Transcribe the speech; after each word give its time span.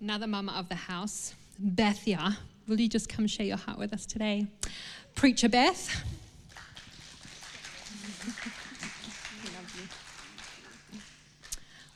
another 0.00 0.26
mama 0.26 0.52
of 0.52 0.68
the 0.68 0.74
house, 0.74 1.34
Bethia. 1.62 2.36
Will 2.66 2.80
you 2.80 2.88
just 2.88 3.08
come 3.08 3.26
share 3.26 3.46
your 3.46 3.56
heart 3.56 3.78
with 3.78 3.92
us 3.92 4.06
today? 4.06 4.46
Preacher 5.14 5.48
Beth. 5.48 6.04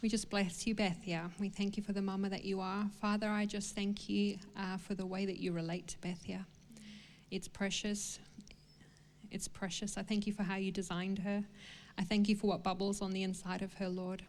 We 0.00 0.08
just 0.08 0.30
bless 0.30 0.64
you, 0.66 0.76
Bethia. 0.76 1.28
We 1.40 1.48
thank 1.48 1.76
you 1.76 1.82
for 1.82 1.92
the 1.92 2.02
mama 2.02 2.28
that 2.28 2.44
you 2.44 2.60
are. 2.60 2.84
Father, 3.00 3.28
I 3.28 3.46
just 3.46 3.74
thank 3.74 4.08
you 4.08 4.38
uh, 4.56 4.76
for 4.76 4.94
the 4.94 5.04
way 5.04 5.26
that 5.26 5.38
you 5.38 5.52
relate 5.52 5.88
to 5.88 5.98
Bethia. 5.98 6.44
It's 7.32 7.48
precious. 7.48 8.20
It's 9.32 9.48
precious. 9.48 9.98
I 9.98 10.02
thank 10.02 10.26
you 10.26 10.32
for 10.32 10.44
how 10.44 10.54
you 10.54 10.70
designed 10.70 11.18
her. 11.20 11.42
I 11.98 12.04
thank 12.04 12.28
you 12.28 12.36
for 12.36 12.46
what 12.46 12.62
bubbles 12.62 13.02
on 13.02 13.10
the 13.10 13.24
inside 13.24 13.60
of 13.60 13.74
her, 13.74 13.88
Lord, 13.88 14.22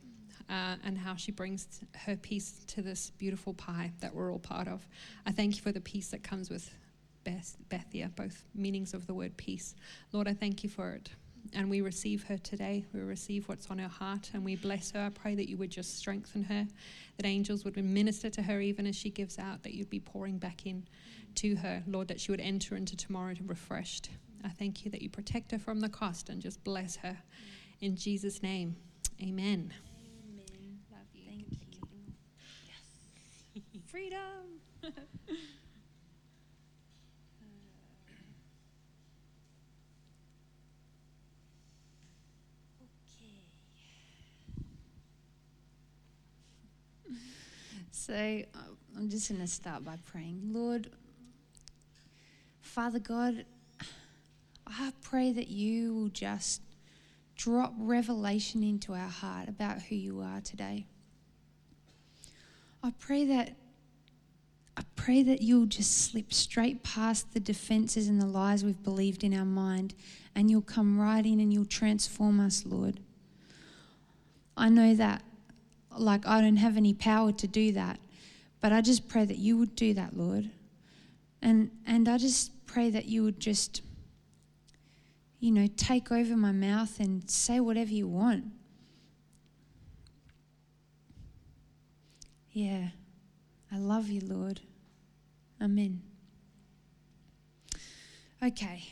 uh, 0.49 0.75
and 0.83 0.97
how 0.97 1.15
she 1.15 1.31
brings 1.31 1.81
her 2.05 2.15
piece 2.15 2.63
to 2.67 2.81
this 2.81 3.11
beautiful 3.11 3.53
pie 3.53 3.91
that 3.99 4.13
we're 4.13 4.31
all 4.31 4.39
part 4.39 4.67
of. 4.67 4.87
I 5.25 5.31
thank 5.31 5.55
you 5.55 5.61
for 5.61 5.71
the 5.71 5.81
peace 5.81 6.09
that 6.09 6.23
comes 6.23 6.49
with 6.49 6.69
Beth, 7.23 7.55
Bethia, 7.69 8.13
both 8.15 8.43
meanings 8.55 8.93
of 8.93 9.05
the 9.05 9.13
word 9.13 9.35
peace. 9.37 9.75
Lord, 10.11 10.27
I 10.27 10.33
thank 10.33 10.63
you 10.63 10.69
for 10.69 10.91
it. 10.91 11.09
And 11.53 11.69
we 11.69 11.81
receive 11.81 12.23
her 12.23 12.37
today. 12.37 12.85
We 12.93 12.99
receive 12.99 13.47
what's 13.47 13.69
on 13.71 13.79
her 13.79 13.87
heart 13.87 14.31
and 14.33 14.43
we 14.43 14.55
bless 14.55 14.91
her. 14.91 15.05
I 15.05 15.09
pray 15.09 15.35
that 15.35 15.49
you 15.49 15.57
would 15.57 15.69
just 15.69 15.97
strengthen 15.97 16.43
her, 16.43 16.67
that 17.17 17.25
angels 17.25 17.63
would 17.63 17.77
minister 17.77 18.29
to 18.29 18.41
her 18.41 18.59
even 18.59 18.85
as 18.85 18.95
she 18.95 19.09
gives 19.09 19.39
out, 19.39 19.63
that 19.63 19.73
you'd 19.73 19.89
be 19.89 19.99
pouring 19.99 20.37
back 20.37 20.65
in 20.65 20.85
to 21.35 21.55
her, 21.55 21.83
Lord, 21.87 22.07
that 22.09 22.19
she 22.19 22.31
would 22.31 22.41
enter 22.41 22.75
into 22.75 22.95
tomorrow 22.95 23.33
refreshed. 23.45 24.09
I 24.43 24.49
thank 24.49 24.85
you 24.85 24.91
that 24.91 25.01
you 25.01 25.09
protect 25.09 25.51
her 25.51 25.59
from 25.59 25.79
the 25.79 25.89
cost 25.89 26.29
and 26.29 26.41
just 26.41 26.63
bless 26.63 26.97
her. 26.97 27.17
In 27.81 27.95
Jesus' 27.95 28.43
name, 28.43 28.75
amen. 29.21 29.73
Amen. 30.29 30.79
Love 30.91 31.01
you. 31.13 31.45
Thank 33.53 33.65
you. 33.73 33.78
Freedom. 33.91 34.19
So 47.91 48.13
uh, 48.15 48.57
I'm 48.97 49.07
just 49.07 49.29
going 49.29 49.39
to 49.39 49.45
start 49.45 49.85
by 49.85 49.95
praying. 50.03 50.41
Lord, 50.51 50.89
Father 52.59 52.97
God, 52.97 53.45
I 54.65 54.93
pray 55.03 55.31
that 55.31 55.47
you 55.47 55.93
will 55.93 56.07
just 56.07 56.63
drop 57.35 57.73
revelation 57.77 58.63
into 58.63 58.93
our 58.93 59.09
heart 59.09 59.47
about 59.47 59.83
who 59.83 59.95
you 59.95 60.21
are 60.21 60.41
today. 60.41 60.87
I 62.83 62.93
pray 62.97 63.25
that 63.25 63.55
I 64.79 64.83
pray 64.95 65.23
that 65.23 65.41
you'll 65.41 65.65
just 65.65 66.05
slip 66.05 66.33
straight 66.33 66.83
past 66.83 67.33
the 67.33 67.39
defenses 67.41 68.07
and 68.07 68.21
the 68.21 68.25
lies 68.25 68.63
we've 68.63 68.81
believed 68.81 69.25
in 69.25 69.37
our 69.37 69.45
mind 69.45 69.93
and 70.35 70.49
you'll 70.49 70.61
come 70.61 70.97
right 70.97 71.25
in 71.25 71.41
and 71.41 71.53
you'll 71.53 71.65
transform 71.65 72.39
us, 72.39 72.65
Lord. 72.65 73.01
I 74.55 74.69
know 74.69 74.95
that 74.95 75.21
like 75.97 76.25
I 76.25 76.39
don't 76.39 76.57
have 76.57 76.77
any 76.77 76.93
power 76.93 77.33
to 77.33 77.47
do 77.47 77.73
that, 77.73 77.99
but 78.61 78.71
I 78.71 78.79
just 78.79 79.09
pray 79.09 79.25
that 79.25 79.37
you 79.37 79.57
would 79.57 79.75
do 79.75 79.93
that, 79.95 80.15
Lord. 80.15 80.49
And 81.41 81.71
and 81.85 82.07
I 82.07 82.17
just 82.17 82.65
pray 82.65 82.89
that 82.89 83.05
you 83.05 83.23
would 83.23 83.39
just 83.39 83.81
you 85.41 85.51
know, 85.51 85.67
take 85.77 86.11
over 86.11 86.35
my 86.35 86.51
mouth 86.51 86.99
and 86.99 87.29
say 87.29 87.59
whatever 87.59 87.91
you 87.91 88.07
want. 88.07 88.45
Yeah. 92.51 92.89
I 93.71 93.77
love 93.77 94.09
you, 94.09 94.21
Lord. 94.21 94.59
Amen. 95.61 96.01
Okay. 98.41 98.87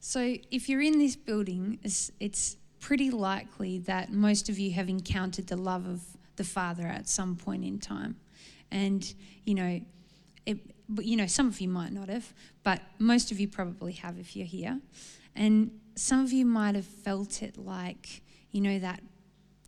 So, 0.00 0.36
if 0.50 0.68
you're 0.68 0.80
in 0.80 0.98
this 0.98 1.16
building, 1.16 1.78
it's, 1.82 2.10
it's 2.20 2.56
pretty 2.80 3.10
likely 3.10 3.78
that 3.80 4.12
most 4.12 4.48
of 4.48 4.58
you 4.58 4.72
have 4.72 4.88
encountered 4.88 5.46
the 5.46 5.56
love 5.56 5.86
of 5.86 6.02
the 6.36 6.44
Father 6.44 6.86
at 6.86 7.08
some 7.08 7.36
point 7.36 7.64
in 7.64 7.78
time. 7.78 8.16
And, 8.70 9.12
you 9.44 9.54
know, 9.54 9.80
it, 10.46 10.58
you 11.00 11.16
know, 11.16 11.26
some 11.26 11.46
of 11.46 11.60
you 11.60 11.68
might 11.68 11.92
not 11.92 12.08
have, 12.08 12.32
but 12.62 12.80
most 12.98 13.30
of 13.32 13.40
you 13.40 13.48
probably 13.48 13.92
have 13.92 14.18
if 14.18 14.36
you're 14.36 14.46
here. 14.46 14.80
And 15.34 15.70
some 15.94 16.20
of 16.20 16.32
you 16.32 16.46
might 16.46 16.74
have 16.74 16.86
felt 16.86 17.42
it 17.42 17.56
like, 17.56 18.22
you 18.50 18.60
know, 18.60 18.78
that 18.78 19.02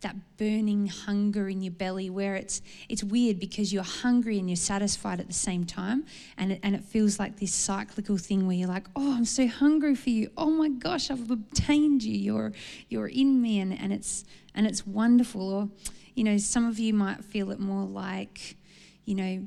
that 0.01 0.15
burning 0.37 0.87
hunger 0.87 1.47
in 1.47 1.61
your 1.61 1.71
belly 1.71 2.09
where 2.09 2.35
it's 2.35 2.61
it's 2.89 3.03
weird 3.03 3.39
because 3.39 3.71
you're 3.71 3.83
hungry 3.83 4.39
and 4.39 4.49
you're 4.49 4.55
satisfied 4.55 5.19
at 5.19 5.27
the 5.27 5.33
same 5.33 5.65
time. 5.65 6.05
And 6.37 6.53
it, 6.53 6.59
and 6.63 6.75
it 6.75 6.83
feels 6.83 7.19
like 7.19 7.39
this 7.39 7.53
cyclical 7.53 8.17
thing 8.17 8.47
where 8.47 8.55
you're 8.55 8.67
like 8.67 8.87
oh 8.95 9.15
i'm 9.15 9.25
so 9.25 9.47
hungry 9.47 9.95
for 9.95 10.09
you. 10.09 10.31
Oh 10.37 10.49
my 10.49 10.69
gosh 10.69 11.09
i've 11.09 11.29
obtained 11.29 12.03
you. 12.03 12.17
You're 12.17 12.53
you're 12.89 13.07
in 13.07 13.41
me. 13.41 13.59
And, 13.59 13.77
and 13.77 13.93
it's 13.93 14.25
and 14.53 14.67
it's 14.67 14.85
wonderful. 14.85 15.53
Or 15.53 15.69
you 16.15 16.23
know 16.23 16.37
some 16.37 16.65
of 16.65 16.79
you 16.79 16.93
might 16.93 17.23
feel 17.23 17.51
it 17.51 17.59
more 17.59 17.85
like 17.85 18.57
you 19.05 19.15
know 19.15 19.45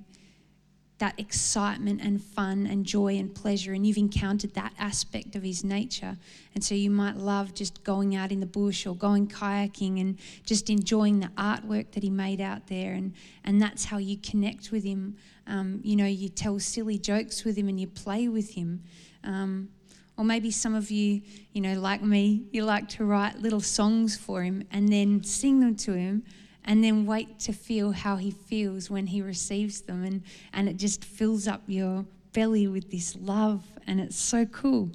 that 0.99 1.19
excitement 1.19 2.01
and 2.01 2.23
fun 2.23 2.67
and 2.67 2.87
joy 2.87 3.17
and 3.17 3.35
pleasure, 3.35 3.73
and 3.73 3.87
you've 3.87 3.97
encountered 3.97 4.55
that 4.55 4.73
aspect 4.79 5.35
of 5.35 5.43
his 5.43 5.65
nature. 5.65 6.17
And 6.55 6.63
so 6.63 6.75
you 6.75 6.91
might 6.91 7.17
love 7.17 7.53
just 7.53 7.83
going 7.83 8.15
out 8.15 8.31
in 8.31 8.41
the 8.41 8.47
bush 8.47 8.87
or 8.87 8.95
going 8.95 9.27
kayaking 9.27 10.01
and 10.01 10.19
just 10.47 10.71
enjoying 10.71 11.21
the 11.21 11.29
artwork 11.37 11.91
that 11.93 12.03
he 12.03 12.11
made 12.11 12.41
out 12.41 12.69
there. 12.69 12.93
And, 12.93 13.13
and 13.45 13.61
that's 13.61 13.85
how 13.85 13.99
you 13.99 14.17
connect 14.19 14.71
with 14.71 14.85
him. 14.85 15.17
Um, 15.49 15.81
you 15.83 15.97
know, 15.97 16.07
you 16.07 16.29
tell 16.29 16.59
silly 16.61 16.99
jokes 16.99 17.45
with 17.45 17.57
him 17.57 17.69
and 17.69 17.81
you 17.81 17.89
play 17.89 18.29
with 18.29 18.55
him. 18.55 18.85
Um, 19.25 19.71
or 20.17 20.25
maybe 20.25 20.53
some 20.53 20.77
of 20.77 20.93
you, 20.93 21.23
you 21.53 21.61
know, 21.61 21.79
like 21.81 22.03
me, 22.03 22.45
you 22.53 22.65
like 22.65 22.89
to 22.91 23.05
write 23.05 23.41
little 23.41 23.61
songs 23.61 24.17
for 24.17 24.43
him 24.45 24.63
and 24.71 24.93
then 24.93 25.25
sing 25.25 25.59
them 25.59 25.75
to 25.75 25.95
him 25.95 26.23
and 26.65 26.83
then 26.83 27.07
wait 27.07 27.39
to 27.41 27.53
feel 27.53 27.93
how 27.93 28.17
he 28.17 28.31
feels 28.31 28.89
when 28.91 29.09
he 29.09 29.21
receives 29.21 29.83
them. 29.83 30.05
And, 30.05 30.23
and 30.53 30.69
it 30.69 30.77
just 30.77 31.05
fills 31.05 31.47
up 31.47 31.63
your 31.67 32.07
belly 32.33 32.67
with 32.67 32.91
this 32.91 33.17
love, 33.17 33.65
and 33.87 34.01
it's 34.01 34.17
so 34.17 34.47
cool. 34.47 34.91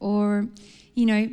Or, 0.00 0.48
you 0.94 1.06
know, 1.06 1.28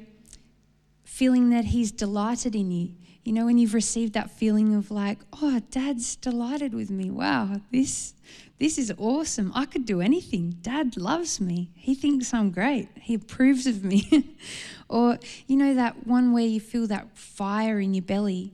feeling 1.03 1.49
that 1.49 1.65
he's 1.65 1.91
delighted 1.91 2.55
in 2.55 2.71
you. 2.71 2.93
You 3.23 3.33
know, 3.33 3.45
when 3.45 3.59
you've 3.59 3.75
received 3.75 4.13
that 4.13 4.31
feeling 4.31 4.73
of 4.73 4.89
like, 4.89 5.19
oh, 5.41 5.61
dad's 5.69 6.15
delighted 6.15 6.73
with 6.73 6.89
me. 6.89 7.11
Wow, 7.11 7.61
this 7.71 8.15
this 8.57 8.77
is 8.77 8.93
awesome. 8.99 9.51
I 9.55 9.65
could 9.65 9.85
do 9.85 10.01
anything. 10.01 10.57
Dad 10.61 10.95
loves 10.95 11.41
me. 11.41 11.71
He 11.75 11.95
thinks 11.95 12.31
I'm 12.31 12.51
great. 12.51 12.89
He 12.95 13.15
approves 13.15 13.65
of 13.65 13.83
me. 13.83 14.35
or, 14.89 15.17
you 15.47 15.57
know, 15.57 15.73
that 15.73 16.05
one 16.05 16.31
where 16.31 16.45
you 16.45 16.59
feel 16.59 16.85
that 16.87 17.17
fire 17.17 17.79
in 17.79 17.95
your 17.95 18.03
belly 18.03 18.53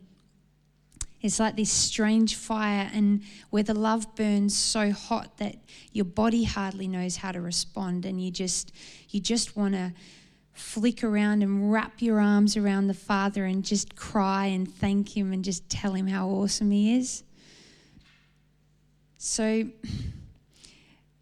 it's 1.27 1.41
like 1.41 1.57
this 1.57 1.69
strange 1.69 2.35
fire, 2.35 2.89
and 2.93 3.21
where 3.49 3.61
the 3.61 3.73
love 3.73 4.15
burns 4.15 4.57
so 4.57 4.91
hot 4.91 5.37
that 5.37 5.57
your 5.91 6.05
body 6.05 6.45
hardly 6.45 6.87
knows 6.87 7.17
how 7.17 7.33
to 7.33 7.41
respond, 7.41 8.05
and 8.05 8.23
you 8.23 8.31
just 8.31 8.71
you 9.09 9.19
just 9.19 9.57
want 9.57 9.73
to 9.73 9.93
flick 10.53 11.03
around 11.03 11.43
and 11.43 11.69
wrap 11.71 12.01
your 12.01 12.21
arms 12.21 12.55
around 12.55 12.87
the 12.87 12.93
Father 12.93 13.43
and 13.43 13.65
just 13.65 13.95
cry 13.97 14.45
and 14.45 14.73
thank 14.73 15.15
Him 15.15 15.33
and 15.33 15.43
just 15.43 15.69
tell 15.69 15.93
Him 15.93 16.07
how 16.07 16.29
awesome 16.29 16.71
He 16.71 16.95
is. 16.95 17.23
So, 19.17 19.67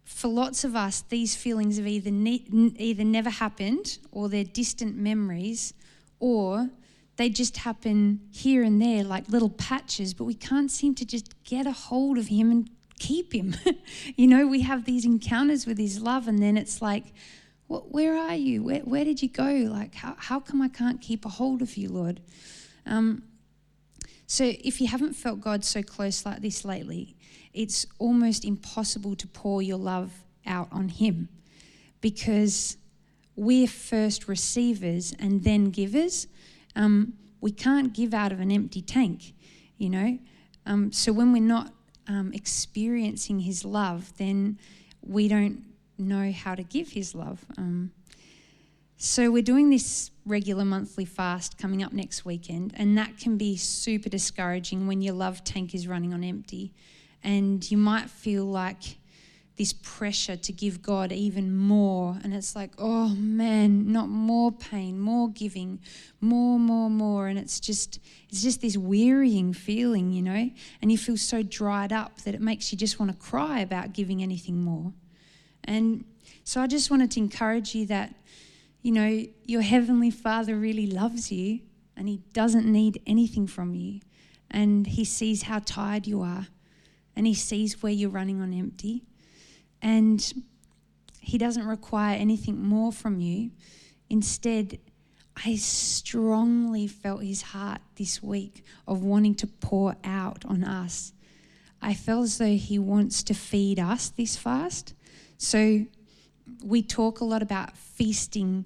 for 0.04 0.28
lots 0.28 0.62
of 0.62 0.76
us, 0.76 1.02
these 1.02 1.34
feelings 1.34 1.78
have 1.78 1.86
either 1.88 2.12
ne- 2.12 2.46
either 2.78 3.04
never 3.04 3.30
happened, 3.30 3.98
or 4.12 4.28
they're 4.28 4.44
distant 4.44 4.96
memories, 4.96 5.74
or 6.20 6.70
they 7.16 7.30
just 7.30 7.58
happen 7.58 8.20
here 8.30 8.62
and 8.62 8.80
there 8.80 9.02
like 9.02 9.28
little 9.28 9.50
patches, 9.50 10.14
but 10.14 10.24
we 10.24 10.34
can't 10.34 10.70
seem 10.70 10.94
to 10.96 11.04
just 11.04 11.42
get 11.44 11.66
a 11.66 11.72
hold 11.72 12.18
of 12.18 12.28
Him 12.28 12.50
and 12.50 12.70
keep 12.98 13.34
Him. 13.34 13.56
you 14.16 14.26
know, 14.26 14.46
we 14.46 14.62
have 14.62 14.84
these 14.84 15.04
encounters 15.04 15.66
with 15.66 15.78
His 15.78 16.00
love, 16.00 16.28
and 16.28 16.38
then 16.38 16.56
it's 16.56 16.82
like, 16.82 17.14
what, 17.66 17.90
where 17.90 18.16
are 18.16 18.36
you? 18.36 18.62
Where, 18.62 18.80
where 18.80 19.04
did 19.04 19.22
you 19.22 19.28
go? 19.28 19.44
Like, 19.44 19.94
how, 19.94 20.14
how 20.18 20.40
come 20.40 20.60
I 20.60 20.68
can't 20.68 21.00
keep 21.00 21.24
a 21.24 21.30
hold 21.30 21.62
of 21.62 21.76
you, 21.76 21.88
Lord? 21.88 22.20
Um, 22.84 23.22
so, 24.26 24.44
if 24.44 24.80
you 24.80 24.88
haven't 24.88 25.14
felt 25.14 25.40
God 25.40 25.64
so 25.64 25.82
close 25.82 26.26
like 26.26 26.42
this 26.42 26.64
lately, 26.64 27.16
it's 27.54 27.86
almost 27.98 28.44
impossible 28.44 29.16
to 29.16 29.26
pour 29.26 29.62
your 29.62 29.78
love 29.78 30.12
out 30.44 30.68
on 30.70 30.90
Him 30.90 31.28
because 32.00 32.76
we're 33.36 33.66
first 33.66 34.28
receivers 34.28 35.14
and 35.18 35.44
then 35.44 35.70
givers 35.70 36.26
um, 36.76 37.14
we 37.40 37.50
can't 37.50 37.92
give 37.92 38.14
out 38.14 38.32
of 38.32 38.40
an 38.40 38.52
empty 38.52 38.80
tank, 38.82 39.34
you 39.76 39.90
know. 39.90 40.18
Um, 40.64 40.92
so 40.92 41.12
when 41.12 41.32
we're 41.32 41.42
not 41.42 41.72
um, 42.06 42.32
experiencing 42.32 43.40
His 43.40 43.64
love, 43.64 44.12
then 44.18 44.58
we 45.00 45.28
don't 45.28 45.64
know 45.98 46.30
how 46.30 46.54
to 46.54 46.62
give 46.62 46.90
His 46.90 47.14
love. 47.14 47.44
Um, 47.58 47.90
So, 48.98 49.30
we're 49.30 49.42
doing 49.42 49.68
this 49.68 50.10
regular 50.24 50.64
monthly 50.64 51.04
fast 51.04 51.58
coming 51.58 51.82
up 51.82 51.92
next 51.92 52.24
weekend, 52.24 52.72
and 52.76 52.96
that 52.96 53.18
can 53.18 53.36
be 53.36 53.56
super 53.56 54.08
discouraging 54.08 54.86
when 54.86 55.02
your 55.02 55.12
love 55.14 55.44
tank 55.44 55.74
is 55.74 55.86
running 55.86 56.14
on 56.14 56.24
empty. 56.24 56.72
And 57.22 57.68
you 57.70 57.76
might 57.76 58.08
feel 58.08 58.46
like 58.46 58.96
this 59.56 59.72
pressure 59.72 60.36
to 60.36 60.52
give 60.52 60.82
God 60.82 61.12
even 61.12 61.54
more. 61.56 62.18
And 62.22 62.34
it's 62.34 62.54
like, 62.54 62.72
oh 62.78 63.08
man, 63.08 63.90
not 63.90 64.08
more 64.08 64.52
pain, 64.52 65.00
more 65.00 65.30
giving, 65.30 65.80
more, 66.20 66.58
more, 66.58 66.90
more. 66.90 67.28
And 67.28 67.38
it's 67.38 67.58
just, 67.58 67.98
it's 68.28 68.42
just 68.42 68.60
this 68.60 68.76
wearying 68.76 69.54
feeling, 69.54 70.12
you 70.12 70.22
know? 70.22 70.50
And 70.82 70.92
you 70.92 70.98
feel 70.98 71.16
so 71.16 71.42
dried 71.42 71.92
up 71.92 72.20
that 72.22 72.34
it 72.34 72.40
makes 72.40 72.70
you 72.70 72.76
just 72.76 73.00
want 73.00 73.10
to 73.12 73.16
cry 73.16 73.60
about 73.60 73.94
giving 73.94 74.22
anything 74.22 74.62
more. 74.62 74.92
And 75.64 76.04
so 76.44 76.60
I 76.60 76.66
just 76.66 76.90
wanted 76.90 77.10
to 77.12 77.20
encourage 77.20 77.74
you 77.74 77.86
that, 77.86 78.14
you 78.82 78.92
know, 78.92 79.24
your 79.46 79.62
Heavenly 79.62 80.10
Father 80.10 80.56
really 80.56 80.86
loves 80.86 81.32
you 81.32 81.60
and 81.96 82.08
He 82.08 82.20
doesn't 82.34 82.66
need 82.66 83.00
anything 83.06 83.46
from 83.46 83.74
you. 83.74 84.00
And 84.50 84.86
He 84.86 85.06
sees 85.06 85.44
how 85.44 85.60
tired 85.60 86.06
you 86.06 86.20
are 86.20 86.48
and 87.16 87.26
He 87.26 87.32
sees 87.32 87.82
where 87.82 87.92
you're 87.92 88.10
running 88.10 88.42
on 88.42 88.52
empty 88.52 89.06
and 89.82 90.44
He 91.20 91.38
doesn't 91.38 91.66
require 91.66 92.16
anything 92.16 92.62
more 92.62 92.92
from 92.92 93.20
you. 93.20 93.50
Instead, 94.08 94.78
I 95.44 95.56
strongly 95.56 96.86
felt 96.86 97.22
His 97.22 97.42
heart 97.42 97.80
this 97.96 98.22
week 98.22 98.64
of 98.86 99.02
wanting 99.02 99.34
to 99.36 99.46
pour 99.46 99.96
out 100.04 100.44
on 100.46 100.64
us. 100.64 101.12
I 101.82 101.94
felt 101.94 102.24
as 102.24 102.38
though 102.38 102.56
He 102.56 102.78
wants 102.78 103.22
to 103.24 103.34
feed 103.34 103.78
us 103.78 104.08
this 104.10 104.36
fast. 104.36 104.94
So 105.38 105.86
we 106.64 106.82
talk 106.82 107.20
a 107.20 107.24
lot 107.24 107.42
about 107.42 107.76
feasting 107.76 108.64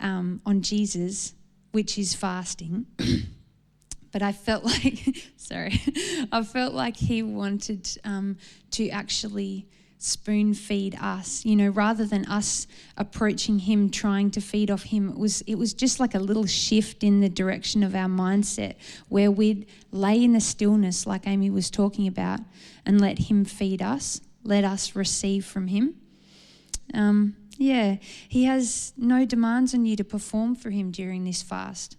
um, 0.00 0.40
on 0.44 0.62
Jesus, 0.62 1.34
which 1.72 1.98
is 1.98 2.14
fasting. 2.14 2.86
but 4.12 4.22
I 4.22 4.32
felt 4.32 4.64
like, 4.64 5.16
sorry, 5.36 5.80
I 6.32 6.42
felt 6.42 6.74
like 6.74 6.96
he 6.96 7.22
wanted 7.22 7.88
um, 8.04 8.36
to 8.72 8.88
actually 8.90 9.66
spoon 10.04 10.52
feed 10.54 10.96
us 11.00 11.44
you 11.44 11.54
know 11.54 11.68
rather 11.68 12.04
than 12.04 12.24
us 12.26 12.66
approaching 12.96 13.60
him 13.60 13.88
trying 13.88 14.30
to 14.30 14.40
feed 14.40 14.70
off 14.70 14.84
him 14.84 15.10
it 15.10 15.18
was 15.18 15.42
it 15.42 15.56
was 15.56 15.72
just 15.72 16.00
like 16.00 16.14
a 16.14 16.18
little 16.18 16.46
shift 16.46 17.04
in 17.04 17.20
the 17.20 17.28
direction 17.28 17.82
of 17.82 17.94
our 17.94 18.08
mindset 18.08 18.74
where 19.08 19.30
we'd 19.30 19.66
lay 19.90 20.22
in 20.22 20.32
the 20.32 20.40
stillness 20.40 21.06
like 21.06 21.26
amy 21.26 21.50
was 21.50 21.70
talking 21.70 22.06
about 22.06 22.40
and 22.84 23.00
let 23.00 23.18
him 23.18 23.44
feed 23.44 23.80
us 23.80 24.20
let 24.44 24.64
us 24.64 24.96
receive 24.96 25.44
from 25.44 25.68
him. 25.68 25.94
Um, 26.94 27.36
yeah 27.58 27.96
he 28.28 28.44
has 28.44 28.92
no 28.96 29.24
demands 29.24 29.74
on 29.74 29.84
you 29.84 29.96
to 29.96 30.04
perform 30.04 30.54
for 30.54 30.70
him 30.70 30.90
during 30.90 31.24
this 31.24 31.42
fast. 31.42 31.96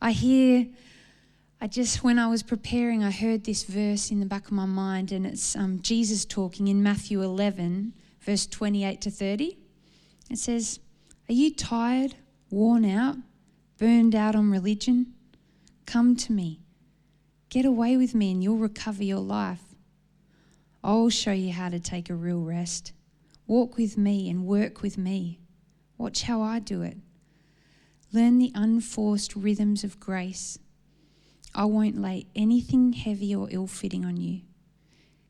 I 0.00 0.12
hear 0.12 0.66
I 1.60 1.66
just, 1.66 2.04
when 2.04 2.20
I 2.20 2.28
was 2.28 2.44
preparing, 2.44 3.02
I 3.02 3.10
heard 3.10 3.42
this 3.42 3.64
verse 3.64 4.12
in 4.12 4.20
the 4.20 4.26
back 4.26 4.46
of 4.46 4.52
my 4.52 4.64
mind, 4.64 5.10
and 5.10 5.26
it's 5.26 5.56
um, 5.56 5.80
Jesus 5.82 6.24
talking 6.24 6.68
in 6.68 6.84
Matthew 6.84 7.20
11, 7.20 7.94
verse 8.20 8.46
28 8.46 9.00
to 9.00 9.10
30. 9.10 9.58
It 10.30 10.38
says, 10.38 10.78
Are 11.28 11.32
you 11.32 11.52
tired, 11.52 12.14
worn 12.48 12.84
out, 12.84 13.16
burned 13.76 14.14
out 14.14 14.36
on 14.36 14.52
religion? 14.52 15.14
Come 15.84 16.14
to 16.16 16.32
me. 16.32 16.60
Get 17.48 17.64
away 17.64 17.96
with 17.96 18.14
me, 18.14 18.30
and 18.30 18.42
you'll 18.42 18.58
recover 18.58 19.02
your 19.02 19.18
life. 19.18 19.74
I'll 20.84 21.10
show 21.10 21.32
you 21.32 21.52
how 21.52 21.70
to 21.70 21.80
take 21.80 22.08
a 22.08 22.14
real 22.14 22.40
rest. 22.40 22.92
Walk 23.48 23.76
with 23.76 23.98
me 23.98 24.30
and 24.30 24.46
work 24.46 24.80
with 24.80 24.96
me. 24.96 25.40
Watch 25.96 26.22
how 26.22 26.40
I 26.40 26.60
do 26.60 26.82
it. 26.82 26.98
Learn 28.12 28.38
the 28.38 28.52
unforced 28.54 29.34
rhythms 29.34 29.82
of 29.82 29.98
grace 29.98 30.56
I 31.58 31.64
won't 31.64 32.00
lay 32.00 32.24
anything 32.36 32.92
heavy 32.92 33.34
or 33.34 33.48
ill 33.50 33.66
fitting 33.66 34.04
on 34.04 34.16
you. 34.16 34.42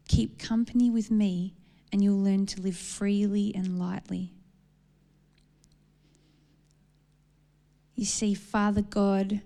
Keep 0.09 0.39
company 0.39 0.91
with 0.91 1.11
me, 1.11 1.55
and 1.91 2.05
you'll 2.05 2.23
learn 2.23 2.45
to 2.49 2.61
live 2.61 2.77
freely 2.77 3.51
and 3.55 3.79
lightly. 3.79 4.35
You 7.95 8.05
see, 8.05 8.35
Father 8.35 8.83
God 8.83 9.41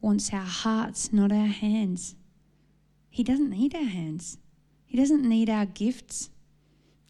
wants 0.00 0.32
our 0.32 0.40
hearts, 0.40 1.12
not 1.12 1.30
our 1.30 1.46
hands. 1.46 2.16
He 3.08 3.22
doesn't 3.22 3.50
need 3.50 3.72
our 3.72 3.84
hands, 3.84 4.38
He 4.84 4.96
doesn't 4.96 5.22
need 5.22 5.48
our 5.48 5.66
gifts, 5.66 6.30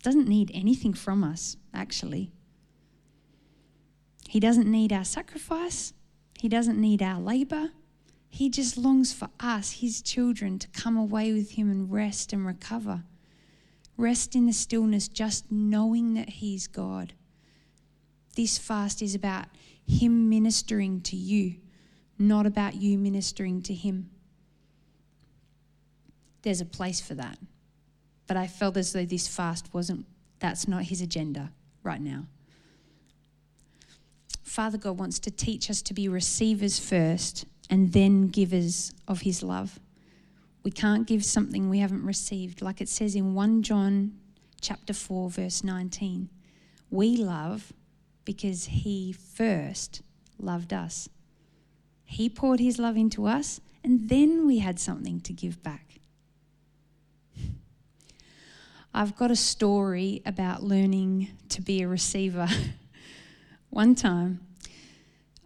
doesn't 0.03 0.29
need 0.29 0.51
anything 0.53 0.93
from 0.93 1.25
us, 1.25 1.57
actually. 1.73 2.31
He 4.29 4.39
doesn't 4.39 4.71
need 4.71 4.93
our 4.93 5.05
sacrifice, 5.07 5.95
He 6.39 6.51
doesn't 6.51 6.79
need 6.79 7.03
our 7.03 7.19
labor. 7.19 7.71
He 8.35 8.49
just 8.49 8.79
longs 8.79 9.13
for 9.13 9.29
us, 9.41 9.73
his 9.73 10.01
children, 10.01 10.59
to 10.59 10.67
come 10.69 10.97
away 10.97 11.35
with 11.35 11.51
him 11.51 11.71
and 11.71 11.93
rest 11.93 12.33
and 12.33 12.47
recover. 12.47 13.05
Rest 13.99 14.35
in 14.35 14.47
the 14.47 14.55
stillness, 14.55 15.07
just 15.07 15.53
knowing 15.53 16.15
that 16.15 16.31
he's 16.31 16.67
God. 16.67 17.13
This 18.35 18.57
fast 18.57 19.03
is 19.03 19.15
about 19.15 19.49
him 19.87 20.31
ministering 20.31 21.03
to 21.03 21.15
you, 21.15 21.57
not 22.19 22.47
about 22.47 22.75
you 22.75 22.97
ministering 22.97 23.61
to 23.65 23.75
him. 23.75 24.09
There's 26.41 26.63
a 26.63 26.67
place 26.67 27.03
for 27.03 27.13
that. 27.13 27.37
But 28.27 28.39
I 28.39 28.47
felt 28.47 28.79
as 28.79 28.95
though 28.95 29.05
this 29.05 29.29
fast 29.29 29.75
wasn't, 29.75 30.07
that's 30.39 30.67
not 30.67 30.85
his 30.85 31.03
agenda 31.03 31.53
right 31.83 32.01
now. 32.01 32.25
Father 34.43 34.79
God 34.79 34.99
wants 34.99 35.19
to 35.19 35.31
teach 35.31 35.69
us 35.69 35.83
to 35.83 35.93
be 35.93 36.09
receivers 36.09 36.79
first 36.79 37.45
and 37.73 37.95
then 37.95 38.29
givers 38.29 38.93
of 39.09 39.23
his 39.23 39.43
love. 39.43 39.81
We 40.63 40.71
can't 40.71 41.07
give 41.07 41.25
something 41.25 41.71
we 41.71 41.79
haven't 41.79 42.05
received. 42.05 42.61
Like 42.61 42.83
it 42.83 42.89
says 42.91 43.15
in 43.15 43.33
1 43.33 43.63
John 43.63 44.13
chapter 44.61 44.93
4 44.93 45.31
verse 45.31 45.65
19. 45.65 46.29
We 46.91 47.17
love 47.17 47.73
because 48.27 48.67
he 48.67 49.15
first 49.15 50.03
loved 50.39 50.75
us. 50.75 51.09
He 52.05 52.29
poured 52.29 52.61
his 52.61 52.79
love 52.79 52.99
into 52.99 53.27
us 53.27 53.63
and 53.83 54.11
then 54.11 54.47
we 54.47 54.59
had 54.59 54.79
something 54.79 55.23
to 55.23 55.33
give 55.33 55.63
back. 55.63 55.99
I've 58.93 59.17
got 59.17 59.31
a 59.31 59.37
story 59.37 60.21
about 60.27 60.63
learning 60.63 61.31
to 61.49 61.63
be 61.63 61.81
a 61.81 61.89
receiver. 61.89 62.49
One 63.71 63.95
time, 63.95 64.41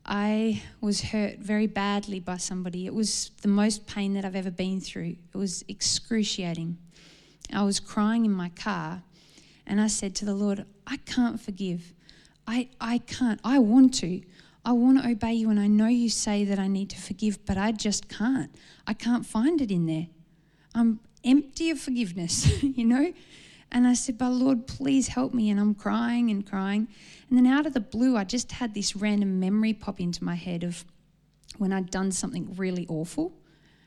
I 0.07 0.63
was 0.81 1.03
hurt 1.03 1.41
very 1.41 1.67
badly 1.67 2.21
by 2.21 2.37
somebody. 2.37 2.87
It 2.87 2.95
was 2.95 3.33
the 3.43 3.49
most 3.49 3.87
pain 3.87 4.15
that 4.15 4.25
I've 4.25 4.37
ever 4.37 4.53
been 4.53 4.81
through. 4.81 5.17
It 5.35 5.37
was 5.37 5.65
excruciating. 5.67 6.79
I 7.53 7.65
was 7.65 7.81
crying 7.81 8.25
in 8.25 8.33
my 8.33 8.51
car 8.51 9.03
and 9.67 9.81
I 9.81 9.89
said 9.89 10.15
to 10.17 10.25
the 10.25 10.35
Lord, 10.35 10.65
I 10.87 10.99
can't 10.99 11.41
forgive. 11.41 11.93
I, 12.47 12.69
I 12.81 12.99
can't. 12.99 13.41
I 13.43 13.59
want 13.59 13.95
to. 13.95 14.23
I 14.65 14.73
want 14.73 15.03
to 15.03 15.09
obey 15.09 15.33
you 15.33 15.51
and 15.51 15.59
I 15.59 15.67
know 15.67 15.89
you 15.89 16.09
say 16.09 16.45
that 16.45 16.59
I 16.59 16.69
need 16.69 16.91
to 16.91 16.97
forgive, 16.97 17.45
but 17.45 17.59
I 17.59 17.73
just 17.73 18.09
can't. 18.09 18.55
I 18.87 18.95
can't 18.95 19.27
find 19.27 19.61
it 19.61 19.73
in 19.73 19.87
there. 19.87 20.07
I'm 20.73 21.01
empty 21.25 21.71
of 21.71 21.81
forgiveness, 21.81 22.63
you 22.63 22.85
know? 22.85 23.13
And 23.77 23.87
I 23.87 23.93
said, 23.93 24.17
But 24.17 24.31
Lord, 24.31 24.67
please 24.67 25.09
help 25.09 25.35
me. 25.35 25.51
And 25.51 25.61
I'm 25.61 25.75
crying 25.75 26.31
and 26.31 26.47
crying. 26.47 26.89
And 27.29 27.37
then 27.37 27.47
out 27.47 27.67
of 27.67 27.75
the 27.75 27.81
blue, 27.81 28.17
I 28.17 28.25
just 28.25 28.53
had 28.53 28.73
this 28.73 28.97
random 28.97 29.39
memory 29.39 29.75
pop 29.75 30.01
into 30.01 30.25
my 30.25 30.35
head 30.35 30.65
of 30.65 30.87
when 31.59 31.75
I'd 31.75 31.91
done 31.91 32.11
something 32.11 32.55
really 32.57 32.87
awful. 32.89 33.35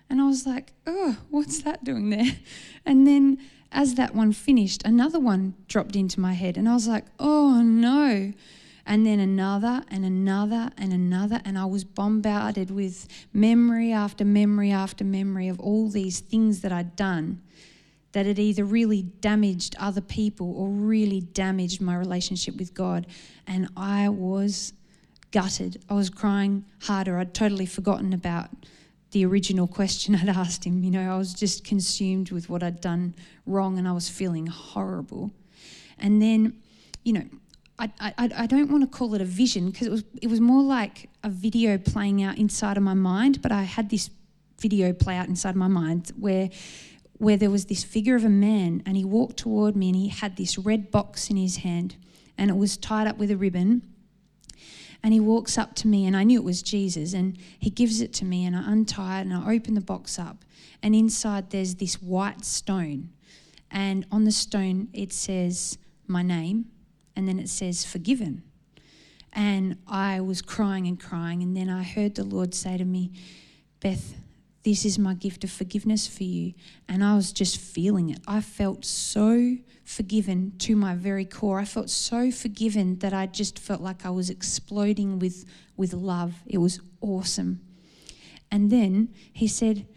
And 0.08 0.22
I 0.22 0.28
was 0.28 0.46
like, 0.46 0.74
oh, 0.86 1.18
what's 1.32 1.64
that 1.64 1.84
doing 1.84 2.12
there? 2.12 2.38
And 2.86 3.08
then 3.08 3.40
as 3.72 3.96
that 3.96 4.14
one 4.14 4.32
finished, 4.32 4.84
another 4.86 5.20
one 5.20 5.56
dropped 5.68 5.96
into 5.96 6.20
my 6.20 6.34
head. 6.34 6.56
And 6.56 6.70
I 6.70 6.76
was 6.76 6.88
like, 6.88 7.06
oh 7.18 7.64
no. 7.64 8.32
And 8.86 9.08
then 9.08 9.20
another 9.20 9.84
and 9.90 10.06
another 10.06 10.70
and 10.78 10.94
another. 10.94 11.42
And 11.44 11.58
I 11.58 11.66
was 11.66 11.84
bombarded 11.84 12.70
with 12.70 13.08
memory 13.34 13.92
after 13.92 14.24
memory 14.24 14.70
after 14.70 15.04
memory 15.04 15.48
of 15.48 15.60
all 15.60 15.90
these 15.90 16.20
things 16.20 16.62
that 16.62 16.72
I'd 16.72 16.96
done 16.96 17.42
that 18.12 18.26
it 18.26 18.40
either 18.40 18.64
really 18.64 19.04
damaged 19.04 19.76
other 19.80 20.02
people 20.02 20.54
or 20.56 20.70
really 20.70 21.22
damaged 21.22 21.80
my 21.80 21.96
relationship 21.96 22.58
with 22.58 22.74
God. 22.74 23.06
And 23.46 23.70
I 23.78 24.10
was 24.10 24.74
gutted. 25.32 25.84
I 25.90 25.94
was 25.94 26.10
crying 26.10 26.66
harder. 26.82 27.20
I'd 27.20 27.34
totally 27.34 27.66
forgotten 27.66 28.14
about 28.14 28.50
the 29.12 29.26
original 29.26 29.68
question 29.68 30.16
I'd 30.22 30.30
asked 30.30 30.66
him. 30.66 30.84
You 30.84 30.92
know, 30.92 31.14
I 31.14 31.18
was 31.18 31.34
just 31.34 31.64
consumed 31.64 32.32
with 32.32 32.50
what 32.50 32.64
I'd 32.64 32.82
done 32.82 33.14
wrong 33.46 33.78
and 33.78 33.88
I 33.88 33.92
was 33.92 34.10
feeling 34.10 34.48
horrible. 34.48 35.32
And 36.00 36.22
then, 36.22 36.62
you 37.04 37.14
know, 37.14 37.26
I, 37.78 37.90
I, 38.00 38.30
I 38.38 38.46
don't 38.46 38.70
want 38.70 38.84
to 38.84 38.98
call 38.98 39.14
it 39.16 39.22
a 39.22 39.26
vision 39.26 39.70
because 39.70 39.88
it 39.88 39.92
was, 39.92 40.04
it 40.22 40.28
was 40.28 40.42
more 40.42 40.62
like 40.62 41.10
a 41.24 41.30
video 41.30 41.78
playing 41.78 42.22
out 42.24 42.38
inside 42.38 42.76
of 42.76 42.84
my 42.84 42.94
mind, 42.94 43.42
but 43.42 43.52
I 43.52 43.64
had 43.64 43.90
this 43.90 44.10
video 44.60 44.92
play 44.92 45.16
out 45.16 45.28
inside 45.28 45.52
of 45.52 45.56
my 45.56 45.70
mind 45.70 46.12
where 46.20 46.50
where 47.20 47.38
there 47.38 47.52
was 47.52 47.66
this 47.66 47.84
figure 47.84 48.16
of 48.16 48.26
a 48.26 48.30
man 48.30 48.82
and 48.86 48.98
he 48.98 49.06
walked 49.06 49.38
toward 49.38 49.76
me 49.76 49.90
and 49.90 49.96
he 49.96 50.08
had 50.08 50.36
this 50.36 50.58
red 50.58 50.90
box 50.90 51.30
in 51.30 51.38
his 51.38 51.58
hand 51.58 51.96
and 52.38 52.50
it 52.50 52.58
was 52.58 52.76
tied 52.76 53.06
up 53.06 53.18
with 53.18 53.30
a 53.30 53.38
ribbon 53.38 53.84
And 55.02 55.14
he 55.14 55.20
walks 55.20 55.58
up 55.58 55.76
to 55.76 55.88
me, 55.88 56.06
and 56.06 56.16
I 56.16 56.24
knew 56.24 56.40
it 56.40 56.44
was 56.44 56.62
Jesus, 56.62 57.14
and 57.14 57.38
he 57.58 57.70
gives 57.70 58.02
it 58.02 58.12
to 58.16 58.26
me, 58.26 58.46
and 58.46 58.56
I 58.56 58.64
untie 58.72 59.20
it, 59.20 59.22
and 59.22 59.34
I 59.34 59.54
open 59.54 59.74
the 59.74 59.82
box 59.82 60.20
up, 60.20 60.44
and 60.84 60.94
inside 60.94 61.52
there's 61.52 61.76
this 61.76 62.02
white 62.02 62.44
stone. 62.44 63.10
And 63.72 64.06
on 64.12 64.26
the 64.26 64.32
stone, 64.32 64.90
it 64.94 65.14
says 65.14 65.78
my 66.08 66.22
name, 66.22 66.66
and 67.16 67.28
then 67.28 67.40
it 67.40 67.50
says 67.50 67.86
forgiven. 67.86 68.44
And 69.32 69.78
I 69.88 70.20
was 70.22 70.42
crying 70.42 70.86
and 70.88 71.00
crying, 71.00 71.44
and 71.44 71.56
then 71.56 71.70
I 71.70 71.84
heard 71.84 72.16
the 72.16 72.24
Lord 72.26 72.54
say 72.54 72.78
to 72.78 72.86
me, 72.86 73.12
Beth, 73.80 74.16
this 74.70 74.86
is 74.86 75.00
my 75.00 75.16
gift 75.16 75.44
of 75.44 75.50
forgiveness 75.50 76.06
for 76.06 76.24
you. 76.24 76.54
And 76.88 77.04
I 77.04 77.16
was 77.16 77.32
just 77.32 77.58
feeling 77.58 78.12
it. 78.12 78.20
I 78.28 78.40
felt 78.40 78.86
so 78.86 79.58
forgiven 79.84 80.54
to 80.60 80.76
my 80.76 80.94
very 80.94 81.26
core. 81.26 81.60
I 81.60 81.66
felt 81.66 81.90
so 81.90 82.30
forgiven 82.30 83.00
that 83.00 83.12
I 83.12 83.26
just 83.26 83.58
felt 83.58 83.82
like 83.82 84.06
I 84.06 84.12
was 84.12 84.30
exploding 84.30 85.18
with, 85.18 85.46
with 85.76 85.94
love. 85.94 86.36
It 86.46 86.60
was 86.60 86.80
awesome. 87.02 87.62
And 88.52 88.70
then 88.70 89.10
he 89.34 89.48
said, 89.48 89.88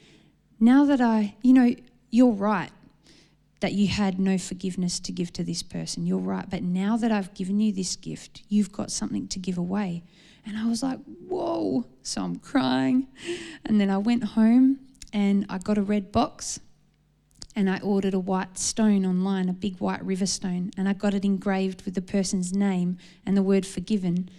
Now 0.58 0.86
that 0.86 1.02
I, 1.02 1.36
you 1.42 1.52
know, 1.52 1.74
you're 2.10 2.32
right 2.32 2.70
that 3.60 3.74
you 3.74 3.88
had 3.88 4.18
no 4.18 4.38
forgiveness 4.38 4.98
to 5.00 5.12
give 5.12 5.34
to 5.34 5.44
this 5.44 5.62
person. 5.62 6.06
You're 6.06 6.18
right. 6.18 6.48
But 6.48 6.62
now 6.62 6.96
that 6.96 7.12
I've 7.12 7.34
given 7.34 7.60
you 7.60 7.72
this 7.72 7.94
gift, 7.94 8.42
you've 8.48 8.72
got 8.72 8.90
something 8.90 9.28
to 9.28 9.38
give 9.38 9.58
away. 9.58 10.02
And 10.46 10.56
I 10.56 10.66
was 10.66 10.82
like, 10.82 10.98
Whoa. 11.28 11.86
So 12.02 12.22
I'm 12.22 12.36
crying. 12.36 13.08
And 13.64 13.80
then 13.80 13.90
I 13.90 13.98
went 13.98 14.24
home 14.24 14.80
and 15.12 15.46
I 15.48 15.58
got 15.58 15.78
a 15.78 15.82
red 15.82 16.10
box 16.10 16.60
and 17.54 17.68
I 17.68 17.78
ordered 17.80 18.14
a 18.14 18.18
white 18.18 18.58
stone 18.58 19.04
online, 19.04 19.48
a 19.48 19.52
big 19.52 19.78
white 19.78 20.04
river 20.04 20.26
stone, 20.26 20.70
and 20.76 20.88
I 20.88 20.94
got 20.94 21.14
it 21.14 21.24
engraved 21.24 21.82
with 21.82 21.94
the 21.94 22.02
person's 22.02 22.52
name 22.52 22.98
and 23.26 23.36
the 23.36 23.42
word 23.42 23.66
forgiven. 23.66 24.30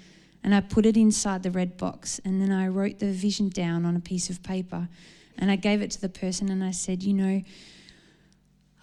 And 0.44 0.54
I 0.54 0.62
put 0.62 0.86
it 0.86 0.98
inside 0.98 1.44
the 1.44 1.52
red 1.52 1.78
box, 1.78 2.20
and 2.26 2.42
then 2.42 2.52
I 2.52 2.68
wrote 2.68 3.00
the 3.00 3.12
vision 3.12 3.50
down 3.50 3.86
on 3.86 3.96
a 3.96 4.00
piece 4.00 4.30
of 4.30 4.44
paper, 4.44 4.90
and 5.38 5.52
I 5.52 5.56
gave 5.56 5.82
it 5.82 5.92
to 5.92 6.02
the 6.02 6.10
person, 6.10 6.50
and 6.50 6.64
I 6.64 6.72
said, 6.72 7.04
You 7.04 7.14
know, 7.14 7.42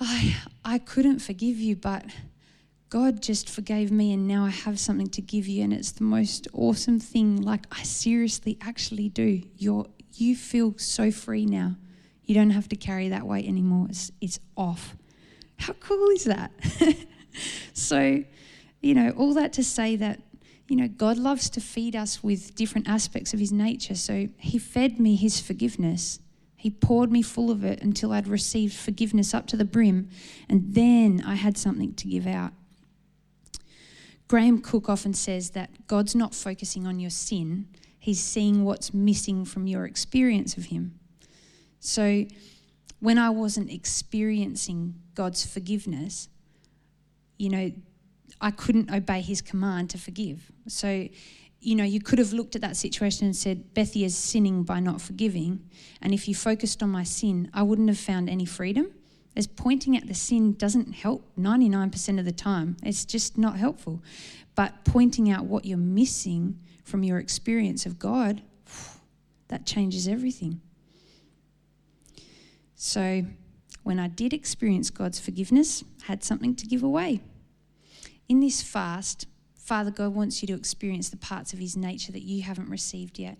I, 0.00 0.36
I 0.64 0.78
couldn't 0.78 1.18
forgive 1.18 1.58
you, 1.58 1.76
but 1.76 2.04
God 2.90 3.22
just 3.22 3.48
forgave 3.48 3.92
me, 3.92 4.12
and 4.12 4.26
now 4.26 4.44
I 4.44 4.50
have 4.50 4.80
something 4.80 5.08
to 5.10 5.22
give 5.22 5.46
you, 5.46 5.62
and 5.62 5.72
it's 5.72 5.92
the 5.92 6.02
most 6.02 6.48
awesome 6.52 6.98
thing. 6.98 7.40
Like, 7.40 7.64
I 7.70 7.84
seriously 7.84 8.58
actually 8.60 9.08
do. 9.08 9.42
You're, 9.56 9.86
you 10.14 10.34
feel 10.34 10.74
so 10.76 11.12
free 11.12 11.46
now. 11.46 11.76
You 12.24 12.34
don't 12.34 12.50
have 12.50 12.68
to 12.70 12.76
carry 12.76 13.08
that 13.10 13.28
weight 13.28 13.46
anymore. 13.46 13.86
It's, 13.90 14.10
it's 14.20 14.40
off. 14.56 14.96
How 15.60 15.74
cool 15.74 16.08
is 16.08 16.24
that? 16.24 16.50
so, 17.74 18.24
you 18.82 18.94
know, 18.94 19.10
all 19.10 19.34
that 19.34 19.52
to 19.52 19.62
say 19.62 19.94
that, 19.94 20.20
you 20.66 20.74
know, 20.74 20.88
God 20.88 21.16
loves 21.16 21.48
to 21.50 21.60
feed 21.60 21.94
us 21.94 22.24
with 22.24 22.56
different 22.56 22.88
aspects 22.88 23.32
of 23.32 23.38
his 23.38 23.52
nature. 23.52 23.94
So 23.94 24.28
he 24.36 24.58
fed 24.58 24.98
me 24.98 25.14
his 25.14 25.40
forgiveness. 25.40 26.18
He 26.56 26.70
poured 26.70 27.12
me 27.12 27.22
full 27.22 27.52
of 27.52 27.64
it 27.64 27.82
until 27.82 28.12
I'd 28.12 28.26
received 28.26 28.74
forgiveness 28.74 29.32
up 29.32 29.46
to 29.48 29.56
the 29.56 29.64
brim. 29.64 30.08
And 30.48 30.74
then 30.74 31.22
I 31.24 31.36
had 31.36 31.56
something 31.56 31.94
to 31.94 32.08
give 32.08 32.26
out. 32.26 32.52
Graham 34.30 34.60
Cooke 34.62 34.88
often 34.88 35.12
says 35.12 35.50
that 35.50 35.88
God's 35.88 36.14
not 36.14 36.36
focusing 36.36 36.86
on 36.86 37.00
your 37.00 37.10
sin, 37.10 37.66
He's 37.98 38.22
seeing 38.22 38.64
what's 38.64 38.94
missing 38.94 39.44
from 39.44 39.66
your 39.66 39.86
experience 39.86 40.56
of 40.56 40.66
Him. 40.66 41.00
So 41.80 42.26
when 43.00 43.18
I 43.18 43.30
wasn't 43.30 43.72
experiencing 43.72 44.94
God's 45.16 45.44
forgiveness, 45.44 46.28
you 47.38 47.48
know, 47.48 47.72
I 48.40 48.52
couldn't 48.52 48.92
obey 48.94 49.20
his 49.20 49.42
command 49.42 49.90
to 49.90 49.98
forgive. 49.98 50.52
So, 50.68 51.08
you 51.58 51.74
know, 51.74 51.82
you 51.82 52.00
could 52.00 52.20
have 52.20 52.32
looked 52.32 52.54
at 52.54 52.62
that 52.62 52.76
situation 52.76 53.26
and 53.26 53.34
said, 53.34 53.74
Bethy 53.74 54.04
is 54.04 54.16
sinning 54.16 54.62
by 54.62 54.78
not 54.78 55.00
forgiving. 55.00 55.68
And 56.00 56.14
if 56.14 56.28
you 56.28 56.36
focused 56.36 56.84
on 56.84 56.90
my 56.90 57.02
sin, 57.02 57.50
I 57.52 57.64
wouldn't 57.64 57.88
have 57.88 57.98
found 57.98 58.30
any 58.30 58.44
freedom. 58.44 58.92
As 59.36 59.46
pointing 59.46 59.96
at 59.96 60.08
the 60.08 60.14
sin 60.14 60.54
doesn't 60.54 60.92
help 60.92 61.24
99% 61.38 62.18
of 62.18 62.24
the 62.24 62.32
time, 62.32 62.76
it's 62.82 63.04
just 63.04 63.38
not 63.38 63.56
helpful. 63.56 64.02
But 64.54 64.84
pointing 64.84 65.30
out 65.30 65.46
what 65.46 65.64
you're 65.64 65.78
missing 65.78 66.58
from 66.84 67.04
your 67.04 67.18
experience 67.18 67.86
of 67.86 67.98
God, 67.98 68.42
that 69.48 69.66
changes 69.66 70.08
everything. 70.08 70.60
So 72.74 73.24
when 73.82 73.98
I 73.98 74.08
did 74.08 74.32
experience 74.32 74.90
God's 74.90 75.20
forgiveness, 75.20 75.84
I 76.02 76.06
had 76.06 76.24
something 76.24 76.54
to 76.56 76.66
give 76.66 76.82
away. 76.82 77.20
In 78.28 78.40
this 78.40 78.62
fast, 78.62 79.26
Father 79.54 79.90
God 79.90 80.14
wants 80.14 80.42
you 80.42 80.48
to 80.48 80.54
experience 80.54 81.08
the 81.08 81.16
parts 81.16 81.52
of 81.52 81.58
his 81.58 81.76
nature 81.76 82.10
that 82.12 82.22
you 82.22 82.42
haven't 82.42 82.68
received 82.68 83.18
yet. 83.18 83.38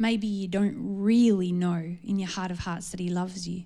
Maybe 0.00 0.26
you 0.26 0.48
don't 0.48 0.76
really 0.78 1.52
know 1.52 1.94
in 2.02 2.18
your 2.18 2.30
heart 2.30 2.50
of 2.50 2.60
hearts 2.60 2.90
that 2.90 2.98
he 3.00 3.10
loves 3.10 3.46
you. 3.46 3.64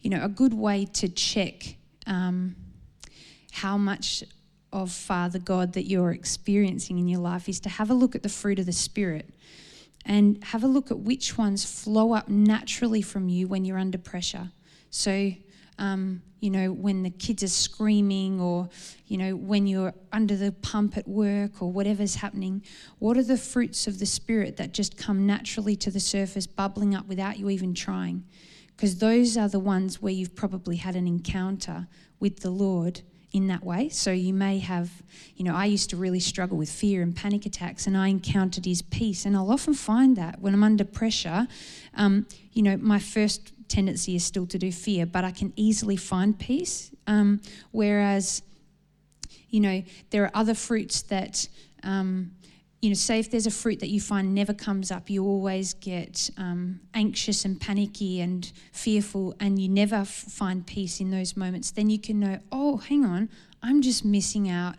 You 0.00 0.08
know, 0.08 0.24
a 0.24 0.28
good 0.28 0.54
way 0.54 0.86
to 0.94 1.10
check 1.10 1.76
um, 2.06 2.56
how 3.52 3.76
much 3.76 4.24
of 4.72 4.90
Father 4.90 5.38
God 5.38 5.74
that 5.74 5.84
you're 5.84 6.12
experiencing 6.12 6.98
in 6.98 7.06
your 7.06 7.20
life 7.20 7.50
is 7.50 7.60
to 7.60 7.68
have 7.68 7.90
a 7.90 7.94
look 7.94 8.14
at 8.14 8.22
the 8.22 8.30
fruit 8.30 8.58
of 8.58 8.64
the 8.64 8.72
Spirit 8.72 9.28
and 10.06 10.42
have 10.42 10.64
a 10.64 10.66
look 10.66 10.90
at 10.90 11.00
which 11.00 11.36
ones 11.36 11.66
flow 11.66 12.14
up 12.14 12.30
naturally 12.30 13.02
from 13.02 13.28
you 13.28 13.46
when 13.46 13.66
you're 13.66 13.78
under 13.78 13.98
pressure. 13.98 14.50
So, 14.88 15.32
um, 15.78 16.22
you 16.40 16.50
know, 16.50 16.72
when 16.72 17.02
the 17.02 17.10
kids 17.10 17.42
are 17.42 17.48
screaming, 17.48 18.40
or, 18.40 18.68
you 19.06 19.16
know, 19.16 19.34
when 19.34 19.66
you're 19.66 19.94
under 20.12 20.36
the 20.36 20.52
pump 20.52 20.96
at 20.96 21.08
work, 21.08 21.60
or 21.60 21.72
whatever's 21.72 22.16
happening, 22.16 22.62
what 22.98 23.16
are 23.16 23.24
the 23.24 23.36
fruits 23.36 23.86
of 23.86 23.98
the 23.98 24.06
Spirit 24.06 24.56
that 24.56 24.72
just 24.72 24.96
come 24.96 25.26
naturally 25.26 25.74
to 25.76 25.90
the 25.90 26.00
surface, 26.00 26.46
bubbling 26.46 26.94
up 26.94 27.06
without 27.08 27.38
you 27.38 27.50
even 27.50 27.74
trying? 27.74 28.24
Because 28.76 28.98
those 28.98 29.36
are 29.36 29.48
the 29.48 29.58
ones 29.58 30.00
where 30.00 30.12
you've 30.12 30.36
probably 30.36 30.76
had 30.76 30.94
an 30.94 31.08
encounter 31.08 31.88
with 32.20 32.40
the 32.40 32.50
Lord 32.50 33.02
in 33.32 33.48
that 33.48 33.64
way. 33.64 33.88
So 33.88 34.10
you 34.12 34.32
may 34.32 34.58
have, 34.60 35.02
you 35.36 35.44
know, 35.44 35.54
I 35.54 35.66
used 35.66 35.90
to 35.90 35.96
really 35.96 36.20
struggle 36.20 36.56
with 36.56 36.70
fear 36.70 37.02
and 37.02 37.14
panic 37.14 37.44
attacks, 37.46 37.86
and 37.86 37.96
I 37.96 38.08
encountered 38.08 38.64
his 38.64 38.82
peace. 38.82 39.26
And 39.26 39.36
I'll 39.36 39.50
often 39.50 39.74
find 39.74 40.16
that 40.16 40.40
when 40.40 40.54
I'm 40.54 40.62
under 40.62 40.84
pressure, 40.84 41.48
um, 41.94 42.26
you 42.52 42.62
know, 42.62 42.76
my 42.76 42.98
first 42.98 43.52
tendency 43.68 44.16
is 44.16 44.24
still 44.24 44.46
to 44.46 44.58
do 44.58 44.72
fear, 44.72 45.06
but 45.06 45.24
I 45.24 45.30
can 45.30 45.52
easily 45.56 45.96
find 45.96 46.38
peace. 46.38 46.90
Um, 47.06 47.40
whereas, 47.70 48.42
you 49.50 49.60
know, 49.60 49.82
there 50.10 50.24
are 50.24 50.30
other 50.34 50.54
fruits 50.54 51.02
that, 51.02 51.48
um, 51.82 52.32
you 52.80 52.90
know, 52.90 52.94
say 52.94 53.18
if 53.18 53.30
there's 53.30 53.46
a 53.46 53.50
fruit 53.50 53.80
that 53.80 53.88
you 53.88 54.00
find 54.00 54.34
never 54.34 54.54
comes 54.54 54.90
up, 54.90 55.10
you 55.10 55.24
always 55.24 55.74
get 55.74 56.30
um, 56.36 56.80
anxious 56.94 57.44
and 57.44 57.60
panicky 57.60 58.20
and 58.20 58.52
fearful, 58.72 59.34
and 59.40 59.58
you 59.58 59.68
never 59.68 59.96
f- 59.96 60.08
find 60.08 60.66
peace 60.66 61.00
in 61.00 61.10
those 61.10 61.36
moments, 61.36 61.70
then 61.70 61.90
you 61.90 61.98
can 61.98 62.20
know, 62.20 62.38
oh, 62.52 62.76
hang 62.76 63.04
on, 63.04 63.28
I'm 63.62 63.82
just 63.82 64.04
missing 64.04 64.48
out 64.48 64.76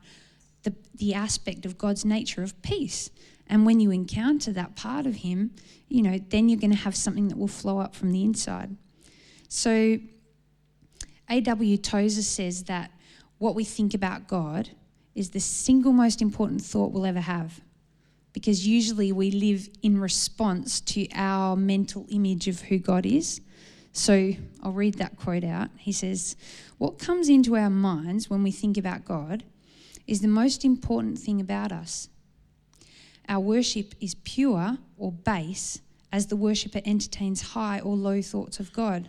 the, 0.63 0.73
the 0.95 1.13
aspect 1.13 1.65
of 1.65 1.77
God's 1.77 2.05
nature 2.05 2.41
of 2.43 2.59
peace. 2.61 3.09
And 3.49 3.65
when 3.65 3.79
you 3.79 3.91
encounter 3.91 4.51
that 4.53 4.75
part 4.75 5.05
of 5.05 5.15
Him, 5.15 5.51
you 5.87 6.01
know, 6.03 6.19
then 6.29 6.49
you're 6.49 6.59
going 6.59 6.71
to 6.71 6.77
have 6.77 6.95
something 6.95 7.27
that 7.29 7.37
will 7.37 7.47
flow 7.47 7.79
up 7.79 7.95
from 7.95 8.11
the 8.11 8.23
inside. 8.23 8.75
So, 9.47 9.99
A.W. 11.29 11.77
Tozer 11.77 12.21
says 12.21 12.65
that 12.65 12.91
what 13.39 13.55
we 13.55 13.63
think 13.63 13.93
about 13.93 14.27
God 14.27 14.69
is 15.15 15.31
the 15.31 15.39
single 15.39 15.91
most 15.91 16.21
important 16.21 16.61
thought 16.61 16.91
we'll 16.91 17.05
ever 17.05 17.19
have 17.21 17.61
because 18.33 18.67
usually 18.67 19.11
we 19.11 19.31
live 19.31 19.67
in 19.81 19.99
response 19.99 20.79
to 20.81 21.07
our 21.13 21.55
mental 21.55 22.05
image 22.09 22.47
of 22.47 22.61
who 22.61 22.77
God 22.77 23.05
is. 23.05 23.41
So 23.91 24.33
I'll 24.61 24.71
read 24.71 24.95
that 24.95 25.17
quote 25.17 25.43
out. 25.43 25.69
He 25.77 25.91
says, 25.91 26.35
What 26.77 26.99
comes 26.99 27.27
into 27.27 27.57
our 27.57 27.69
minds 27.69 28.29
when 28.29 28.43
we 28.43 28.51
think 28.51 28.77
about 28.77 29.03
God 29.03 29.43
is 30.05 30.21
the 30.21 30.27
most 30.27 30.63
important 30.63 31.17
thing 31.17 31.41
about 31.41 31.71
us. 31.71 32.09
Our 33.29 33.39
worship 33.39 33.95
is 34.01 34.15
pure 34.15 34.77
or 34.97 35.13
base 35.13 35.79
as 36.11 36.27
the 36.27 36.35
worshipper 36.35 36.81
entertains 36.83 37.53
high 37.53 37.79
or 37.79 37.95
low 37.95 38.21
thoughts 38.21 38.59
of 38.59 38.73
God. 38.73 39.07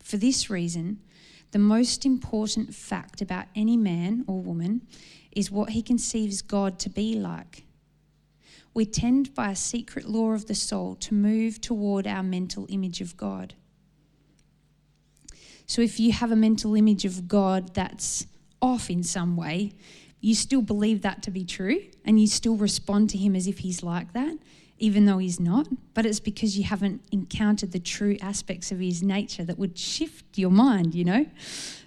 For 0.00 0.18
this 0.18 0.50
reason, 0.50 1.00
the 1.52 1.58
most 1.58 2.04
important 2.04 2.74
fact 2.74 3.22
about 3.22 3.46
any 3.56 3.78
man 3.78 4.24
or 4.26 4.42
woman 4.42 4.82
is 5.32 5.50
what 5.50 5.70
he 5.70 5.80
conceives 5.80 6.42
God 6.42 6.78
to 6.80 6.90
be 6.90 7.14
like 7.14 7.64
we 8.74 8.84
tend 8.84 9.32
by 9.34 9.52
a 9.52 9.56
secret 9.56 10.04
law 10.04 10.32
of 10.32 10.46
the 10.46 10.54
soul 10.54 10.96
to 10.96 11.14
move 11.14 11.60
toward 11.60 12.06
our 12.06 12.24
mental 12.24 12.66
image 12.68 13.00
of 13.00 13.16
God. 13.16 13.54
So 15.66 15.80
if 15.80 15.98
you 16.00 16.12
have 16.12 16.32
a 16.32 16.36
mental 16.36 16.74
image 16.74 17.04
of 17.04 17.28
God 17.28 17.74
that's 17.74 18.26
off 18.60 18.90
in 18.90 19.04
some 19.04 19.36
way, 19.36 19.72
you 20.24 20.34
still 20.34 20.62
believe 20.62 21.02
that 21.02 21.22
to 21.22 21.30
be 21.30 21.44
true 21.44 21.82
and 22.02 22.18
you 22.18 22.26
still 22.26 22.56
respond 22.56 23.10
to 23.10 23.18
him 23.18 23.36
as 23.36 23.46
if 23.46 23.58
he's 23.58 23.82
like 23.82 24.14
that, 24.14 24.38
even 24.78 25.04
though 25.04 25.18
he's 25.18 25.38
not. 25.38 25.68
But 25.92 26.06
it's 26.06 26.18
because 26.18 26.56
you 26.56 26.64
haven't 26.64 27.02
encountered 27.12 27.72
the 27.72 27.78
true 27.78 28.16
aspects 28.22 28.72
of 28.72 28.78
his 28.78 29.02
nature 29.02 29.44
that 29.44 29.58
would 29.58 29.78
shift 29.78 30.38
your 30.38 30.50
mind, 30.50 30.94
you 30.94 31.04
know? 31.04 31.26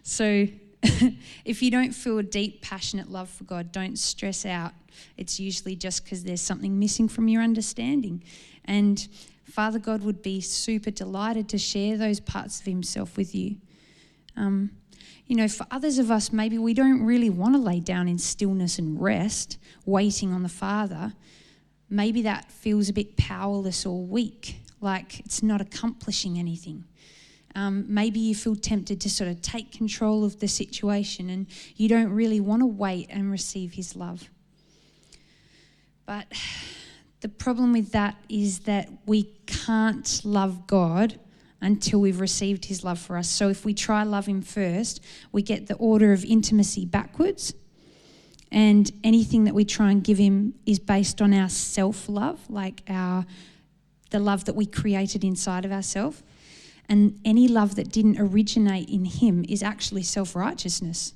So 0.04 0.48
if 1.46 1.64
you 1.64 1.72
don't 1.72 1.94
feel 1.94 2.20
a 2.20 2.24
deep, 2.24 2.62
passionate 2.62 3.10
love 3.10 3.28
for 3.28 3.44
God, 3.44 3.72
don't 3.72 3.98
stress 3.98 4.46
out. 4.46 4.74
It's 5.18 5.40
usually 5.40 5.76
just 5.76 6.04
because 6.04 6.24
there's 6.24 6.40
something 6.40 6.78
missing 6.78 7.08
from 7.08 7.28
your 7.28 7.42
understanding. 7.42 8.24
And 8.66 9.08
Father 9.46 9.80
God 9.80 10.04
would 10.04 10.22
be 10.22 10.42
super 10.42 10.92
delighted 10.92 11.50
to 11.50 11.58
share 11.58 11.98
those 11.98 12.20
parts 12.20 12.60
of 12.60 12.68
Himself 12.68 13.18
with 13.18 13.34
you. 13.34 13.56
Um, 14.36 14.70
you 15.28 15.36
know, 15.36 15.48
for 15.48 15.68
others 15.70 16.00
of 16.00 16.10
us, 16.10 16.32
maybe 16.32 16.58
we 16.58 16.74
don't 16.74 17.04
really 17.04 17.30
want 17.30 17.54
to 17.54 17.60
lay 17.60 17.82
down 17.82 18.08
in 18.08 18.18
stillness 18.18 18.80
and 18.80 19.00
rest, 19.02 19.58
waiting 19.86 20.32
on 20.32 20.42
the 20.42 20.50
Father. 20.50 21.14
Maybe 21.90 22.22
that 22.24 22.50
feels 22.50 22.88
a 22.88 22.94
bit 22.94 23.18
powerless 23.18 23.86
or 23.86 24.06
weak, 24.06 24.58
like 24.80 25.20
it's 25.20 25.44
not 25.44 25.60
accomplishing 25.60 26.40
anything. 26.40 26.86
Um, 27.56 27.86
maybe 27.88 28.20
you 28.20 28.36
feel 28.36 28.56
tempted 28.56 29.02
to 29.02 29.10
sort 29.10 29.30
of 29.30 29.42
take 29.42 29.72
control 29.72 30.24
of 30.24 30.40
the 30.40 30.48
situation 30.48 31.30
and 31.30 31.48
you 31.76 31.90
don't 31.90 32.12
really 32.12 32.40
want 32.40 32.62
to 32.62 32.68
wait 32.68 33.08
and 33.10 33.30
receive 33.30 33.74
His 33.74 33.96
love. 33.96 34.30
But 36.06 36.28
the 37.20 37.30
problem 37.30 37.74
with 37.74 37.92
that 37.92 38.16
is 38.30 38.60
that 38.60 38.90
we 39.06 39.24
can't 39.46 40.22
love 40.24 40.68
God 40.68 41.20
until 41.62 42.00
we've 42.00 42.20
received 42.20 42.66
his 42.66 42.84
love 42.84 43.00
for 43.00 43.18
us. 43.18 43.28
So 43.28 43.50
if 43.50 43.66
we 43.66 43.74
try 43.74 44.04
love 44.04 44.28
him 44.28 44.42
first, 44.42 45.04
we 45.32 45.42
get 45.42 45.68
the 45.68 45.76
order 45.76 46.14
of 46.14 46.24
intimacy 46.24 46.86
backwards. 46.86 47.54
And 48.52 48.92
anything 49.04 49.44
that 49.46 49.56
we 49.56 49.66
try 49.66 49.92
and 49.92 50.04
give 50.04 50.18
him 50.18 50.54
is 50.66 50.80
based 50.80 51.22
on 51.22 51.34
our 51.34 51.50
self-love, 51.50 52.50
like 52.50 52.84
our 52.88 53.26
the 54.10 54.20
love 54.20 54.46
that 54.46 54.56
we 54.56 54.66
created 54.66 55.24
inside 55.24 55.66
of 55.66 55.72
ourselves. 55.72 56.24
And 56.88 57.20
any 57.26 57.50
love 57.50 57.76
that 57.76 57.92
didn't 57.92 58.20
originate 58.20 58.90
in 58.90 59.04
him 59.04 59.44
is 59.50 59.62
actually 59.62 60.04
self-righteousness. 60.04 61.14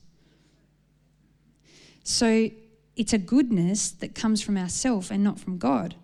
So 2.03 2.49
it's 2.97 3.13
a 3.13 3.17
goodness 3.17 3.91
that 3.91 4.13
comes 4.13 4.41
from 4.41 4.57
ourself 4.57 5.09
and 5.11 5.23
not 5.23 5.39
from 5.39 5.57
God. 5.57 5.95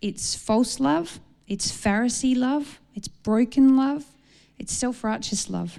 It's 0.00 0.36
false 0.36 0.78
love, 0.78 1.18
it's 1.46 1.70
Pharisee 1.70 2.36
love, 2.36 2.80
it's 2.94 3.08
broken 3.08 3.76
love, 3.76 4.04
it's 4.58 4.72
self 4.72 5.04
righteous 5.04 5.48
love. 5.48 5.78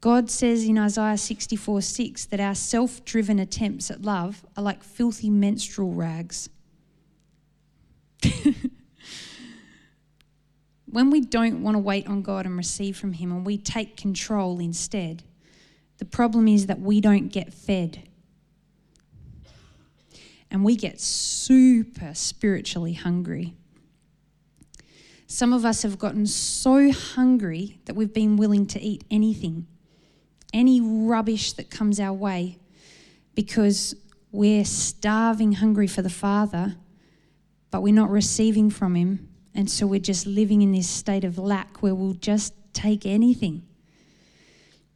God 0.00 0.30
says 0.30 0.64
in 0.64 0.78
Isaiah 0.78 1.16
64 1.16 1.80
6 1.80 2.26
that 2.26 2.40
our 2.40 2.56
self 2.56 3.04
driven 3.04 3.38
attempts 3.38 3.90
at 3.90 4.02
love 4.02 4.44
are 4.56 4.62
like 4.62 4.82
filthy 4.82 5.30
menstrual 5.30 5.92
rags. 5.92 6.48
when 10.90 11.10
we 11.10 11.20
don't 11.20 11.62
want 11.62 11.76
to 11.76 11.78
wait 11.78 12.06
on 12.08 12.22
God 12.22 12.46
and 12.46 12.56
receive 12.56 12.96
from 12.96 13.12
Him 13.12 13.30
and 13.30 13.46
we 13.46 13.56
take 13.56 13.96
control 13.96 14.58
instead, 14.58 15.22
the 15.98 16.04
problem 16.04 16.48
is 16.48 16.66
that 16.66 16.80
we 16.80 17.00
don't 17.00 17.28
get 17.28 17.54
fed. 17.54 18.08
And 20.50 20.64
we 20.64 20.74
get 20.76 21.00
super 21.00 22.12
spiritually 22.12 22.94
hungry. 22.94 23.54
Some 25.32 25.54
of 25.54 25.64
us 25.64 25.80
have 25.80 25.98
gotten 25.98 26.26
so 26.26 26.92
hungry 26.92 27.80
that 27.86 27.96
we've 27.96 28.12
been 28.12 28.36
willing 28.36 28.66
to 28.66 28.78
eat 28.78 29.02
anything, 29.10 29.66
any 30.52 30.78
rubbish 30.78 31.54
that 31.54 31.70
comes 31.70 31.98
our 31.98 32.12
way, 32.12 32.58
because 33.34 33.94
we're 34.30 34.66
starving 34.66 35.52
hungry 35.52 35.86
for 35.86 36.02
the 36.02 36.10
Father, 36.10 36.76
but 37.70 37.80
we're 37.80 37.94
not 37.94 38.10
receiving 38.10 38.68
from 38.68 38.94
Him. 38.94 39.30
And 39.54 39.70
so 39.70 39.86
we're 39.86 40.00
just 40.00 40.26
living 40.26 40.60
in 40.60 40.72
this 40.72 40.90
state 40.90 41.24
of 41.24 41.38
lack 41.38 41.82
where 41.82 41.94
we'll 41.94 42.12
just 42.12 42.52
take 42.74 43.06
anything. 43.06 43.62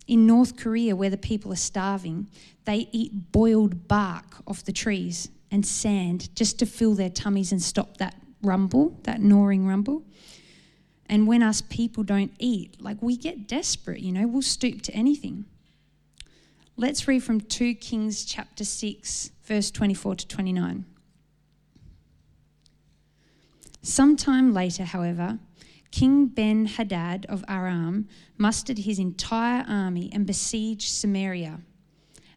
In 0.06 0.26
North 0.26 0.58
Korea, 0.58 0.94
where 0.94 1.08
the 1.08 1.16
people 1.16 1.50
are 1.50 1.56
starving, 1.56 2.28
they 2.66 2.90
eat 2.92 3.32
boiled 3.32 3.88
bark 3.88 4.36
off 4.46 4.62
the 4.62 4.72
trees 4.72 5.30
and 5.50 5.64
sand 5.64 6.36
just 6.36 6.58
to 6.58 6.66
fill 6.66 6.92
their 6.94 7.08
tummies 7.08 7.52
and 7.52 7.62
stop 7.62 7.96
that 7.96 8.16
rumble, 8.46 8.98
that 9.04 9.20
gnawing 9.20 9.66
rumble. 9.66 10.04
And 11.06 11.26
when 11.26 11.42
us 11.42 11.60
people 11.60 12.02
don't 12.02 12.32
eat, 12.38 12.80
like 12.80 13.00
we 13.00 13.16
get 13.16 13.46
desperate, 13.46 14.00
you 14.00 14.12
know, 14.12 14.26
we'll 14.26 14.42
stoop 14.42 14.82
to 14.82 14.92
anything. 14.92 15.44
Let's 16.76 17.08
read 17.08 17.22
from 17.22 17.40
2 17.40 17.76
Kings 17.76 18.24
chapter 18.24 18.64
6, 18.64 19.30
verse 19.44 19.70
24 19.70 20.16
to 20.16 20.28
29. 20.28 20.84
Sometime 23.80 24.52
later, 24.52 24.84
however, 24.84 25.38
King 25.90 26.26
Ben 26.26 26.66
Hadad 26.66 27.24
of 27.30 27.44
Aram 27.48 28.08
mustered 28.36 28.78
his 28.78 28.98
entire 28.98 29.64
army 29.66 30.10
and 30.12 30.26
besieged 30.26 30.90
Samaria. 30.90 31.60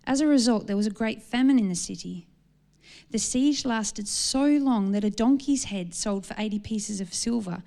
As 0.06 0.22
a 0.22 0.28
result, 0.28 0.68
there 0.68 0.78
was 0.78 0.88
a 0.88 0.92
great 0.92 1.22
famine 1.22 1.60
in 1.60 1.68
the 1.68 1.76
city. 1.76 2.29
The 3.12 3.20
siege 3.20 3.66
lasted 3.66 4.08
so 4.08 4.46
long 4.46 4.92
that 4.92 5.04
a 5.04 5.10
donkey's 5.10 5.66
head 5.66 5.96
sold 5.96 6.26
for 6.26 6.36
80 6.38 6.60
pieces 6.60 7.02
of 7.02 7.14
silver 7.14 7.64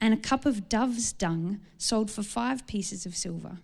and 0.00 0.12
a 0.12 0.18
cup 0.18 0.44
of 0.44 0.68
dove's 0.68 1.12
dung 1.12 1.60
sold 1.78 2.10
for 2.10 2.22
five 2.22 2.66
pieces 2.66 3.06
of 3.06 3.16
silver. 3.16 3.58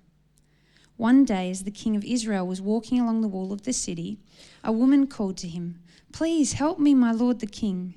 One 0.97 1.25
day, 1.25 1.51
as 1.51 1.65
the 1.65 1.71
king 1.71 1.97
of 1.97 2.05
Israel 2.05 2.47
was 2.47 2.63
walking 2.63 2.99
along 2.99 3.21
the 3.21 3.29
wall 3.29 3.53
of 3.53 3.63
the 3.63 3.73
city, 3.73 4.19
a 4.65 4.73
woman 4.73 5.07
called 5.07 5.37
to 5.39 5.49
him, 5.49 5.81
Please 6.13 6.55
help 6.55 6.79
me, 6.79 6.95
my 6.95 7.13
lord 7.13 7.41
the 7.41 7.47
king. 7.47 7.95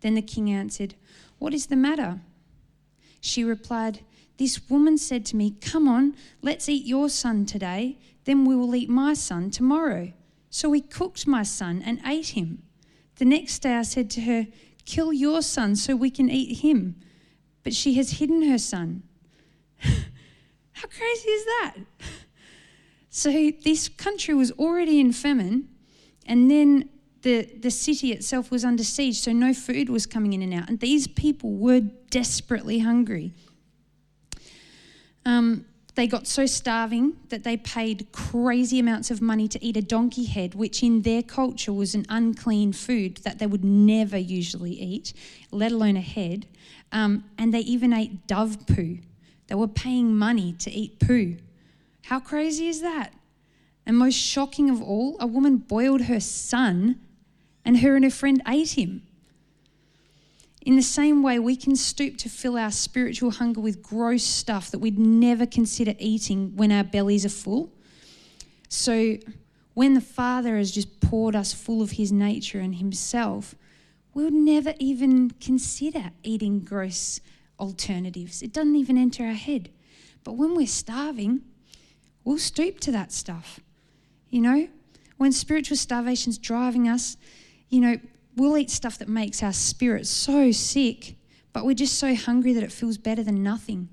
Then 0.00 0.14
the 0.14 0.22
king 0.22 0.50
answered, 0.50 0.94
What 1.38 1.54
is 1.54 1.66
the 1.66 1.76
matter? 1.76 2.20
She 3.20 3.44
replied, 3.44 4.00
This 4.36 4.68
woman 4.68 4.98
said 4.98 5.24
to 5.26 5.36
me, 5.36 5.52
Come 5.60 5.88
on, 5.88 6.14
let's 6.42 6.68
eat 6.68 6.84
your 6.84 7.08
son 7.08 7.46
today, 7.46 7.98
then 8.24 8.44
we 8.44 8.56
will 8.56 8.74
eat 8.74 8.90
my 8.90 9.14
son 9.14 9.50
tomorrow. 9.50 10.12
So 10.54 10.68
we 10.68 10.80
cooked 10.80 11.26
my 11.26 11.42
son 11.42 11.82
and 11.84 12.00
ate 12.06 12.28
him. 12.28 12.62
The 13.16 13.24
next 13.24 13.58
day 13.60 13.74
I 13.74 13.82
said 13.82 14.08
to 14.10 14.20
her, 14.20 14.46
Kill 14.84 15.12
your 15.12 15.42
son 15.42 15.76
so 15.76 15.96
we 15.96 16.10
can 16.10 16.30
eat 16.30 16.58
him 16.58 16.96
but 17.64 17.74
she 17.74 17.94
has 17.94 18.12
hidden 18.12 18.42
her 18.48 18.58
son. 18.58 19.02
How 19.78 20.86
crazy 20.88 21.28
is 21.28 21.44
that? 21.46 21.74
So 23.16 23.30
this 23.62 23.88
country 23.88 24.34
was 24.34 24.50
already 24.50 24.98
in 24.98 25.12
famine, 25.12 25.68
and 26.26 26.50
then 26.50 26.88
the, 27.22 27.44
the 27.44 27.70
city 27.70 28.10
itself 28.10 28.50
was 28.50 28.64
under 28.64 28.82
siege, 28.82 29.20
so 29.20 29.30
no 29.30 29.54
food 29.54 29.88
was 29.88 30.04
coming 30.04 30.32
in 30.32 30.42
and 30.42 30.52
out. 30.52 30.68
And 30.68 30.80
these 30.80 31.06
people 31.06 31.52
were 31.52 31.78
desperately 32.10 32.80
hungry. 32.80 33.32
Um, 35.24 35.64
they 35.94 36.06
got 36.06 36.26
so 36.26 36.44
starving 36.44 37.16
that 37.28 37.44
they 37.44 37.56
paid 37.56 38.08
crazy 38.10 38.78
amounts 38.80 39.10
of 39.10 39.20
money 39.20 39.46
to 39.48 39.64
eat 39.64 39.76
a 39.76 39.82
donkey 39.82 40.24
head, 40.24 40.54
which 40.54 40.82
in 40.82 41.02
their 41.02 41.22
culture 41.22 41.72
was 41.72 41.94
an 41.94 42.04
unclean 42.08 42.72
food 42.72 43.18
that 43.18 43.38
they 43.38 43.46
would 43.46 43.64
never 43.64 44.18
usually 44.18 44.72
eat, 44.72 45.12
let 45.52 45.70
alone 45.70 45.96
a 45.96 46.00
head. 46.00 46.46
Um, 46.90 47.24
and 47.38 47.54
they 47.54 47.60
even 47.60 47.92
ate 47.92 48.26
dove 48.26 48.66
poo. 48.66 48.98
They 49.46 49.54
were 49.54 49.68
paying 49.68 50.16
money 50.16 50.52
to 50.54 50.70
eat 50.70 50.98
poo. 50.98 51.36
How 52.02 52.18
crazy 52.18 52.68
is 52.68 52.80
that? 52.82 53.12
And 53.86 53.96
most 53.96 54.14
shocking 54.14 54.70
of 54.70 54.82
all, 54.82 55.16
a 55.20 55.26
woman 55.26 55.58
boiled 55.58 56.02
her 56.02 56.20
son 56.20 56.98
and 57.64 57.78
her 57.78 57.94
and 57.94 58.04
her 58.04 58.10
friend 58.10 58.42
ate 58.48 58.78
him. 58.78 59.02
In 60.64 60.76
the 60.76 60.82
same 60.82 61.22
way, 61.22 61.38
we 61.38 61.56
can 61.56 61.76
stoop 61.76 62.16
to 62.18 62.30
fill 62.30 62.56
our 62.56 62.70
spiritual 62.70 63.32
hunger 63.32 63.60
with 63.60 63.82
gross 63.82 64.22
stuff 64.22 64.70
that 64.70 64.78
we'd 64.78 64.98
never 64.98 65.44
consider 65.44 65.94
eating 65.98 66.56
when 66.56 66.72
our 66.72 66.84
bellies 66.84 67.26
are 67.26 67.30
full. 67.30 67.70
So, 68.68 69.18
when 69.74 69.94
the 69.94 70.00
Father 70.00 70.56
has 70.56 70.70
just 70.70 71.00
poured 71.00 71.36
us 71.36 71.52
full 71.52 71.82
of 71.82 71.92
His 71.92 72.10
nature 72.12 72.60
and 72.60 72.76
Himself, 72.76 73.54
we 74.14 74.24
would 74.24 74.32
never 74.32 74.72
even 74.78 75.30
consider 75.32 76.12
eating 76.22 76.60
gross 76.60 77.20
alternatives. 77.60 78.40
It 78.40 78.52
doesn't 78.52 78.76
even 78.76 78.96
enter 78.96 79.24
our 79.24 79.32
head. 79.32 79.70
But 80.22 80.32
when 80.32 80.54
we're 80.54 80.66
starving, 80.66 81.42
we'll 82.24 82.38
stoop 82.38 82.80
to 82.80 82.92
that 82.92 83.12
stuff. 83.12 83.60
You 84.30 84.40
know, 84.40 84.68
when 85.18 85.32
spiritual 85.32 85.76
starvation's 85.76 86.38
driving 86.38 86.88
us, 86.88 87.16
you 87.68 87.80
know, 87.80 87.98
we'll 88.36 88.58
eat 88.58 88.70
stuff 88.70 88.98
that 88.98 89.08
makes 89.08 89.42
our 89.42 89.52
spirit 89.52 90.06
so 90.06 90.50
sick, 90.50 91.16
but 91.52 91.64
we're 91.64 91.74
just 91.74 91.98
so 91.98 92.14
hungry 92.14 92.52
that 92.52 92.62
it 92.62 92.72
feels 92.72 92.98
better 92.98 93.22
than 93.22 93.42
nothing. 93.42 93.88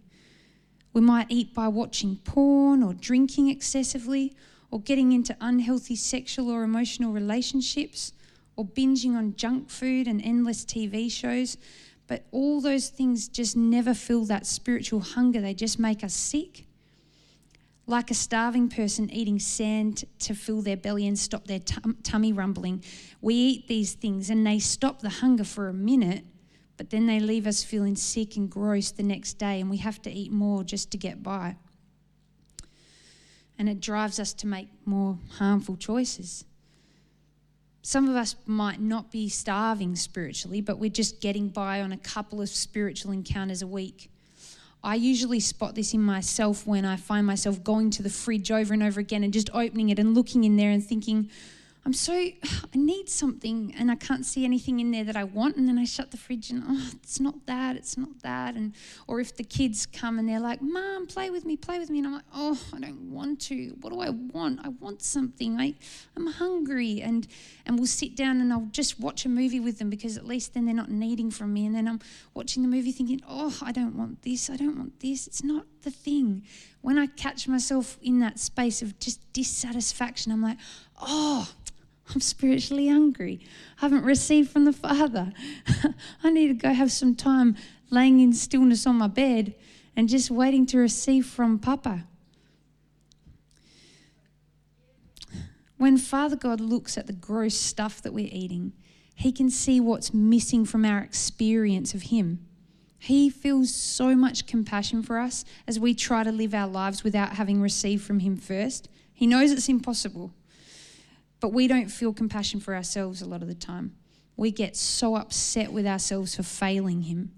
We 0.94 1.02
might 1.02 1.28
eat 1.30 1.54
by 1.54 1.68
watching 1.68 2.18
porn 2.18 2.84
or 2.84 2.94
drinking 2.94 3.50
excessively 3.50 4.36
or 4.72 4.80
getting 4.80 5.12
into 5.12 5.36
unhealthy 5.40 5.96
sexual 5.96 6.50
or 6.50 6.64
emotional 6.64 7.14
relationships 7.14 8.14
or 8.56 8.66
binging 8.66 9.16
on 9.16 9.36
junk 9.36 9.70
food 9.70 10.08
and 10.08 10.22
endless 10.24 10.66
TV 10.66 11.12
shows. 11.12 11.58
But 12.08 12.26
all 12.32 12.60
those 12.60 12.90
things 12.90 13.28
just 13.28 13.56
never 13.56 13.94
fill 13.94 14.26
that 14.26 14.46
spiritual 14.46 15.00
hunger, 15.00 15.40
they 15.40 15.54
just 15.54 15.80
make 15.80 16.04
us 16.04 16.14
sick. 16.14 16.66
Like 17.88 18.12
a 18.12 18.14
starving 18.14 18.70
person 18.70 19.10
eating 19.12 19.40
sand 19.40 20.06
to 20.20 20.34
fill 20.34 20.62
their 20.62 20.78
belly 20.78 21.08
and 21.08 21.18
stop 21.18 21.48
their 21.48 21.60
tum- 21.60 21.98
tummy 22.04 22.32
rumbling, 22.32 22.84
we 23.22 23.34
eat 23.36 23.68
these 23.68 23.94
things 23.94 24.30
and 24.30 24.46
they 24.46 24.60
stop 24.60 25.02
the 25.02 25.10
hunger 25.10 25.44
for 25.44 25.68
a 25.68 25.74
minute, 25.74 26.24
but 26.78 26.90
then 26.92 27.06
they 27.08 27.20
leave 27.20 27.48
us 27.48 27.64
feeling 27.64 27.96
sick 27.96 28.38
and 28.38 28.50
gross 28.50 28.92
the 28.92 29.04
next 29.04 29.34
day, 29.34 29.60
and 29.60 29.70
we 29.70 29.78
have 29.78 30.02
to 30.04 30.12
eat 30.12 30.32
more 30.32 30.64
just 30.64 30.92
to 30.92 30.98
get 30.98 31.22
by. 31.24 31.56
and 33.58 33.70
it 33.70 33.80
drives 33.80 34.20
us 34.20 34.34
to 34.34 34.48
make 34.48 34.70
more 34.86 35.20
harmful 35.38 35.76
choices. 35.78 36.46
Some 37.84 38.08
of 38.10 38.16
us 38.16 38.36
might 38.46 38.80
not 38.80 39.12
be 39.12 39.28
starving 39.30 39.96
spiritually, 39.96 40.62
but 40.62 40.78
we're 40.80 40.90
just 40.90 41.20
getting 41.22 41.50
by 41.50 41.82
on 41.82 41.92
a 41.92 41.98
couple 41.98 42.42
of 42.42 42.50
spiritual 42.50 43.12
encounters 43.12 43.62
a 43.62 43.68
week. 43.68 44.11
I 44.84 44.96
usually 44.96 45.40
spot 45.40 45.76
this 45.76 45.94
in 45.94 46.02
myself 46.02 46.66
when 46.66 46.86
I 46.86 46.96
find 46.96 47.26
myself 47.28 47.64
going 47.64 47.92
to 47.92 48.04
the 48.04 48.10
fridge 48.10 48.52
over 48.52 48.74
and 48.74 48.82
over 48.82 49.00
again 49.00 49.24
and 49.24 49.32
just 49.32 49.50
opening 49.54 49.90
it 49.90 50.00
and 50.00 50.16
looking 50.16 50.44
in 50.44 50.58
there 50.58 50.72
and 50.72 50.84
thinking, 50.84 51.30
I'm 51.84 51.94
so, 51.94 52.14
I 52.14 52.36
need 52.76 53.10
something 53.10 53.74
and 53.78 53.90
I 53.90 53.96
can't 53.96 54.24
see 54.24 54.46
anything 54.46 54.80
in 54.80 54.92
there 54.92 55.04
that 55.04 55.16
I 55.16 55.24
want. 55.24 55.56
And 55.56 55.68
then 55.68 55.80
I 55.80 55.86
shut 55.86 56.12
the 56.12 56.18
fridge 56.18 56.52
and, 56.52 56.64
oh, 56.66 56.92
it's 57.02 57.20
not 57.20 57.48
that, 57.48 57.76
it's 57.76 57.98
not 57.98 58.20
that. 58.22 58.54
And, 58.54 58.74
or 59.08 59.20
if 59.20 59.36
the 59.36 59.44
kids 59.44 59.88
come 59.88 60.20
and 60.20 60.30
they're 60.30 60.40
like, 60.40 60.62
Mom, 60.62 61.08
play 61.08 61.32
with 61.32 61.44
me, 61.44 61.58
play 61.58 61.80
with 61.80 61.90
me. 61.90 61.98
And 61.98 62.08
I'm 62.08 62.14
like, 62.14 62.26
oh, 62.36 62.60
I 62.72 62.80
don't 62.80 63.12
want 63.12 63.42
to. 63.42 63.76
What 63.82 63.94
do 63.94 64.00
I 64.00 64.10
want? 64.10 64.60
I 64.64 64.70
want 64.70 65.02
something. 65.02 65.60
I, 65.60 65.74
I'm 66.16 66.28
hungry. 66.28 67.02
And, 67.02 67.28
and 67.66 67.80
we'll 67.80 67.88
sit 67.88 68.16
down 68.16 68.42
and 68.42 68.54
I'll 68.54 68.70
just 68.72 69.00
watch 69.00 69.26
a 69.26 69.30
movie 69.30 69.60
with 69.60 69.80
them 69.80 69.90
because 69.90 70.18
at 70.18 70.28
least 70.28 70.54
then 70.54 70.66
they're 70.66 70.76
not 70.76 70.92
needing 70.92 71.32
from 71.32 71.52
me. 71.52 71.66
And 71.66 71.74
then 71.74 71.88
I'm 71.88 72.00
watching 72.36 72.62
the 72.62 72.70
movie 72.70 72.92
thinking, 72.92 73.22
oh, 73.28 73.58
I 73.60 73.72
don't 73.72 73.96
want 73.96 74.22
this. 74.22 74.52
I 74.52 74.56
don't 74.56 74.78
want 74.78 75.00
this. 75.00 75.26
It's 75.26 75.44
not 75.44 75.66
the 75.82 75.92
thing. 75.92 76.44
When 76.82 76.98
I 76.98 77.08
catch 77.08 77.48
myself 77.48 77.98
in 78.02 78.20
that 78.20 78.40
space 78.40 78.82
of 78.82 79.00
just 79.00 79.22
dissatisfaction, 79.34 80.32
I'm 80.32 80.42
like, 80.42 80.58
oh, 81.02 81.50
I'm 82.14 82.22
spiritually 82.22 82.88
hungry. 82.88 83.42
I 83.78 83.86
haven't 83.86 84.04
received 84.04 84.50
from 84.50 84.66
the 84.66 84.74
Father. 84.74 85.34
I 86.24 86.30
need 86.30 86.48
to 86.48 86.54
go 86.54 86.74
have 86.74 86.92
some 86.92 87.16
time 87.16 87.56
laying 87.90 88.20
in 88.20 88.34
stillness 88.34 88.86
on 88.86 88.98
my 88.98 89.08
bed 89.08 89.56
and 89.96 90.10
just 90.10 90.32
waiting 90.32 90.66
to 90.68 90.78
receive 90.78 91.26
from 91.26 91.60
Papa. 91.60 92.06
When 95.78 95.98
Father 95.98 96.36
God 96.36 96.62
looks 96.62 96.98
at 96.98 97.08
the 97.08 97.14
gross 97.14 97.56
stuff 97.56 98.02
that 98.04 98.14
we're 98.14 98.30
eating, 98.32 98.74
He 99.16 99.32
can 99.32 99.50
see 99.50 99.80
what's 99.80 100.14
missing 100.14 100.66
from 100.66 100.86
our 100.86 101.00
experience 101.00 101.94
of 101.94 102.04
Him. 102.04 102.46
He 103.00 103.32
feels 103.32 103.74
so 103.74 104.16
much 104.16 104.46
compassion 104.46 105.02
for 105.02 105.18
us 105.18 105.44
as 105.68 105.80
we 105.80 105.96
try 105.96 106.24
to 106.24 106.32
live 106.32 106.54
our 106.54 106.68
lives 106.68 107.04
without 107.04 107.34
having 107.34 107.62
received 107.62 108.04
from 108.04 108.20
Him 108.20 108.38
first. 108.38 108.90
He 109.12 109.26
knows 109.26 109.52
it's 109.52 109.70
impossible. 109.70 110.32
But 111.42 111.52
we 111.52 111.68
don't 111.68 111.90
feel 111.90 112.14
compassion 112.14 112.62
for 112.62 112.74
ourselves 112.76 113.22
a 113.22 113.28
lot 113.28 113.42
of 113.42 113.48
the 113.50 113.56
time. 113.56 113.96
We 114.38 114.52
get 114.52 114.78
so 114.78 115.16
upset 115.16 115.74
with 115.74 115.86
ourselves 115.86 116.36
for 116.36 116.44
failing 116.44 117.02
Him 117.02 117.32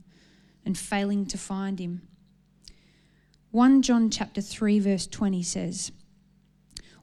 and 0.65 0.77
failing 0.77 1.25
to 1.27 1.37
find 1.37 1.79
Him. 1.79 2.01
1 3.51 3.81
John 3.81 4.09
chapter 4.09 4.41
3 4.41 4.79
verse 4.79 5.07
20 5.07 5.41
says, 5.41 5.91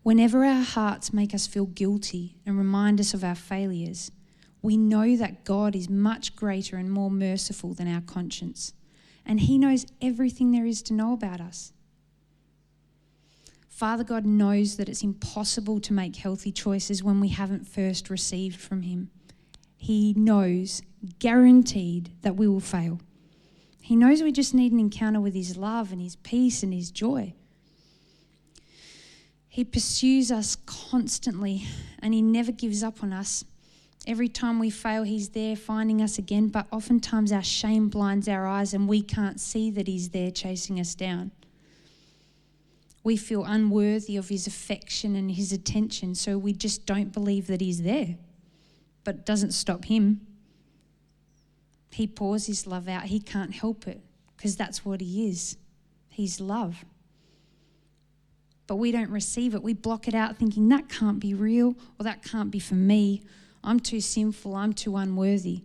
Whenever 0.03 0.45
our 0.45 0.63
hearts 0.63 1.13
make 1.13 1.35
us 1.35 1.47
feel 1.47 1.67
guilty 1.67 2.37
and 2.47 2.57
remind 2.57 3.01
us 3.01 3.15
of 3.15 3.25
our 3.25 3.35
failures, 3.35 4.11
we 4.63 4.77
know 4.77 5.17
that 5.17 5.45
God 5.45 5.75
is 5.75 5.89
much 5.89 6.37
greater 6.37 6.77
and 6.77 6.91
more 6.91 7.11
merciful 7.11 7.73
than 7.75 7.93
our 7.93 8.01
conscience, 8.03 8.75
and 9.25 9.41
He 9.41 9.59
knows 9.59 9.87
everything 10.03 10.51
there 10.51 10.67
is 10.67 10.83
to 10.83 10.95
know 10.95 11.13
about 11.13 11.41
us. 11.41 11.73
Father 13.81 14.05
God 14.05 14.27
knows 14.27 14.77
that 14.77 14.91
it's 14.91 15.03
impossible 15.03 15.81
to 15.81 15.95
make 15.95 16.17
healthy 16.17 16.53
choices 16.53 17.03
when 17.03 17.19
we 17.19 17.29
haven't 17.29 17.67
first 17.67 18.11
received 18.11 18.61
from 18.61 18.83
Him. 18.83 19.11
He 19.79 20.13
knows, 20.19 20.83
guaranteed, 21.19 22.11
that 22.21 22.37
we 22.37 22.47
will 22.47 22.61
fail. 22.61 23.01
He 23.81 23.97
knows 23.97 24.23
we 24.23 24.33
just 24.33 24.53
need 24.53 24.73
an 24.73 24.81
encounter 24.81 25.19
with 25.19 25.33
His 25.33 25.57
love 25.57 25.93
and 25.93 26.03
His 26.03 26.17
peace 26.17 26.63
and 26.63 26.75
His 26.75 26.91
joy. 26.91 27.33
He 29.49 29.65
pursues 29.65 30.31
us 30.31 30.57
constantly 30.67 31.67
and 32.01 32.13
He 32.13 32.21
never 32.21 32.53
gives 32.53 32.83
up 32.83 33.03
on 33.03 33.15
us. 33.15 33.47
Every 34.07 34.29
time 34.29 34.59
we 34.59 34.69
fail, 34.69 35.05
He's 35.05 35.31
there 35.31 35.57
finding 35.57 36.03
us 36.03 36.19
again, 36.19 36.49
but 36.49 36.67
oftentimes 36.71 37.33
our 37.33 37.43
shame 37.43 37.89
blinds 37.89 38.29
our 38.29 38.47
eyes 38.47 38.75
and 38.75 38.87
we 38.87 39.01
can't 39.01 39.41
see 39.41 39.71
that 39.71 39.89
He's 39.89 40.11
there 40.11 40.31
chasing 40.31 40.79
us 40.79 40.95
down 40.95 41.31
we 43.03 43.17
feel 43.17 43.45
unworthy 43.45 44.17
of 44.17 44.29
his 44.29 44.47
affection 44.47 45.17
and 45.17 45.31
his 45.31 45.53
attention, 45.53 46.15
so 46.15 46.37
we 46.37 46.53
just 46.53 46.85
don't 46.87 47.13
believe 47.13 47.47
that 47.47 47.61
he's 47.61 47.83
there. 47.83 48.17
But 49.05 49.15
it 49.17 49.27
doesn't 49.27 49.53
stop 49.53 49.87
him. 49.87 50.21
He 51.93 52.07
pours 52.07 52.47
his 52.47 52.67
love 52.67 52.89
out. 52.89 53.05
He 53.05 53.21
can't 53.21 53.55
help 53.55 53.89
it 53.89 54.01
because 54.37 54.57
that's 54.57 54.85
what 54.85 55.01
he 55.01 55.29
is. 55.29 55.57
He's 56.09 56.41
love. 56.41 56.85
But 58.67 58.77
we 58.77 58.93
don't 58.93 59.11
receive 59.11 59.55
it. 59.55 59.63
We 59.63 59.73
block 59.73 60.07
it 60.07 60.15
out 60.15 60.37
thinking 60.37 60.69
that 60.69 60.89
can't 60.89 61.19
be 61.19 61.35
real 61.35 61.75
or 61.99 62.05
that 62.05 62.23
can't 62.23 62.51
be 62.51 62.61
for 62.61 62.77
me. 62.77 63.23
I'm 63.65 63.81
too 63.81 64.01
sinful. 64.01 64.55
I'm 64.55 64.73
too 64.73 64.97
unworthy. 64.97 65.63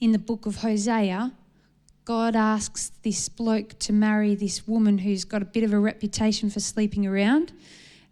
In 0.00 0.12
the 0.12 0.18
book 0.18 0.44
of 0.44 0.56
Hosea, 0.56 1.32
God 2.06 2.36
asks 2.36 2.92
this 3.02 3.28
bloke 3.28 3.76
to 3.80 3.92
marry 3.92 4.36
this 4.36 4.66
woman 4.66 4.98
who's 4.98 5.24
got 5.24 5.42
a 5.42 5.44
bit 5.44 5.64
of 5.64 5.72
a 5.72 5.78
reputation 5.78 6.48
for 6.48 6.60
sleeping 6.60 7.04
around. 7.04 7.52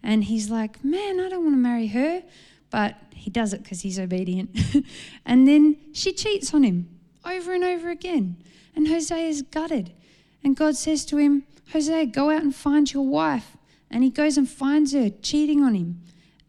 And 0.03 0.25
he's 0.25 0.51
like, 0.51 0.85
Man, 0.85 1.21
I 1.21 1.29
don't 1.29 1.45
want 1.45 1.55
to 1.55 1.61
marry 1.61 1.87
her. 1.87 2.25
But 2.71 2.97
he 3.15 3.31
does 3.31 3.53
it 3.53 3.63
because 3.63 3.83
he's 3.83 4.01
obedient. 4.01 4.51
and 5.25 5.47
then 5.47 5.77
she 5.93 6.13
cheats 6.13 6.53
on 6.53 6.65
him 6.65 6.89
over 7.25 7.55
and 7.55 7.63
over 7.63 7.89
again. 7.89 8.37
And 8.75 8.89
Hosea 8.89 9.29
is 9.29 9.43
gutted. 9.43 9.93
And 10.43 10.57
God 10.57 10.75
says 10.75 11.05
to 11.07 11.17
him, 11.17 11.45
Hosea, 11.73 12.07
go 12.07 12.31
out 12.31 12.43
and 12.43 12.55
find 12.55 12.93
your 12.93 13.07
wife. 13.07 13.57
And 13.93 14.03
he 14.03 14.11
goes 14.11 14.37
and 14.37 14.51
finds 14.51 14.93
her 14.93 15.09
cheating 15.09 15.63
on 15.63 15.77
him. 15.77 16.03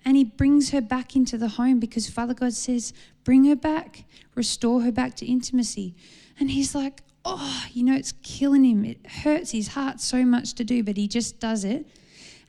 And 0.03 0.17
he 0.17 0.23
brings 0.23 0.71
her 0.71 0.81
back 0.81 1.15
into 1.15 1.38
the 1.38 1.49
home 1.49 1.79
because 1.79 2.10
Father 2.10 2.34
God 2.34 2.53
says, 2.53 2.91
Bring 3.23 3.45
her 3.45 3.55
back, 3.55 4.05
restore 4.34 4.81
her 4.81 4.91
back 4.91 5.15
to 5.17 5.27
intimacy. 5.27 5.93
And 6.39 6.49
he's 6.49 6.73
like, 6.73 7.03
oh, 7.25 7.65
you 7.73 7.83
know, 7.83 7.95
it's 7.95 8.13
killing 8.23 8.63
him. 8.63 8.85
It 8.85 9.05
hurts 9.05 9.51
his 9.51 9.69
heart 9.69 9.99
so 9.99 10.23
much 10.23 10.53
to 10.53 10.63
do, 10.63 10.83
but 10.83 10.95
he 10.95 11.07
just 11.07 11.39
does 11.39 11.63
it. 11.63 11.88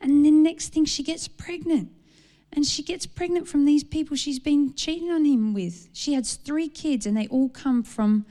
And 0.01 0.25
then 0.25 0.43
next 0.43 0.69
thing, 0.69 0.85
she 0.85 1.03
gets 1.03 1.27
pregnant. 1.27 1.91
And 2.53 2.65
she 2.65 2.83
gets 2.83 3.07
pregnant 3.07 3.49
from 3.49 3.65
these 3.65 3.83
people 3.83 4.17
she's 4.17 4.39
been 4.39 4.75
cheating 4.75 5.11
on 5.11 5.25
him 5.25 5.55
with. 5.55 5.89
She 5.93 6.13
has 6.15 6.35
three 6.35 6.69
kids, 6.69 7.07
and 7.07 7.17
they 7.17 7.27
all 7.29 7.49
come 7.49 7.83
from 7.83 8.27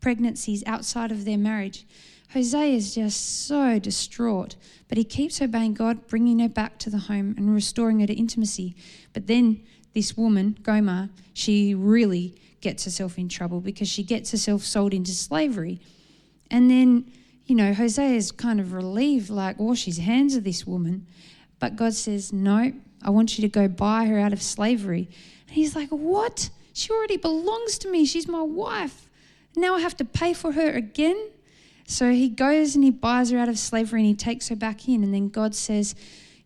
pregnancies 0.00 0.62
outside 0.66 1.10
of 1.10 1.24
their 1.24 1.38
marriage. 1.38 1.86
Hosea 2.32 2.74
is 2.74 2.94
just 2.94 3.46
so 3.46 3.78
distraught, 3.78 4.56
but 4.88 4.96
he 4.96 5.04
keeps 5.04 5.42
obeying 5.42 5.74
God, 5.74 6.06
bringing 6.06 6.38
her 6.38 6.48
back 6.48 6.78
to 6.78 6.90
the 6.90 6.98
home 6.98 7.34
and 7.36 7.54
restoring 7.54 8.00
her 8.00 8.06
to 8.06 8.14
intimacy. 8.14 8.74
But 9.12 9.26
then 9.26 9.62
this 9.92 10.16
woman, 10.16 10.56
Gomer, 10.62 11.10
she 11.34 11.74
really 11.74 12.34
gets 12.62 12.84
herself 12.84 13.18
in 13.18 13.28
trouble 13.28 13.60
because 13.60 13.88
she 13.88 14.02
gets 14.02 14.30
herself 14.30 14.62
sold 14.62 14.94
into 14.94 15.10
slavery. 15.10 15.80
And 16.50 16.70
then, 16.70 17.10
you 17.44 17.54
know, 17.54 17.74
Hosea 17.74 18.14
is 18.14 18.32
kind 18.32 18.60
of 18.60 18.72
relieved, 18.72 19.28
like, 19.28 19.58
wash 19.58 19.80
she's 19.80 19.98
hands 19.98 20.34
of 20.36 20.44
this 20.44 20.66
woman. 20.66 21.06
But 21.58 21.76
God 21.76 21.94
says, 21.94 22.32
no, 22.32 22.72
I 23.02 23.10
want 23.10 23.36
you 23.36 23.42
to 23.42 23.48
go 23.48 23.68
buy 23.68 24.06
her 24.06 24.18
out 24.18 24.32
of 24.32 24.40
slavery. 24.40 25.08
And 25.46 25.56
he's 25.56 25.76
like, 25.76 25.90
what? 25.90 26.50
She 26.72 26.90
already 26.90 27.18
belongs 27.18 27.78
to 27.78 27.90
me. 27.90 28.04
She's 28.04 28.26
my 28.26 28.42
wife. 28.42 29.10
Now 29.54 29.74
I 29.74 29.80
have 29.80 29.96
to 29.98 30.04
pay 30.04 30.32
for 30.32 30.52
her 30.52 30.70
again? 30.70 31.30
So 31.86 32.12
he 32.12 32.28
goes 32.28 32.74
and 32.74 32.82
he 32.82 32.90
buys 32.90 33.30
her 33.30 33.38
out 33.38 33.48
of 33.48 33.58
slavery 33.58 34.00
and 34.00 34.08
he 34.08 34.14
takes 34.14 34.48
her 34.48 34.56
back 34.56 34.88
in. 34.88 35.02
And 35.02 35.12
then 35.12 35.28
God 35.28 35.54
says, 35.54 35.94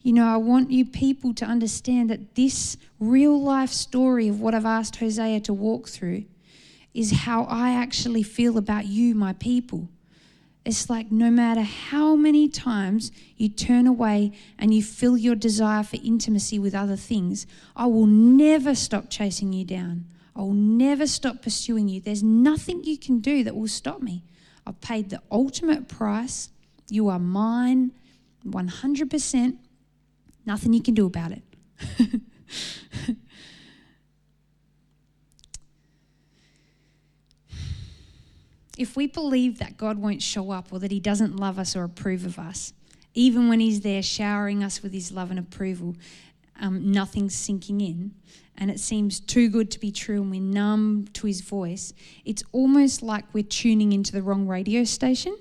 you 0.07 0.13
know, 0.13 0.29
I 0.29 0.37
want 0.37 0.71
you 0.71 0.85
people 0.85 1.35
to 1.35 1.45
understand 1.45 2.11
that 2.11 2.37
this 2.37 2.77
real 3.01 3.43
life 3.43 3.71
story 3.71 4.29
of 4.29 4.41
what 4.41 4.55
I've 4.55 4.65
asked 4.65 4.95
Hosea 4.95 5.41
to 5.41 5.53
walk 5.53 5.89
through 5.89 6.27
is 6.95 7.11
how 7.11 7.43
I 7.47 7.75
actually 7.75 8.23
feel 8.23 8.57
about 8.57 8.87
you, 8.87 9.17
my 9.17 9.33
people. 9.33 9.89
It's 10.65 10.89
like 10.89 11.11
no 11.11 11.29
matter 11.29 11.63
how 11.63 12.15
many 12.15 12.49
times 12.49 13.11
you 13.37 13.49
turn 13.49 13.89
away 13.89 14.31
and 14.61 14.73
you 14.73 14.81
fill 14.81 15.17
your 15.17 15.35
desire 15.35 15.83
for 15.83 15.97
intimacy 15.97 16.61
with 16.61 16.73
other 16.73 16.95
things, 16.95 17.45
I 17.75 17.87
will 17.87 18.07
never 18.07 18.77
stop 18.77 19.11
chasing 19.11 19.53
you 19.53 19.65
down. 19.65 20.05
I 20.37 20.43
will 20.43 20.53
never 20.53 21.09
stop 21.09 21.43
pursuing 21.43 21.89
you. 21.89 22.01
There's 22.01 22.23
nothing 22.23 22.85
you 22.85 22.97
can 22.97 23.19
do 23.19 23.43
that 23.43 23.57
will 23.57 23.67
stop 23.67 24.01
me. 24.01 24.23
I've 24.65 24.81
paid 24.81 25.11
the 25.11 25.21
ultimate 25.33 25.89
price. 25.89 26.51
You 26.89 27.09
are 27.09 27.19
mine 27.19 27.91
100%. 28.47 29.57
Nothing 30.47 30.73
you 30.73 30.81
can 30.81 30.95
do 30.95 31.07
about 31.07 31.33
it. 31.33 31.43
if 38.79 38.97
we 38.97 39.09
believe 39.09 39.59
that 39.59 39.77
God 39.77 39.99
won't 39.99 40.23
show 40.23 40.53
up 40.53 40.69
or 40.71 40.79
that 40.79 40.93
He 40.93 41.01
doesn't 41.01 41.37
love 41.37 41.59
us 41.59 41.75
or 41.75 41.83
approve 41.83 42.25
of 42.25 42.39
us, 42.39 42.73
even 43.13 43.49
when 43.49 43.59
He's 43.59 43.81
there 43.81 44.03
showering 44.03 44.63
us 44.63 44.83
with 44.83 44.93
His 44.93 45.11
love 45.11 45.31
and 45.31 45.39
approval, 45.39 45.97
um, 46.61 46.93
nothing's 46.93 47.35
sinking 47.35 47.81
in, 47.81 48.15
and 48.57 48.71
it 48.71 48.79
seems 48.79 49.19
too 49.19 49.49
good 49.49 49.71
to 49.73 49.81
be 49.81 49.91
true, 49.91 50.23
and 50.23 50.31
we're 50.31 50.41
numb 50.41 51.07
to 51.15 51.27
His 51.27 51.41
voice, 51.41 51.93
it's 52.25 52.45
almost 52.53 53.03
like 53.03 53.25
we're 53.33 53.43
tuning 53.43 53.93
into 53.93 54.13
the 54.13 54.23
wrong 54.23 54.47
radio 54.47 54.85
station. 54.85 55.37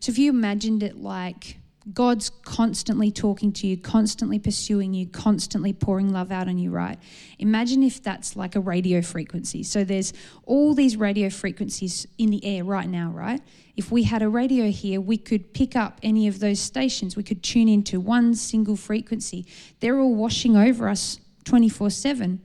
So 0.00 0.10
if 0.10 0.18
you 0.18 0.30
imagined 0.30 0.82
it 0.82 0.96
like 0.96 1.59
God's 1.94 2.28
constantly 2.28 3.10
talking 3.10 3.52
to 3.54 3.66
you, 3.66 3.76
constantly 3.78 4.38
pursuing 4.38 4.92
you, 4.92 5.06
constantly 5.06 5.72
pouring 5.72 6.12
love 6.12 6.30
out 6.30 6.46
on 6.46 6.58
you, 6.58 6.70
right? 6.70 6.98
Imagine 7.38 7.82
if 7.82 8.02
that's 8.02 8.36
like 8.36 8.54
a 8.54 8.60
radio 8.60 9.00
frequency. 9.00 9.62
So 9.62 9.82
there's 9.82 10.12
all 10.44 10.74
these 10.74 10.96
radio 10.96 11.30
frequencies 11.30 12.06
in 12.18 12.30
the 12.30 12.44
air 12.44 12.64
right 12.64 12.88
now, 12.88 13.10
right? 13.10 13.40
If 13.76 13.90
we 13.90 14.02
had 14.02 14.20
a 14.20 14.28
radio 14.28 14.70
here, 14.70 15.00
we 15.00 15.16
could 15.16 15.54
pick 15.54 15.74
up 15.74 15.98
any 16.02 16.28
of 16.28 16.38
those 16.38 16.60
stations. 16.60 17.16
We 17.16 17.22
could 17.22 17.42
tune 17.42 17.68
into 17.68 17.98
one 17.98 18.34
single 18.34 18.76
frequency. 18.76 19.46
They're 19.80 19.98
all 19.98 20.14
washing 20.14 20.56
over 20.56 20.86
us 20.86 21.18
24 21.44 21.88
7. 21.88 22.42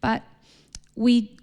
But 0.00 0.22
we 0.94 1.37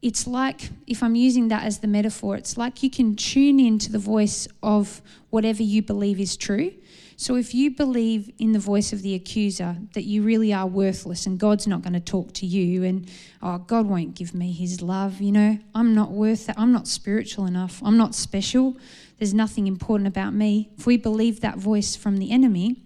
it's 0.00 0.26
like 0.26 0.70
if 0.86 1.02
I'm 1.02 1.14
using 1.14 1.48
that 1.48 1.64
as 1.64 1.78
the 1.78 1.88
metaphor, 1.88 2.36
it's 2.36 2.56
like 2.56 2.82
you 2.82 2.90
can 2.90 3.16
tune 3.16 3.58
into 3.58 3.90
the 3.90 3.98
voice 3.98 4.46
of 4.62 5.02
whatever 5.30 5.62
you 5.62 5.82
believe 5.82 6.20
is 6.20 6.36
true. 6.36 6.72
So 7.16 7.34
if 7.34 7.52
you 7.52 7.72
believe 7.72 8.30
in 8.38 8.52
the 8.52 8.60
voice 8.60 8.92
of 8.92 9.02
the 9.02 9.16
accuser 9.16 9.76
that 9.94 10.04
you 10.04 10.22
really 10.22 10.52
are 10.52 10.68
worthless 10.68 11.26
and 11.26 11.36
God's 11.36 11.66
not 11.66 11.82
going 11.82 11.94
to 11.94 12.00
talk 12.00 12.32
to 12.34 12.46
you 12.46 12.84
and 12.84 13.10
oh 13.42 13.58
God 13.58 13.86
won't 13.86 14.14
give 14.14 14.34
me 14.34 14.52
his 14.52 14.80
love, 14.82 15.20
you 15.20 15.32
know, 15.32 15.58
I'm 15.74 15.96
not 15.96 16.12
worth 16.12 16.48
it. 16.48 16.54
I'm 16.56 16.70
not 16.70 16.86
spiritual 16.86 17.46
enough. 17.46 17.82
I'm 17.84 17.96
not 17.96 18.14
special. 18.14 18.76
There's 19.18 19.34
nothing 19.34 19.66
important 19.66 20.06
about 20.06 20.32
me. 20.32 20.70
If 20.78 20.86
we 20.86 20.96
believe 20.96 21.40
that 21.40 21.58
voice 21.58 21.96
from 21.96 22.18
the 22.18 22.30
enemy, 22.30 22.84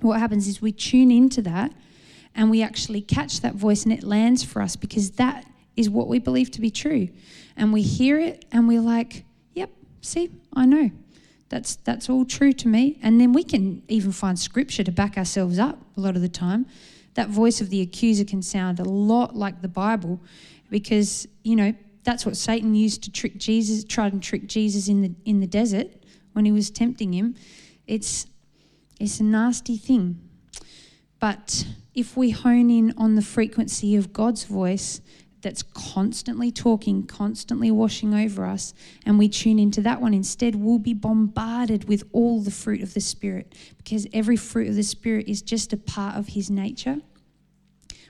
what 0.00 0.20
happens 0.20 0.46
is 0.46 0.62
we 0.62 0.70
tune 0.70 1.10
into 1.10 1.42
that 1.42 1.72
and 2.36 2.50
we 2.50 2.62
actually 2.62 3.00
catch 3.00 3.40
that 3.40 3.56
voice 3.56 3.82
and 3.82 3.92
it 3.92 4.04
lands 4.04 4.44
for 4.44 4.62
us 4.62 4.76
because 4.76 5.12
that 5.12 5.44
is 5.76 5.88
what 5.88 6.08
we 6.08 6.18
believe 6.18 6.50
to 6.52 6.60
be 6.60 6.70
true. 6.70 7.08
And 7.56 7.72
we 7.72 7.82
hear 7.82 8.18
it 8.18 8.44
and 8.52 8.68
we're 8.68 8.80
like, 8.80 9.24
yep, 9.54 9.70
see, 10.00 10.30
I 10.52 10.66
know. 10.66 10.90
That's, 11.48 11.76
that's 11.76 12.08
all 12.08 12.24
true 12.24 12.52
to 12.54 12.68
me. 12.68 12.98
And 13.02 13.20
then 13.20 13.32
we 13.32 13.44
can 13.44 13.82
even 13.88 14.12
find 14.12 14.38
scripture 14.38 14.82
to 14.84 14.92
back 14.92 15.18
ourselves 15.18 15.58
up 15.58 15.78
a 15.96 16.00
lot 16.00 16.16
of 16.16 16.22
the 16.22 16.28
time. 16.28 16.66
That 17.14 17.28
voice 17.28 17.60
of 17.60 17.68
the 17.68 17.82
accuser 17.82 18.24
can 18.24 18.40
sound 18.40 18.80
a 18.80 18.84
lot 18.84 19.36
like 19.36 19.60
the 19.60 19.68
Bible 19.68 20.18
because, 20.70 21.28
you 21.42 21.56
know, 21.56 21.74
that's 22.04 22.24
what 22.24 22.36
Satan 22.36 22.74
used 22.74 23.02
to 23.04 23.12
trick 23.12 23.36
Jesus, 23.36 23.84
tried 23.84 24.12
and 24.12 24.22
trick 24.22 24.46
Jesus 24.46 24.88
in 24.88 25.02
the, 25.02 25.14
in 25.24 25.40
the 25.40 25.46
desert 25.46 25.88
when 26.32 26.44
he 26.44 26.52
was 26.52 26.70
tempting 26.70 27.12
him. 27.12 27.34
It's, 27.86 28.26
it's 28.98 29.20
a 29.20 29.24
nasty 29.24 29.76
thing. 29.76 30.20
But 31.20 31.66
if 31.94 32.16
we 32.16 32.30
hone 32.30 32.70
in 32.70 32.94
on 32.96 33.14
the 33.14 33.22
frequency 33.22 33.94
of 33.94 34.12
God's 34.12 34.44
voice, 34.44 35.00
that's 35.42 35.62
constantly 35.62 36.50
talking, 36.50 37.04
constantly 37.04 37.70
washing 37.70 38.14
over 38.14 38.46
us, 38.46 38.72
and 39.04 39.18
we 39.18 39.28
tune 39.28 39.58
into 39.58 39.80
that 39.82 40.00
one 40.00 40.14
instead, 40.14 40.54
we'll 40.54 40.78
be 40.78 40.94
bombarded 40.94 41.88
with 41.88 42.04
all 42.12 42.40
the 42.40 42.50
fruit 42.50 42.82
of 42.82 42.94
the 42.94 43.00
Spirit 43.00 43.54
because 43.76 44.06
every 44.12 44.36
fruit 44.36 44.68
of 44.68 44.76
the 44.76 44.82
Spirit 44.82 45.28
is 45.28 45.42
just 45.42 45.72
a 45.72 45.76
part 45.76 46.16
of 46.16 46.28
His 46.28 46.50
nature. 46.50 47.00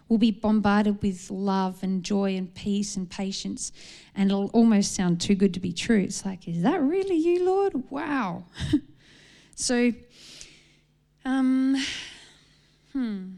We'll 0.08 0.18
be 0.18 0.30
bombarded 0.30 1.02
with 1.02 1.30
love 1.30 1.82
and 1.82 2.04
joy 2.04 2.36
and 2.36 2.54
peace 2.54 2.96
and 2.96 3.08
patience, 3.08 3.72
and 4.14 4.30
it'll 4.30 4.50
almost 4.52 4.94
sound 4.94 5.20
too 5.20 5.34
good 5.34 5.54
to 5.54 5.60
be 5.60 5.72
true. 5.72 6.00
It's 6.00 6.26
like, 6.26 6.46
is 6.46 6.62
that 6.62 6.82
really 6.82 7.16
you, 7.16 7.46
Lord? 7.46 7.90
Wow. 7.90 8.44
so, 9.54 9.92
um, 11.24 11.82
hmm 12.92 13.30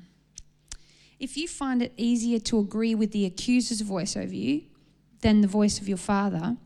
if 1.25 1.39
you 1.39 1.49
find 1.49 1.81
it 1.81 1.95
easier 1.97 2.39
to 2.39 2.59
agree 2.59 2.95
with 2.95 3.13
the 3.13 3.25
accuser's 3.25 3.81
voice 3.81 4.15
over 4.15 4.35
you 4.35 4.61
than 5.23 5.41
the 5.41 5.49
voice 5.49 5.81
of 5.81 5.89
your 5.89 5.97
father, 5.97 6.59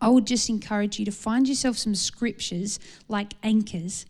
I 0.00 0.08
would 0.08 0.28
just 0.28 0.48
encourage 0.48 1.00
you 1.00 1.04
to 1.06 1.10
find 1.10 1.48
yourself 1.48 1.76
some 1.76 1.96
scriptures 1.96 2.78
like 3.08 3.34
anchors. 3.42 4.06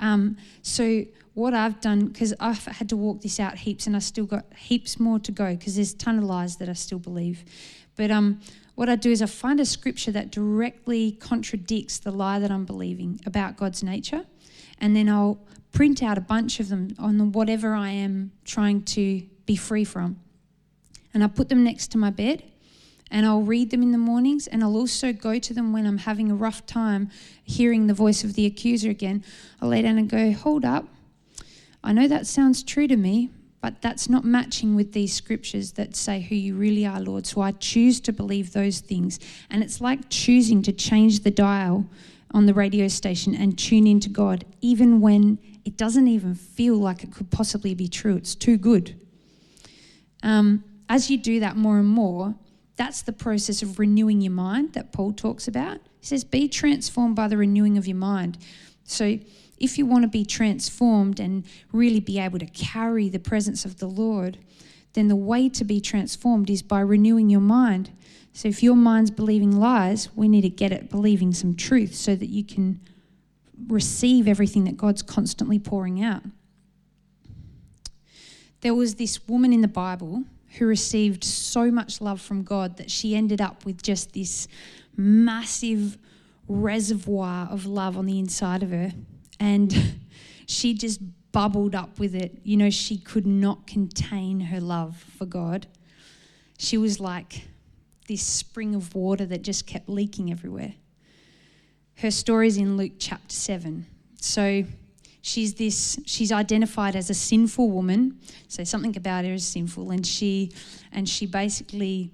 Um, 0.00 0.38
so, 0.62 1.04
what 1.34 1.52
I've 1.52 1.78
done, 1.82 2.06
because 2.06 2.32
I've 2.40 2.64
had 2.64 2.88
to 2.88 2.96
walk 2.96 3.20
this 3.20 3.38
out 3.38 3.58
heaps 3.58 3.86
and 3.86 3.94
I 3.94 3.98
still 3.98 4.24
got 4.24 4.46
heaps 4.56 4.98
more 4.98 5.18
to 5.20 5.30
go 5.30 5.54
because 5.54 5.76
there's 5.76 5.92
a 5.92 5.98
ton 5.98 6.18
of 6.18 6.24
lies 6.24 6.56
that 6.56 6.70
I 6.70 6.72
still 6.72 6.98
believe. 6.98 7.44
But 7.96 8.10
um, 8.10 8.40
what 8.76 8.88
I 8.88 8.96
do 8.96 9.10
is 9.10 9.20
I 9.20 9.26
find 9.26 9.60
a 9.60 9.66
scripture 9.66 10.10
that 10.12 10.32
directly 10.32 11.12
contradicts 11.12 11.98
the 11.98 12.10
lie 12.10 12.38
that 12.38 12.50
I'm 12.50 12.64
believing 12.64 13.20
about 13.26 13.58
God's 13.58 13.82
nature, 13.82 14.24
and 14.80 14.96
then 14.96 15.08
I'll 15.10 15.38
print 15.78 16.02
out 16.02 16.18
a 16.18 16.20
bunch 16.20 16.58
of 16.58 16.68
them 16.70 16.92
on 16.98 17.30
whatever 17.30 17.72
I 17.72 17.90
am 17.90 18.32
trying 18.44 18.82
to 18.82 19.22
be 19.46 19.54
free 19.54 19.84
from. 19.84 20.18
And 21.14 21.22
I 21.22 21.28
put 21.28 21.48
them 21.48 21.62
next 21.62 21.92
to 21.92 21.98
my 21.98 22.10
bed 22.10 22.42
and 23.12 23.24
I'll 23.24 23.42
read 23.42 23.70
them 23.70 23.84
in 23.84 23.92
the 23.92 23.98
mornings 23.98 24.48
and 24.48 24.64
I'll 24.64 24.74
also 24.74 25.12
go 25.12 25.38
to 25.38 25.54
them 25.54 25.72
when 25.72 25.86
I'm 25.86 25.98
having 25.98 26.32
a 26.32 26.34
rough 26.34 26.66
time 26.66 27.12
hearing 27.44 27.86
the 27.86 27.94
voice 27.94 28.24
of 28.24 28.34
the 28.34 28.44
accuser 28.44 28.90
again. 28.90 29.22
I'll 29.62 29.68
lay 29.68 29.82
down 29.82 29.98
and 29.98 30.10
go, 30.10 30.32
Hold 30.32 30.64
up. 30.64 30.84
I 31.84 31.92
know 31.92 32.08
that 32.08 32.26
sounds 32.26 32.64
true 32.64 32.88
to 32.88 32.96
me, 32.96 33.30
but 33.60 33.80
that's 33.80 34.10
not 34.10 34.24
matching 34.24 34.74
with 34.74 34.94
these 34.94 35.14
scriptures 35.14 35.70
that 35.74 35.94
say 35.94 36.22
who 36.22 36.34
you 36.34 36.56
really 36.56 36.86
are, 36.86 36.98
Lord. 36.98 37.24
So 37.24 37.40
I 37.40 37.52
choose 37.52 38.00
to 38.00 38.12
believe 38.12 38.52
those 38.52 38.80
things. 38.80 39.20
And 39.48 39.62
it's 39.62 39.80
like 39.80 40.10
choosing 40.10 40.60
to 40.62 40.72
change 40.72 41.20
the 41.20 41.30
dial 41.30 41.86
on 42.32 42.46
the 42.46 42.54
radio 42.54 42.88
station 42.88 43.32
and 43.32 43.56
tune 43.56 43.86
into 43.86 44.08
God, 44.08 44.44
even 44.60 45.00
when 45.00 45.38
it 45.68 45.76
doesn't 45.76 46.08
even 46.08 46.34
feel 46.34 46.76
like 46.76 47.04
it 47.04 47.12
could 47.12 47.30
possibly 47.30 47.74
be 47.74 47.88
true. 47.88 48.16
It's 48.16 48.34
too 48.34 48.56
good. 48.56 48.98
Um, 50.22 50.64
as 50.88 51.10
you 51.10 51.18
do 51.18 51.40
that 51.40 51.58
more 51.58 51.78
and 51.78 51.86
more, 51.86 52.36
that's 52.76 53.02
the 53.02 53.12
process 53.12 53.60
of 53.60 53.78
renewing 53.78 54.22
your 54.22 54.32
mind 54.32 54.72
that 54.72 54.92
Paul 54.92 55.12
talks 55.12 55.46
about. 55.46 55.80
He 56.00 56.06
says, 56.06 56.24
Be 56.24 56.48
transformed 56.48 57.16
by 57.16 57.28
the 57.28 57.36
renewing 57.36 57.76
of 57.76 57.86
your 57.86 57.98
mind. 57.98 58.38
So, 58.84 59.18
if 59.58 59.76
you 59.76 59.84
want 59.84 60.04
to 60.04 60.08
be 60.08 60.24
transformed 60.24 61.20
and 61.20 61.44
really 61.70 62.00
be 62.00 62.18
able 62.18 62.38
to 62.38 62.46
carry 62.46 63.10
the 63.10 63.18
presence 63.18 63.66
of 63.66 63.76
the 63.76 63.88
Lord, 63.88 64.38
then 64.94 65.08
the 65.08 65.16
way 65.16 65.50
to 65.50 65.64
be 65.64 65.82
transformed 65.82 66.48
is 66.48 66.62
by 66.62 66.80
renewing 66.80 67.28
your 67.28 67.42
mind. 67.42 67.90
So, 68.32 68.48
if 68.48 68.62
your 68.62 68.76
mind's 68.76 69.10
believing 69.10 69.60
lies, 69.60 70.08
we 70.16 70.28
need 70.28 70.42
to 70.42 70.48
get 70.48 70.72
it 70.72 70.88
believing 70.88 71.34
some 71.34 71.54
truth 71.54 71.94
so 71.94 72.16
that 72.16 72.30
you 72.30 72.42
can 72.42 72.80
receive 73.68 74.26
everything 74.26 74.64
that 74.64 74.76
God's 74.76 75.02
constantly 75.02 75.58
pouring 75.58 76.02
out. 76.02 76.22
There 78.60 78.74
was 78.74 78.96
this 78.96 79.28
woman 79.28 79.52
in 79.52 79.60
the 79.60 79.68
Bible 79.68 80.24
who 80.56 80.66
received 80.66 81.22
so 81.22 81.70
much 81.70 82.00
love 82.00 82.20
from 82.20 82.42
God 82.42 82.76
that 82.78 82.90
she 82.90 83.14
ended 83.14 83.40
up 83.40 83.64
with 83.64 83.82
just 83.82 84.12
this 84.12 84.48
massive 84.96 85.98
reservoir 86.48 87.48
of 87.50 87.66
love 87.66 87.96
on 87.96 88.06
the 88.06 88.18
inside 88.18 88.62
of 88.62 88.70
her. 88.70 88.92
And 89.38 90.00
she 90.46 90.74
just 90.74 91.00
bubbled 91.30 91.74
up 91.74 91.98
with 91.98 92.14
it. 92.14 92.40
You 92.42 92.56
know, 92.56 92.70
she 92.70 92.96
could 92.96 93.26
not 93.26 93.66
contain 93.66 94.40
her 94.40 94.60
love 94.60 94.96
for 94.96 95.26
God. 95.26 95.66
She 96.58 96.76
was 96.76 96.98
like 96.98 97.48
this 98.08 98.22
spring 98.22 98.74
of 98.74 98.94
water 98.94 99.26
that 99.26 99.42
just 99.42 99.66
kept 99.66 99.88
leaking 99.88 100.32
everywhere. 100.32 100.74
Her 101.98 102.12
story 102.12 102.46
is 102.46 102.56
in 102.56 102.76
Luke 102.76 102.92
chapter 103.00 103.34
7. 103.34 103.84
So 104.20 104.64
she's 105.20 105.54
this 105.54 105.98
she's 106.06 106.30
identified 106.30 106.94
as 106.94 107.10
a 107.10 107.14
sinful 107.14 107.70
woman. 107.70 108.20
So 108.46 108.62
something 108.62 108.96
about 108.96 109.24
her 109.24 109.32
is 109.32 109.44
sinful 109.44 109.90
and 109.90 110.06
she 110.06 110.52
and 110.92 111.08
she 111.08 111.26
basically 111.26 112.12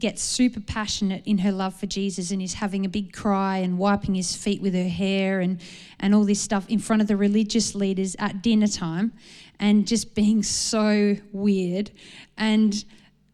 gets 0.00 0.20
super 0.20 0.60
passionate 0.60 1.22
in 1.26 1.38
her 1.38 1.52
love 1.52 1.74
for 1.74 1.86
Jesus 1.86 2.32
and 2.32 2.42
is 2.42 2.54
having 2.54 2.84
a 2.84 2.88
big 2.88 3.12
cry 3.12 3.58
and 3.58 3.78
wiping 3.78 4.14
his 4.14 4.34
feet 4.36 4.60
with 4.60 4.74
her 4.74 4.88
hair 4.88 5.40
and, 5.40 5.60
and 6.00 6.14
all 6.14 6.24
this 6.24 6.40
stuff 6.40 6.68
in 6.68 6.78
front 6.78 7.00
of 7.00 7.08
the 7.08 7.16
religious 7.16 7.74
leaders 7.74 8.14
at 8.18 8.42
dinner 8.42 8.66
time 8.66 9.12
and 9.58 9.86
just 9.86 10.14
being 10.14 10.42
so 10.42 11.16
weird. 11.32 11.92
And 12.36 12.84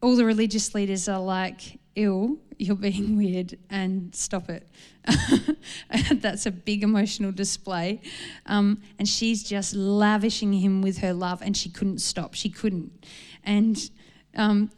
all 0.00 0.14
the 0.14 0.24
religious 0.24 0.72
leaders 0.72 1.08
are 1.08 1.18
like, 1.18 1.80
ew, 1.96 2.38
you're 2.62 2.76
being 2.76 3.16
weird 3.18 3.58
and 3.70 4.14
stop 4.14 4.48
it. 4.48 4.68
That's 6.14 6.46
a 6.46 6.50
big 6.50 6.82
emotional 6.82 7.32
display. 7.32 8.00
Um, 8.46 8.82
and 8.98 9.08
she's 9.08 9.42
just 9.42 9.74
lavishing 9.74 10.52
him 10.52 10.82
with 10.82 10.98
her 10.98 11.12
love, 11.12 11.42
and 11.42 11.56
she 11.56 11.68
couldn't 11.68 11.98
stop. 11.98 12.34
She 12.34 12.48
couldn't. 12.48 13.06
And 13.44 13.90
um, 14.36 14.70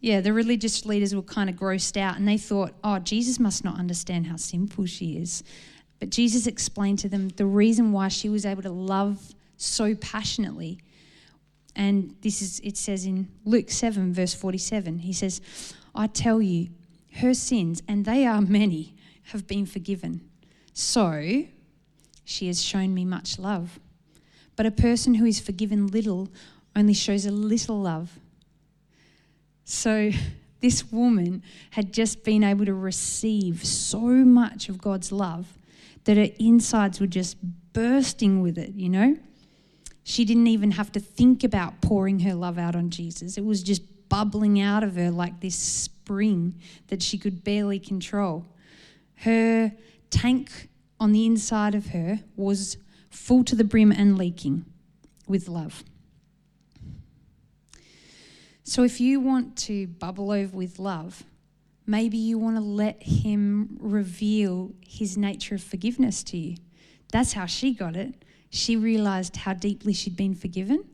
yeah, 0.00 0.20
the 0.20 0.32
religious 0.32 0.86
leaders 0.86 1.14
were 1.14 1.22
kind 1.22 1.50
of 1.50 1.56
grossed 1.56 1.96
out, 1.96 2.16
and 2.16 2.28
they 2.28 2.38
thought, 2.38 2.72
oh, 2.84 2.98
Jesus 2.98 3.40
must 3.40 3.64
not 3.64 3.78
understand 3.78 4.26
how 4.26 4.36
simple 4.36 4.86
she 4.86 5.18
is. 5.18 5.42
But 5.98 6.10
Jesus 6.10 6.46
explained 6.46 6.98
to 7.00 7.08
them 7.08 7.30
the 7.30 7.46
reason 7.46 7.92
why 7.92 8.08
she 8.08 8.28
was 8.28 8.44
able 8.44 8.62
to 8.62 8.70
love 8.70 9.34
so 9.56 9.94
passionately. 9.94 10.78
And 11.74 12.14
this 12.22 12.42
is, 12.42 12.60
it 12.60 12.76
says 12.76 13.04
in 13.04 13.28
Luke 13.44 13.70
7, 13.70 14.12
verse 14.12 14.34
47, 14.34 14.98
he 14.98 15.12
says, 15.12 15.40
I 15.94 16.06
tell 16.06 16.40
you, 16.40 16.68
her 17.16 17.34
sins, 17.34 17.82
and 17.88 18.04
they 18.04 18.26
are 18.26 18.40
many, 18.40 18.94
have 19.24 19.46
been 19.46 19.66
forgiven. 19.66 20.28
So 20.72 21.44
she 22.24 22.46
has 22.48 22.62
shown 22.62 22.94
me 22.94 23.04
much 23.04 23.38
love. 23.38 23.78
But 24.56 24.66
a 24.66 24.70
person 24.70 25.14
who 25.14 25.26
is 25.26 25.38
forgiven 25.40 25.86
little 25.86 26.28
only 26.74 26.94
shows 26.94 27.26
a 27.26 27.30
little 27.30 27.80
love. 27.80 28.18
So 29.64 30.10
this 30.60 30.90
woman 30.90 31.42
had 31.70 31.92
just 31.92 32.24
been 32.24 32.42
able 32.42 32.66
to 32.66 32.74
receive 32.74 33.64
so 33.64 34.00
much 34.00 34.68
of 34.68 34.78
God's 34.78 35.12
love 35.12 35.46
that 36.04 36.16
her 36.16 36.28
insides 36.38 37.00
were 37.00 37.06
just 37.06 37.36
bursting 37.72 38.40
with 38.40 38.56
it, 38.58 38.74
you 38.74 38.88
know? 38.88 39.16
She 40.04 40.24
didn't 40.24 40.46
even 40.46 40.70
have 40.72 40.92
to 40.92 41.00
think 41.00 41.42
about 41.42 41.80
pouring 41.80 42.20
her 42.20 42.34
love 42.34 42.58
out 42.58 42.76
on 42.76 42.90
Jesus. 42.90 43.36
It 43.36 43.44
was 43.44 43.62
just 43.62 43.82
bubbling 44.08 44.60
out 44.60 44.84
of 44.84 44.94
her 44.94 45.10
like 45.10 45.40
this 45.40 45.56
spring 46.06 46.54
that 46.86 47.02
she 47.02 47.18
could 47.18 47.42
barely 47.42 47.80
control. 47.80 48.46
Her 49.16 49.72
tank 50.08 50.68
on 51.00 51.10
the 51.10 51.26
inside 51.26 51.74
of 51.74 51.86
her 51.86 52.20
was 52.36 52.76
full 53.10 53.42
to 53.42 53.56
the 53.56 53.64
brim 53.64 53.90
and 53.90 54.16
leaking 54.16 54.64
with 55.26 55.48
love. 55.48 55.82
So, 58.62 58.84
if 58.84 59.00
you 59.00 59.18
want 59.18 59.56
to 59.58 59.88
bubble 59.88 60.30
over 60.30 60.56
with 60.56 60.78
love, 60.78 61.24
maybe 61.86 62.16
you 62.16 62.38
want 62.38 62.56
to 62.56 62.62
let 62.62 63.02
Him 63.02 63.76
reveal 63.80 64.74
His 64.86 65.16
nature 65.16 65.56
of 65.56 65.62
forgiveness 65.62 66.22
to 66.24 66.36
you. 66.36 66.56
That's 67.10 67.32
how 67.32 67.46
she 67.46 67.74
got 67.74 67.96
it. 67.96 68.24
She 68.50 68.76
realized 68.76 69.36
how 69.38 69.54
deeply 69.54 69.92
she'd 69.92 70.16
been 70.16 70.36
forgiven. 70.36 70.84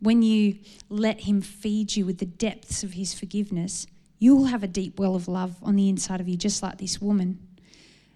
When 0.00 0.22
you 0.22 0.58
let 0.88 1.20
Him 1.20 1.40
feed 1.40 1.96
you 1.96 2.06
with 2.06 2.18
the 2.18 2.26
depths 2.26 2.82
of 2.82 2.92
His 2.92 3.14
forgiveness, 3.14 3.86
you'll 4.18 4.44
have 4.44 4.62
a 4.62 4.68
deep 4.68 4.98
well 4.98 5.14
of 5.14 5.28
love 5.28 5.56
on 5.62 5.76
the 5.76 5.88
inside 5.88 6.20
of 6.20 6.28
you, 6.28 6.36
just 6.36 6.62
like 6.62 6.78
this 6.78 7.00
woman. 7.00 7.38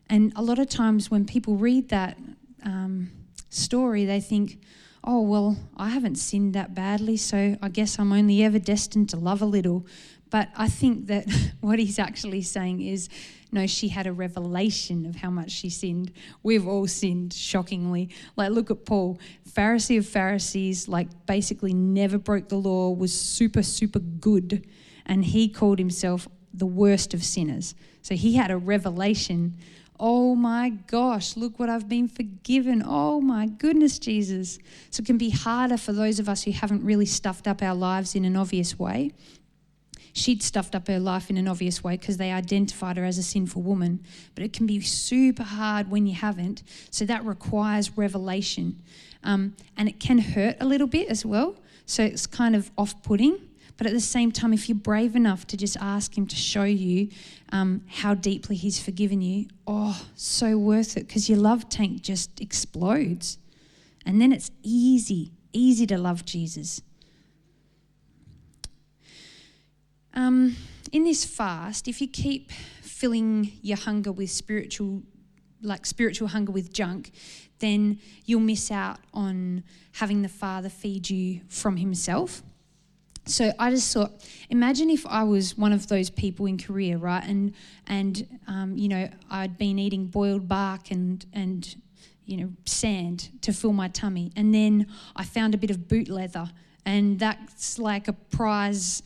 And 0.08 0.32
a 0.36 0.42
lot 0.42 0.58
of 0.58 0.68
times 0.68 1.10
when 1.10 1.24
people 1.24 1.56
read 1.56 1.88
that 1.88 2.18
um, 2.64 3.10
story, 3.48 4.04
they 4.04 4.20
think, 4.20 4.60
oh, 5.04 5.20
well, 5.22 5.56
I 5.76 5.88
haven't 5.88 6.16
sinned 6.16 6.54
that 6.54 6.74
badly, 6.74 7.16
so 7.16 7.56
I 7.60 7.68
guess 7.68 7.98
I'm 7.98 8.12
only 8.12 8.42
ever 8.44 8.58
destined 8.58 9.08
to 9.10 9.16
love 9.16 9.42
a 9.42 9.46
little. 9.46 9.86
But 10.32 10.48
I 10.56 10.66
think 10.66 11.08
that 11.08 11.26
what 11.60 11.78
he's 11.78 11.98
actually 11.98 12.40
saying 12.40 12.80
is, 12.80 13.10
no, 13.52 13.66
she 13.66 13.88
had 13.88 14.06
a 14.06 14.12
revelation 14.12 15.04
of 15.04 15.16
how 15.16 15.28
much 15.28 15.50
she 15.50 15.68
sinned. 15.68 16.10
We've 16.42 16.66
all 16.66 16.86
sinned, 16.86 17.34
shockingly. 17.34 18.08
Like, 18.34 18.50
look 18.50 18.70
at 18.70 18.86
Paul, 18.86 19.20
Pharisee 19.46 19.98
of 19.98 20.06
Pharisees, 20.06 20.88
like, 20.88 21.08
basically 21.26 21.74
never 21.74 22.16
broke 22.16 22.48
the 22.48 22.56
law, 22.56 22.90
was 22.90 23.12
super, 23.12 23.62
super 23.62 23.98
good. 23.98 24.66
And 25.04 25.22
he 25.22 25.50
called 25.50 25.78
himself 25.78 26.26
the 26.54 26.66
worst 26.66 27.12
of 27.12 27.22
sinners. 27.22 27.74
So 28.00 28.14
he 28.14 28.34
had 28.34 28.50
a 28.50 28.56
revelation 28.56 29.58
Oh 30.04 30.34
my 30.34 30.70
gosh, 30.70 31.36
look 31.36 31.60
what 31.60 31.70
I've 31.70 31.88
been 31.88 32.08
forgiven. 32.08 32.82
Oh 32.84 33.20
my 33.20 33.46
goodness, 33.46 34.00
Jesus. 34.00 34.58
So 34.90 35.00
it 35.00 35.06
can 35.06 35.16
be 35.16 35.30
harder 35.30 35.76
for 35.76 35.92
those 35.92 36.18
of 36.18 36.28
us 36.28 36.42
who 36.42 36.50
haven't 36.50 36.82
really 36.82 37.06
stuffed 37.06 37.46
up 37.46 37.62
our 37.62 37.76
lives 37.76 38.16
in 38.16 38.24
an 38.24 38.34
obvious 38.34 38.76
way. 38.76 39.12
She'd 40.12 40.42
stuffed 40.42 40.75
up 40.75 40.88
her 40.88 40.98
life 40.98 41.31
in 41.31 41.37
an 41.37 41.48
obvious 41.48 41.83
way 41.83 41.96
because 41.96 42.18
they 42.18 42.33
identified 42.33 42.96
her 42.96 43.05
as 43.05 43.18
a 43.18 43.22
sinful 43.22 43.62
woman. 43.62 44.01
But 44.35 44.44
it 44.44 44.53
can 44.53 44.66
be 44.66 44.81
super 44.81 45.42
hard 45.42 45.90
when 45.90 46.07
you 46.07 46.14
haven't. 46.14 46.62
So 46.90 47.05
that 47.07 47.25
requires 47.25 47.96
revelation. 47.96 48.83
Um, 49.25 49.57
and 49.77 49.88
it 49.88 50.01
can 50.01 50.18
hurt 50.18 50.57
a 50.61 50.66
little 50.66 50.87
bit 50.87 51.09
as 51.09 51.25
well. 51.25 51.57
So 51.87 52.03
it's 52.03 52.27
kind 52.27 52.55
of 52.55 52.70
off 52.77 53.03
putting. 53.03 53.38
But 53.79 53.87
at 53.87 53.94
the 53.94 54.01
same 54.01 54.33
time, 54.33 54.53
if 54.53 54.68
you're 54.68 54.77
brave 54.77 55.16
enough 55.16 55.46
to 55.48 55.57
just 55.57 55.77
ask 55.79 56.16
Him 56.16 56.27
to 56.27 56.37
show 56.37 56.64
you 56.64 57.09
um, 57.51 57.83
how 57.88 58.14
deeply 58.14 58.55
He's 58.55 58.79
forgiven 58.79 59.22
you, 59.22 59.46
oh, 59.66 60.07
so 60.14 60.59
worth 60.59 60.96
it 60.96 61.09
because 61.09 61.29
your 61.29 61.38
love 61.38 61.68
tank 61.68 62.03
just 62.03 62.40
explodes. 62.40 63.38
And 64.05 64.20
then 64.20 64.31
it's 64.33 64.51
easy, 64.62 65.33
easy 65.53 65.87
to 65.87 65.96
love 65.98 66.25
Jesus. 66.25 66.83
Um, 70.14 70.57
in 70.92 71.05
this 71.05 71.25
fast, 71.25 71.88
if 71.88 72.01
you 72.01 72.09
keep 72.09 72.53
filling 72.83 73.53
your 73.62 73.79
hunger 73.79 74.12
with 74.12 74.31
spiritual, 74.31 75.03
like 75.62 75.87
spiritual 75.87 76.29
hunger 76.29 76.53
with 76.53 76.72
junk, 76.72 77.12
then 77.59 77.98
you'll 78.27 78.40
miss 78.40 78.70
out 78.70 78.98
on 79.14 79.62
having 79.92 80.22
the 80.22 80.29
Father 80.29 80.68
feed 80.68 81.09
you 81.09 81.40
from 81.48 81.77
Himself. 81.77 82.42
So 83.25 83.53
I 83.59 83.70
just 83.70 83.92
thought, 83.92 84.11
imagine 84.51 84.90
if 84.90 85.07
I 85.07 85.22
was 85.22 85.57
one 85.57 85.72
of 85.72 85.87
those 85.87 86.11
people 86.11 86.46
in 86.46 86.59
Korea, 86.59 86.98
right? 86.98 87.22
And 87.25 87.55
and 87.87 88.27
um, 88.48 88.77
you 88.77 88.88
know 88.88 89.09
I'd 89.31 89.57
been 89.57 89.79
eating 89.79 90.07
boiled 90.07 90.48
bark 90.48 90.90
and 90.90 91.25
and 91.33 91.75
you 92.25 92.37
know 92.37 92.51
sand 92.64 93.31
to 93.42 93.53
fill 93.53 93.72
my 93.72 93.88
tummy, 93.88 94.33
and 94.35 94.53
then 94.53 94.88
I 95.14 95.25
found 95.25 95.55
a 95.55 95.59
bit 95.59 95.70
of 95.70 95.87
boot 95.87 96.09
leather, 96.09 96.51
and 96.85 97.18
that's 97.18 97.79
like 97.79 98.09
a 98.09 98.12
prize 98.12 99.05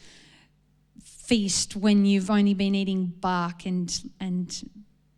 feast 1.27 1.77
when 1.77 2.05
you've 2.05 2.31
only 2.31 2.55
been 2.55 2.75
eating 2.75 3.07
bark 3.21 3.67
and 3.67 4.11
and 4.21 4.69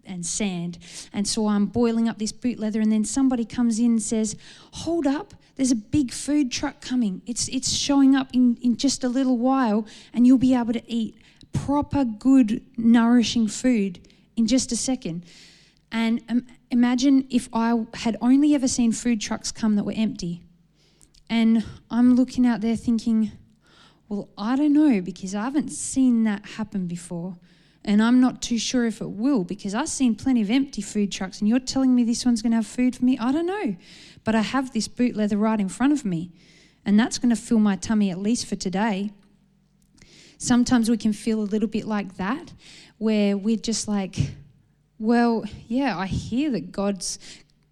and 0.08 0.24
sand. 0.24 0.78
And 1.12 1.28
so 1.28 1.48
I'm 1.48 1.66
boiling 1.66 2.08
up 2.08 2.18
this 2.18 2.32
boot 2.32 2.58
leather, 2.58 2.80
and 2.80 2.90
then 2.90 3.04
somebody 3.04 3.44
comes 3.44 3.78
in 3.78 3.86
and 3.92 4.02
says, 4.02 4.36
Hold 4.72 5.06
up, 5.06 5.34
there's 5.56 5.70
a 5.70 5.76
big 5.76 6.12
food 6.12 6.50
truck 6.50 6.80
coming. 6.80 7.20
It's, 7.26 7.48
it's 7.48 7.72
showing 7.72 8.16
up 8.16 8.28
in, 8.32 8.56
in 8.62 8.76
just 8.76 9.04
a 9.04 9.08
little 9.08 9.38
while, 9.38 9.86
and 10.14 10.26
you'll 10.26 10.38
be 10.38 10.54
able 10.54 10.72
to 10.72 10.82
eat 10.90 11.16
proper, 11.52 12.04
good, 12.04 12.64
nourishing 12.76 13.48
food 13.48 14.00
in 14.36 14.46
just 14.46 14.72
a 14.72 14.76
second. 14.76 15.24
And 15.90 16.22
um, 16.28 16.46
imagine 16.70 17.26
if 17.30 17.48
I 17.52 17.84
had 17.94 18.16
only 18.20 18.54
ever 18.54 18.68
seen 18.68 18.92
food 18.92 19.20
trucks 19.20 19.50
come 19.50 19.76
that 19.76 19.84
were 19.84 19.94
empty. 19.96 20.42
And 21.28 21.64
I'm 21.90 22.14
looking 22.14 22.46
out 22.46 22.60
there 22.60 22.76
thinking, 22.76 23.32
well, 24.08 24.28
I 24.38 24.56
don't 24.56 24.72
know 24.72 25.00
because 25.00 25.34
I 25.34 25.44
haven't 25.44 25.70
seen 25.70 26.24
that 26.24 26.44
happen 26.46 26.86
before. 26.86 27.36
And 27.84 28.02
I'm 28.02 28.20
not 28.20 28.42
too 28.42 28.58
sure 28.58 28.86
if 28.86 29.00
it 29.00 29.10
will 29.10 29.44
because 29.44 29.74
I've 29.74 29.88
seen 29.88 30.14
plenty 30.14 30.42
of 30.42 30.50
empty 30.50 30.82
food 30.82 31.12
trucks, 31.12 31.40
and 31.40 31.48
you're 31.48 31.58
telling 31.58 31.94
me 31.94 32.04
this 32.04 32.24
one's 32.24 32.42
going 32.42 32.50
to 32.50 32.56
have 32.56 32.66
food 32.66 32.96
for 32.96 33.04
me? 33.04 33.16
I 33.18 33.32
don't 33.32 33.46
know. 33.46 33.76
But 34.24 34.34
I 34.34 34.42
have 34.42 34.72
this 34.72 34.88
boot 34.88 35.16
leather 35.16 35.36
right 35.36 35.60
in 35.60 35.68
front 35.68 35.92
of 35.92 36.04
me, 36.04 36.32
and 36.84 36.98
that's 36.98 37.18
going 37.18 37.30
to 37.30 37.40
fill 37.40 37.60
my 37.60 37.76
tummy 37.76 38.10
at 38.10 38.18
least 38.18 38.46
for 38.46 38.56
today. 38.56 39.12
Sometimes 40.38 40.90
we 40.90 40.96
can 40.96 41.12
feel 41.12 41.40
a 41.40 41.42
little 41.42 41.68
bit 41.68 41.86
like 41.86 42.16
that, 42.16 42.52
where 42.98 43.36
we're 43.36 43.56
just 43.56 43.88
like, 43.88 44.16
well, 44.98 45.44
yeah, 45.66 45.96
I 45.96 46.06
hear 46.06 46.50
that 46.50 46.72
God's 46.72 47.18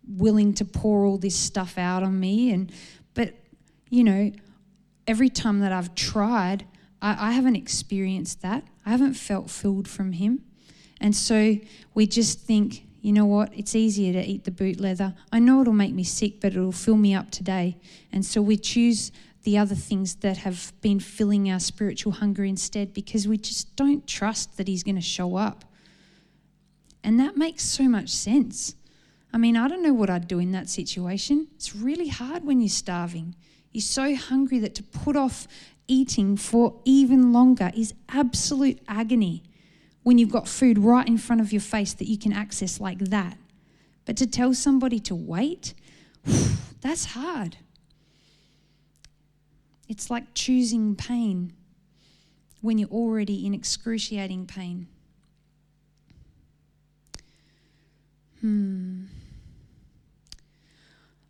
willing 0.09 0.55
to 0.55 0.65
pour 0.65 1.05
all 1.05 1.19
this 1.19 1.37
stuff 1.37 1.77
out 1.77 2.03
on 2.03 2.19
me, 2.19 2.53
and 2.53 2.73
but 3.15 3.35
you 3.91 4.05
know, 4.05 4.33
every 5.07 5.29
time 5.29 5.61
that 5.61 5.73
I've 5.73 5.95
tried, 5.95 6.67
I, 7.01 7.29
I 7.29 7.33
haven't 7.33 7.57
experienced 7.57 8.43
that. 8.43 8.65
I 8.85 8.91
haven't 8.91 9.15
felt 9.15 9.51
filled 9.51 9.89
from 9.89 10.13
Him. 10.13 10.43
And 11.01 11.15
so 11.15 11.57
we 11.95 12.07
just 12.07 12.41
think, 12.41 12.87
you 13.03 13.13
know 13.13 13.27
what, 13.27 13.53
it's 13.55 13.75
easier 13.75 14.13
to 14.13 14.25
eat 14.25 14.45
the 14.45 14.51
boot 14.51 14.81
leather. 14.81 15.15
I 15.31 15.39
know 15.39 15.61
it'll 15.61 15.73
make 15.73 15.95
me 15.95 16.05
sick, 16.05 16.41
but 16.41 16.53
it'll 16.53 16.73
fill 16.73 16.97
me 16.97 17.15
up 17.15 17.31
today. 17.31 17.77
And 18.13 18.25
so 18.25 18.41
we 18.41 18.57
choose 18.57 19.13
the 19.43 19.59
other 19.59 19.75
things 19.75 20.17
that 20.17 20.39
have 20.39 20.73
been 20.81 20.99
filling 20.99 21.51
our 21.51 21.61
spiritual 21.61 22.13
hunger 22.13 22.45
instead 22.45 22.93
because 22.93 23.29
we 23.29 23.37
just 23.37 23.77
don't 23.77 24.07
trust 24.07 24.57
that 24.57 24.67
He's 24.67 24.83
going 24.83 24.97
to 24.97 25.01
show 25.01 25.37
up. 25.37 25.65
And 27.05 27.21
that 27.21 27.37
makes 27.37 27.63
so 27.63 27.85
much 27.85 28.09
sense. 28.09 28.75
I 29.33 29.39
mean, 29.39 29.57
I 29.57 29.69
don't 29.69 29.83
know 29.83 29.93
what 29.93 30.11
I'd 30.11 30.27
do 30.27 30.41
in 30.41 30.51
that 30.53 30.69
situation. 30.69 31.47
It's 31.55 31.77
really 31.77 32.09
hard 32.09 32.45
when 32.45 32.61
you're 32.61 32.69
starving. 32.69 33.37
You're 33.77 33.83
so 33.83 34.15
hungry 34.17 34.59
that 34.61 34.75
to 34.77 34.83
put 34.83 35.17
off 35.17 35.47
eating 35.87 36.39
for 36.39 36.81
even 36.87 37.35
longer 37.35 37.71
is 37.77 37.93
absolute 38.09 38.79
agony 38.89 39.43
when 40.03 40.17
you've 40.17 40.33
got 40.33 40.49
food 40.49 40.79
right 40.79 41.07
in 41.07 41.19
front 41.19 41.43
of 41.43 41.53
your 41.53 41.61
face 41.61 41.93
that 41.93 42.09
you 42.09 42.17
can 42.17 42.33
access 42.33 42.81
like 42.81 43.01
that. 43.01 43.37
But 44.07 44.17
to 44.17 44.27
tell 44.27 44.55
somebody 44.55 44.99
to 45.01 45.15
wait, 45.15 45.75
that's 46.81 47.05
hard. 47.05 47.59
It's 49.91 50.09
like 50.09 50.33
choosing 50.33 50.97
pain 50.97 51.53
when 52.63 52.79
you're 52.79 52.89
already 52.89 53.45
in 53.45 53.53
excruciating 53.53 54.47
pain. 54.47 54.89
Hmm. 58.41 59.05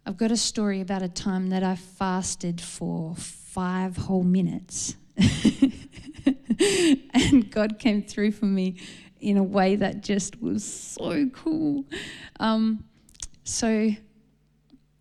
I've 0.08 0.16
got 0.16 0.30
a 0.30 0.36
story 0.36 0.80
about 0.80 1.02
a 1.02 1.08
time 1.08 1.48
that 1.48 1.64
I 1.64 1.74
fasted 1.74 2.60
for 2.60 3.16
five 3.16 3.96
whole 3.96 4.22
minutes. 4.22 4.94
and 7.12 7.50
God 7.50 7.80
came 7.80 8.04
through 8.04 8.30
for 8.30 8.44
me 8.44 8.76
in 9.20 9.36
a 9.36 9.42
way 9.42 9.74
that 9.74 10.04
just 10.04 10.40
was 10.40 10.62
so 10.62 11.28
cool. 11.30 11.86
Um, 12.38 12.84
so, 13.42 13.90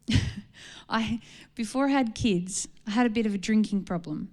I 0.89 1.22
before 1.53 1.86
I 1.86 1.91
had 1.91 2.16
kids, 2.16 2.68
I 2.88 2.91
had 2.91 3.06
a 3.06 3.12
bit 3.12 3.28
of 3.28 3.36
a 3.36 3.38
drinking 3.38 3.84
problem, 3.84 4.30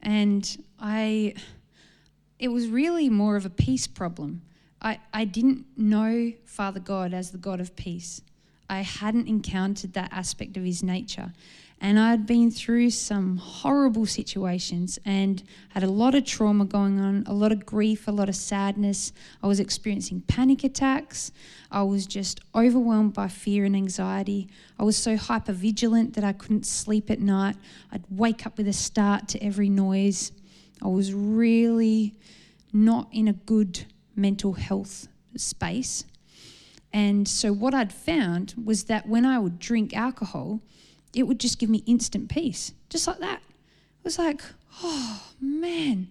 and 0.00 0.64
I 0.80 1.34
it 2.38 2.48
was 2.48 2.68
really 2.68 3.10
more 3.10 3.36
of 3.36 3.44
a 3.44 3.50
peace 3.50 3.86
problem. 3.86 4.40
I, 4.80 5.00
I 5.12 5.26
didn't 5.26 5.66
know 5.76 6.32
Father 6.46 6.80
God 6.80 7.12
as 7.12 7.30
the 7.30 7.38
God 7.38 7.60
of 7.60 7.76
peace. 7.76 8.22
I 8.68 8.80
hadn't 8.80 9.28
encountered 9.28 9.92
that 9.92 10.12
aspect 10.12 10.56
of 10.56 10.64
his 10.64 10.82
nature. 10.82 11.32
And 11.80 11.98
I'd 11.98 12.24
been 12.24 12.50
through 12.50 12.90
some 12.90 13.36
horrible 13.36 14.06
situations 14.06 14.98
and 15.04 15.42
had 15.70 15.82
a 15.82 15.90
lot 15.90 16.14
of 16.14 16.24
trauma 16.24 16.64
going 16.64 16.98
on, 16.98 17.24
a 17.26 17.34
lot 17.34 17.52
of 17.52 17.66
grief, 17.66 18.08
a 18.08 18.10
lot 18.10 18.28
of 18.28 18.36
sadness. 18.36 19.12
I 19.42 19.48
was 19.48 19.60
experiencing 19.60 20.22
panic 20.22 20.64
attacks. 20.64 21.30
I 21.70 21.82
was 21.82 22.06
just 22.06 22.40
overwhelmed 22.54 23.12
by 23.12 23.28
fear 23.28 23.64
and 23.64 23.76
anxiety. 23.76 24.48
I 24.78 24.84
was 24.84 24.96
so 24.96 25.16
hyper 25.16 25.52
vigilant 25.52 26.14
that 26.14 26.24
I 26.24 26.32
couldn't 26.32 26.64
sleep 26.64 27.10
at 27.10 27.20
night. 27.20 27.56
I'd 27.92 28.04
wake 28.08 28.46
up 28.46 28.56
with 28.56 28.68
a 28.68 28.72
start 28.72 29.28
to 29.28 29.42
every 29.44 29.68
noise. 29.68 30.32
I 30.82 30.88
was 30.88 31.12
really 31.12 32.14
not 32.72 33.08
in 33.12 33.28
a 33.28 33.34
good 33.34 33.84
mental 34.16 34.54
health 34.54 35.08
space. 35.36 36.04
And 36.94 37.26
so, 37.26 37.52
what 37.52 37.74
I'd 37.74 37.92
found 37.92 38.54
was 38.64 38.84
that 38.84 39.08
when 39.08 39.26
I 39.26 39.40
would 39.40 39.58
drink 39.58 39.96
alcohol, 39.96 40.60
it 41.12 41.24
would 41.24 41.40
just 41.40 41.58
give 41.58 41.68
me 41.68 41.82
instant 41.86 42.28
peace, 42.28 42.72
just 42.88 43.08
like 43.08 43.18
that. 43.18 43.40
It 43.40 44.04
was 44.04 44.16
like, 44.16 44.42
oh 44.80 45.20
man, 45.40 46.06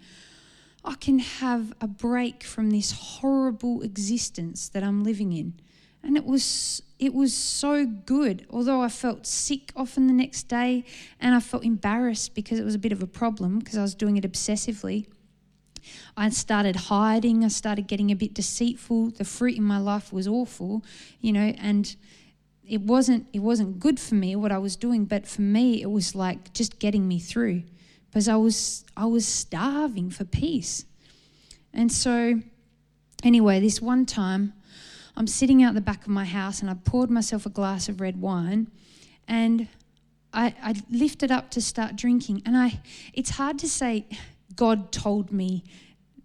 I 0.84 0.96
can 0.96 1.20
have 1.20 1.74
a 1.80 1.88
break 1.88 2.44
from 2.44 2.70
this 2.70 2.92
horrible 2.92 3.82
existence 3.82 4.68
that 4.70 4.84
I'm 4.84 5.06
living 5.06 5.32
in. 5.32 5.54
And 6.04 6.18
it 6.18 6.26
was 6.26 6.82
it 7.00 7.14
was 7.14 7.34
so 7.34 7.86
good. 7.86 8.46
Although 8.50 8.82
I 8.82 8.90
felt 8.90 9.26
sick 9.26 9.72
often 9.78 10.08
the 10.08 10.14
next 10.14 10.50
day 10.50 10.84
and 11.18 11.34
I 11.34 11.40
felt 11.40 11.64
embarrassed 11.64 12.36
because 12.36 12.60
it 12.60 12.66
was 12.66 12.76
a 12.76 12.80
bit 12.80 12.92
of 12.92 13.02
a 13.02 13.08
problem 13.08 13.60
because 13.60 13.78
I 13.78 13.84
was 13.84 13.96
doing 13.96 14.18
it 14.18 14.26
obsessively. 14.26 15.08
I 16.16 16.30
started 16.30 16.76
hiding, 16.76 17.44
I 17.44 17.50
started 17.50 17.88
getting 17.88 18.12
a 18.12 18.16
bit 18.16 18.34
deceitful. 18.34 19.12
The 19.12 19.26
fruit 19.26 19.58
in 19.58 19.64
my 19.64 19.78
life 19.78 20.12
was 20.14 20.28
awful, 20.28 20.84
you 21.22 21.34
know, 21.34 21.54
and 21.58 21.96
it 22.68 22.82
wasn't 22.82 23.28
it 23.34 23.40
wasn't 23.40 23.80
good 23.80 24.00
for 24.00 24.16
me 24.16 24.36
what 24.36 24.52
I 24.52 24.58
was 24.58 24.76
doing, 24.76 25.06
but 25.06 25.28
for 25.28 25.42
me 25.42 25.82
it 25.82 25.92
was 25.92 26.16
like 26.16 26.54
just 26.54 26.80
getting 26.80 27.08
me 27.08 27.20
through 27.20 27.64
because 28.10 28.28
I 28.28 28.36
was 28.36 28.86
I 28.96 29.06
was 29.06 29.28
starving 29.28 30.10
for 30.10 30.24
peace. 30.24 30.86
And 31.74 31.92
so 31.92 32.40
anyway, 33.24 33.60
this 33.60 33.82
one 33.82 34.06
time 34.06 34.54
I'm 35.16 35.28
sitting 35.28 35.62
out 35.62 35.74
the 35.74 35.82
back 35.82 36.04
of 36.04 36.10
my 36.10 36.26
house 36.26 36.62
and 36.62 36.70
I 36.70 36.76
poured 36.76 37.10
myself 37.10 37.46
a 37.46 37.50
glass 37.50 37.90
of 37.90 38.02
red 38.02 38.22
wine 38.22 38.72
and 39.28 39.68
I, 40.34 40.56
I 40.62 40.76
lifted 40.90 41.32
up 41.32 41.52
to 41.52 41.62
start 41.62 41.96
drinking 41.96 42.42
and 42.46 42.58
I 42.58 42.82
it's 43.14 43.32
hard 43.32 43.60
to 43.60 43.70
say 43.70 44.08
God 44.56 44.92
told 44.92 45.32
me, 45.32 45.64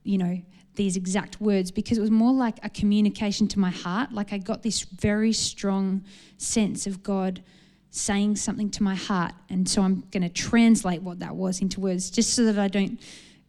you 0.03 0.19
know, 0.19 0.41
these 0.75 0.97
exact 0.97 1.41
words 1.41 1.71
because 1.71 1.99
it 1.99 2.01
was 2.01 2.11
more 2.11 2.33
like 2.33 2.59
a 2.63 2.71
communication 2.71 3.49
to 3.49 3.59
my 3.59 3.71
heart. 3.71 4.13
Like 4.13 4.33
I 4.33 4.39
got 4.39 4.63
this 4.63 4.83
very 4.83 5.33
strong 5.33 6.05
sense 6.37 6.87
of 6.87 7.03
God 7.03 7.43
saying 7.91 8.37
something 8.37 8.71
to 8.71 8.83
my 8.83 8.95
heart. 8.95 9.33
And 9.51 9.69
so 9.69 9.83
I'm 9.83 10.05
going 10.11 10.23
to 10.23 10.29
translate 10.29 11.03
what 11.03 11.19
that 11.19 11.35
was 11.35 11.61
into 11.61 11.81
words 11.81 12.11
just 12.11 12.35
so 12.35 12.45
that 12.45 12.59
I 12.59 12.69
don't 12.69 13.01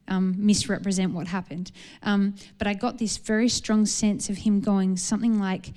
um, 0.07 0.35
misrepresent 0.37 1.13
what 1.13 1.27
happened. 1.27 1.71
Um, 2.01 2.35
but 2.57 2.67
I 2.67 2.73
got 2.73 2.97
this 2.97 3.17
very 3.17 3.47
strong 3.47 3.85
sense 3.85 4.29
of 4.29 4.37
Him 4.37 4.59
going 4.59 4.97
something 4.97 5.39
like, 5.39 5.71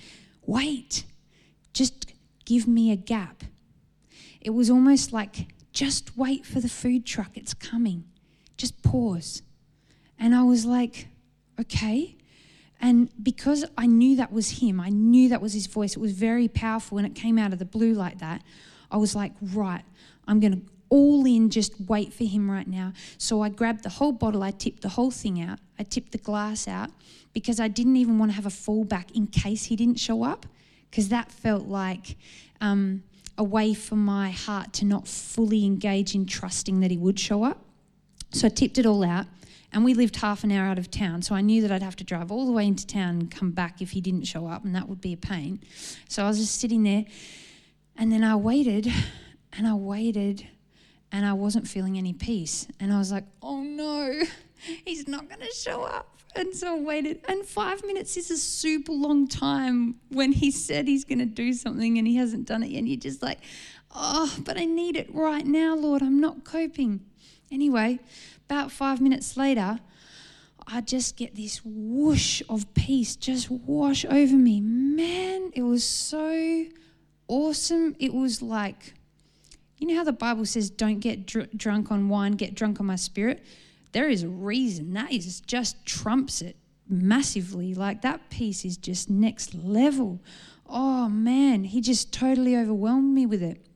wait, 0.46 1.05
just 1.72 2.12
give 2.44 2.66
me 2.66 2.90
a 2.90 2.96
gap. 2.96 3.44
It 4.40 4.50
was 4.50 4.70
almost 4.70 5.12
like, 5.12 5.48
just 5.72 6.16
wait 6.16 6.44
for 6.46 6.61
the 6.61 6.68
food 6.68 7.07
truck, 7.07 7.36
it's 7.36 7.55
coming. 7.55 8.05
Just 8.62 8.80
pause. 8.84 9.42
And 10.20 10.36
I 10.36 10.44
was 10.44 10.64
like, 10.64 11.08
okay. 11.60 12.14
And 12.80 13.10
because 13.20 13.64
I 13.76 13.86
knew 13.86 14.14
that 14.18 14.30
was 14.30 14.60
him, 14.60 14.78
I 14.78 14.88
knew 14.88 15.28
that 15.30 15.42
was 15.42 15.52
his 15.52 15.66
voice, 15.66 15.96
it 15.96 15.98
was 15.98 16.12
very 16.12 16.46
powerful 16.46 16.96
and 16.96 17.04
it 17.04 17.16
came 17.16 17.38
out 17.38 17.52
of 17.52 17.58
the 17.58 17.64
blue 17.64 17.92
like 17.92 18.20
that. 18.20 18.44
I 18.88 18.98
was 18.98 19.16
like, 19.16 19.32
right, 19.52 19.82
I'm 20.28 20.38
going 20.38 20.52
to 20.52 20.62
all 20.90 21.26
in, 21.26 21.50
just 21.50 21.72
wait 21.88 22.12
for 22.12 22.22
him 22.22 22.48
right 22.48 22.68
now. 22.68 22.92
So 23.18 23.42
I 23.42 23.48
grabbed 23.48 23.82
the 23.82 23.88
whole 23.88 24.12
bottle, 24.12 24.44
I 24.44 24.52
tipped 24.52 24.82
the 24.82 24.90
whole 24.90 25.10
thing 25.10 25.42
out, 25.42 25.58
I 25.76 25.82
tipped 25.82 26.12
the 26.12 26.18
glass 26.18 26.68
out 26.68 26.90
because 27.32 27.58
I 27.58 27.66
didn't 27.66 27.96
even 27.96 28.16
want 28.16 28.30
to 28.30 28.36
have 28.36 28.46
a 28.46 28.48
fallback 28.48 29.10
in 29.10 29.26
case 29.26 29.64
he 29.64 29.74
didn't 29.74 29.98
show 29.98 30.22
up 30.22 30.46
because 30.88 31.08
that 31.08 31.32
felt 31.32 31.66
like 31.66 32.16
um, 32.60 33.02
a 33.36 33.42
way 33.42 33.74
for 33.74 33.96
my 33.96 34.30
heart 34.30 34.72
to 34.74 34.84
not 34.84 35.08
fully 35.08 35.64
engage 35.64 36.14
in 36.14 36.26
trusting 36.26 36.78
that 36.78 36.92
he 36.92 36.96
would 36.96 37.18
show 37.18 37.42
up. 37.42 37.64
So 38.33 38.47
I 38.47 38.51
tipped 38.51 38.78
it 38.78 38.87
all 38.87 39.05
out 39.05 39.26
and 39.72 39.85
we 39.85 39.95
lived 39.95 40.16
half 40.16 40.45
an 40.45 40.53
hour 40.53 40.66
out 40.66 40.78
of 40.78 40.91
town, 40.91 41.22
so 41.22 41.35
I 41.35 41.41
knew 41.41 41.62
that 41.62 41.72
I'd 41.72 41.83
have 41.83 41.97
to 41.97 42.05
drive 42.05 42.30
all 42.30 42.45
the 42.45 42.53
way 42.53 42.66
into 42.66 42.87
town 42.87 43.20
and 43.20 43.30
come 43.30 43.53
back 43.53 43.80
if 43.80 43.93
he 43.93 44.01
didn't 44.01 44.24
show 44.24 44.47
up, 44.47 44.64
and 44.64 44.74
that 44.74 44.89
would 44.89 45.01
be 45.01 45.14
a 45.14 45.16
pain. 45.16 45.61
So 46.09 46.24
I 46.24 46.28
was 46.28 46.39
just 46.39 46.61
sitting 46.61 46.83
there, 46.83 47.07
and 47.97 48.12
then 48.12 48.22
I 48.22 48.37
waited, 48.37 48.93
and 49.55 49.66
I 49.66 49.74
waited, 49.74 50.47
and 51.11 51.24
I 51.24 51.33
wasn't 51.33 51.66
feeling 51.66 51.97
any 51.97 52.12
peace. 52.12 52.66
And 52.80 52.93
I 52.93 52.99
was 52.99 53.12
like, 53.12 53.24
oh 53.43 53.62
no, 53.62 54.22
he's 54.85 55.09
not 55.09 55.28
going 55.28 55.41
to 55.41 55.53
show 55.55 55.83
up. 55.83 56.18
And 56.35 56.55
so 56.55 56.76
I 56.76 56.80
waited. 56.80 57.20
And 57.28 57.45
five 57.45 57.85
minutes 57.85 58.16
is 58.16 58.30
a 58.30 58.39
super 58.39 58.93
long 58.93 59.28
time 59.28 59.97
when 60.09 60.33
he 60.33 60.51
said 60.51 60.89
he's 60.89 61.05
going 61.05 61.18
to 61.18 61.26
do 61.26 61.53
something 61.53 61.99
and 61.99 62.07
he 62.07 62.16
hasn't 62.16 62.47
done 62.47 62.62
it. 62.62 62.70
Yet. 62.70 62.78
And 62.78 62.89
you're 62.89 62.97
just 62.97 63.22
like, 63.22 63.41
oh, 63.95 64.35
but 64.41 64.57
I 64.57 64.64
need 64.64 64.97
it 64.97 65.14
right 65.14 65.47
now, 65.47 65.74
Lord. 65.76 66.01
I'm 66.01 66.20
not 66.20 66.45
coping. 66.45 67.01
Anyway, 67.53 68.00
about 68.48 68.72
five 68.72 69.00
minutes 69.00 69.36
later, 69.36 69.78
I 70.66 70.80
just 70.80 71.16
get 71.16 71.36
this 71.36 71.61
whoosh 71.64 72.42
of 72.48 72.72
peace 72.72 73.14
just 73.14 73.50
wash 73.50 74.05
over 74.07 74.34
me. 74.34 74.61
Man, 74.61 75.53
it 75.55 75.62
was 75.62 75.84
so 75.84 76.64
awesome. 77.28 77.94
It 77.98 78.14
was 78.14 78.40
like, 78.40 78.94
you 79.76 79.86
know 79.86 79.96
how 79.96 80.05
the 80.05 80.12
Bible 80.12 80.46
says, 80.46 80.70
don't 80.70 81.00
get 81.00 81.26
dr- 81.26 81.50
drunk 81.57 81.90
on 81.92 82.09
wine, 82.09 82.32
get 82.32 82.55
drunk 82.55 82.80
on 82.80 82.86
my 82.86 82.96
spirit? 82.96 83.44
There 83.92 84.09
is 84.09 84.22
a 84.22 84.28
reason. 84.28 84.94
That 84.94 85.12
is 85.12 85.40
just 85.40 85.84
trumps 85.84 86.40
it 86.40 86.57
massively. 86.88 87.74
Like 87.74 88.03
that 88.03 88.30
peace 88.30 88.64
is 88.64 88.76
just 88.76 89.11
next 89.11 89.55
level. 89.55 90.20
Oh 90.66 91.09
man, 91.09 91.64
he 91.64 91.80
just 91.80 92.12
totally 92.12 92.57
overwhelmed 92.57 93.14
me 93.14 93.26
with 93.26 93.42
it. 93.42 93.66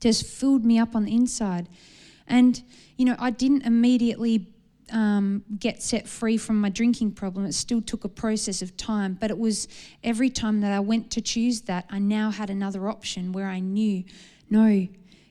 Just 0.00 0.26
filled 0.26 0.64
me 0.66 0.78
up 0.78 0.94
on 0.94 1.04
the 1.04 1.14
inside. 1.14 1.68
And 2.26 2.62
you 2.96 3.04
know, 3.04 3.16
I 3.18 3.30
didn't 3.30 3.62
immediately 3.62 4.52
um, 4.92 5.44
get 5.58 5.82
set 5.82 6.06
free 6.08 6.36
from 6.36 6.60
my 6.60 6.68
drinking 6.68 7.12
problem. 7.12 7.44
It 7.44 7.54
still 7.54 7.82
took 7.82 8.04
a 8.04 8.08
process 8.08 8.62
of 8.62 8.76
time, 8.76 9.16
but 9.20 9.30
it 9.30 9.38
was 9.38 9.68
every 10.04 10.30
time 10.30 10.60
that 10.60 10.72
I 10.72 10.80
went 10.80 11.10
to 11.12 11.20
choose 11.20 11.62
that, 11.62 11.86
I 11.90 11.98
now 11.98 12.30
had 12.30 12.50
another 12.50 12.88
option 12.88 13.32
where 13.32 13.48
I 13.48 13.58
knew, 13.58 14.04
no, 14.48 14.86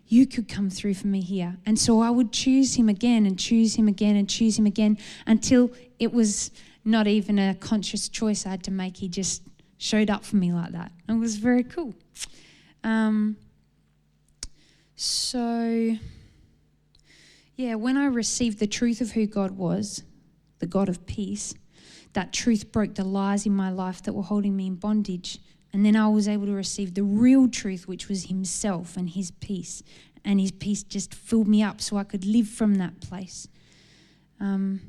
you 0.07 0.27
could 0.27 0.47
come 0.47 0.69
through 0.69 0.93
for 0.95 1.07
me 1.07 1.21
here. 1.21 1.57
And 1.65 1.79
so 1.79 2.01
I 2.01 2.09
would 2.09 2.31
choose 2.31 2.75
him 2.75 2.89
again 2.89 3.25
and 3.25 3.39
choose 3.39 3.75
him 3.75 3.87
again 3.87 4.15
and 4.15 4.29
choose 4.29 4.57
him 4.59 4.65
again 4.65 4.97
until 5.25 5.71
it 5.99 6.13
was 6.13 6.51
not 6.83 7.07
even 7.07 7.39
a 7.39 7.55
conscious 7.55 8.07
choice 8.07 8.45
I 8.45 8.49
had 8.51 8.63
to 8.65 8.71
make. 8.71 8.97
He 8.97 9.07
just 9.07 9.41
showed 9.77 10.09
up 10.09 10.23
for 10.23 10.35
me 10.35 10.53
like 10.53 10.71
that. 10.73 10.91
It 11.09 11.13
was 11.13 11.37
very 11.37 11.63
cool. 11.63 11.95
Um, 12.83 13.37
so 14.95 15.97
yeah, 17.55 17.75
when 17.75 17.97
I 17.97 18.05
received 18.05 18.59
the 18.59 18.67
truth 18.67 19.01
of 19.01 19.11
who 19.11 19.25
God 19.25 19.51
was, 19.51 20.03
the 20.59 20.67
God 20.67 20.89
of 20.89 21.05
peace, 21.05 21.53
that 22.13 22.33
truth 22.33 22.71
broke 22.71 22.95
the 22.95 23.03
lies 23.03 23.45
in 23.45 23.53
my 23.53 23.69
life 23.69 24.01
that 24.03 24.13
were 24.13 24.23
holding 24.23 24.55
me 24.55 24.67
in 24.67 24.75
bondage. 24.75 25.39
And 25.73 25.85
then 25.85 25.95
I 25.95 26.07
was 26.07 26.27
able 26.27 26.45
to 26.45 26.53
receive 26.53 26.93
the 26.93 27.03
real 27.03 27.49
truth, 27.49 27.87
which 27.87 28.07
was 28.07 28.25
Himself 28.25 28.95
and 28.95 29.09
His 29.09 29.31
peace. 29.31 29.83
And 30.23 30.39
His 30.39 30.51
peace 30.51 30.83
just 30.83 31.13
filled 31.13 31.47
me 31.47 31.61
up 31.61 31.81
so 31.81 31.97
I 31.97 32.03
could 32.03 32.25
live 32.25 32.47
from 32.47 32.75
that 32.75 33.01
place. 33.01 33.47
Um, 34.39 34.81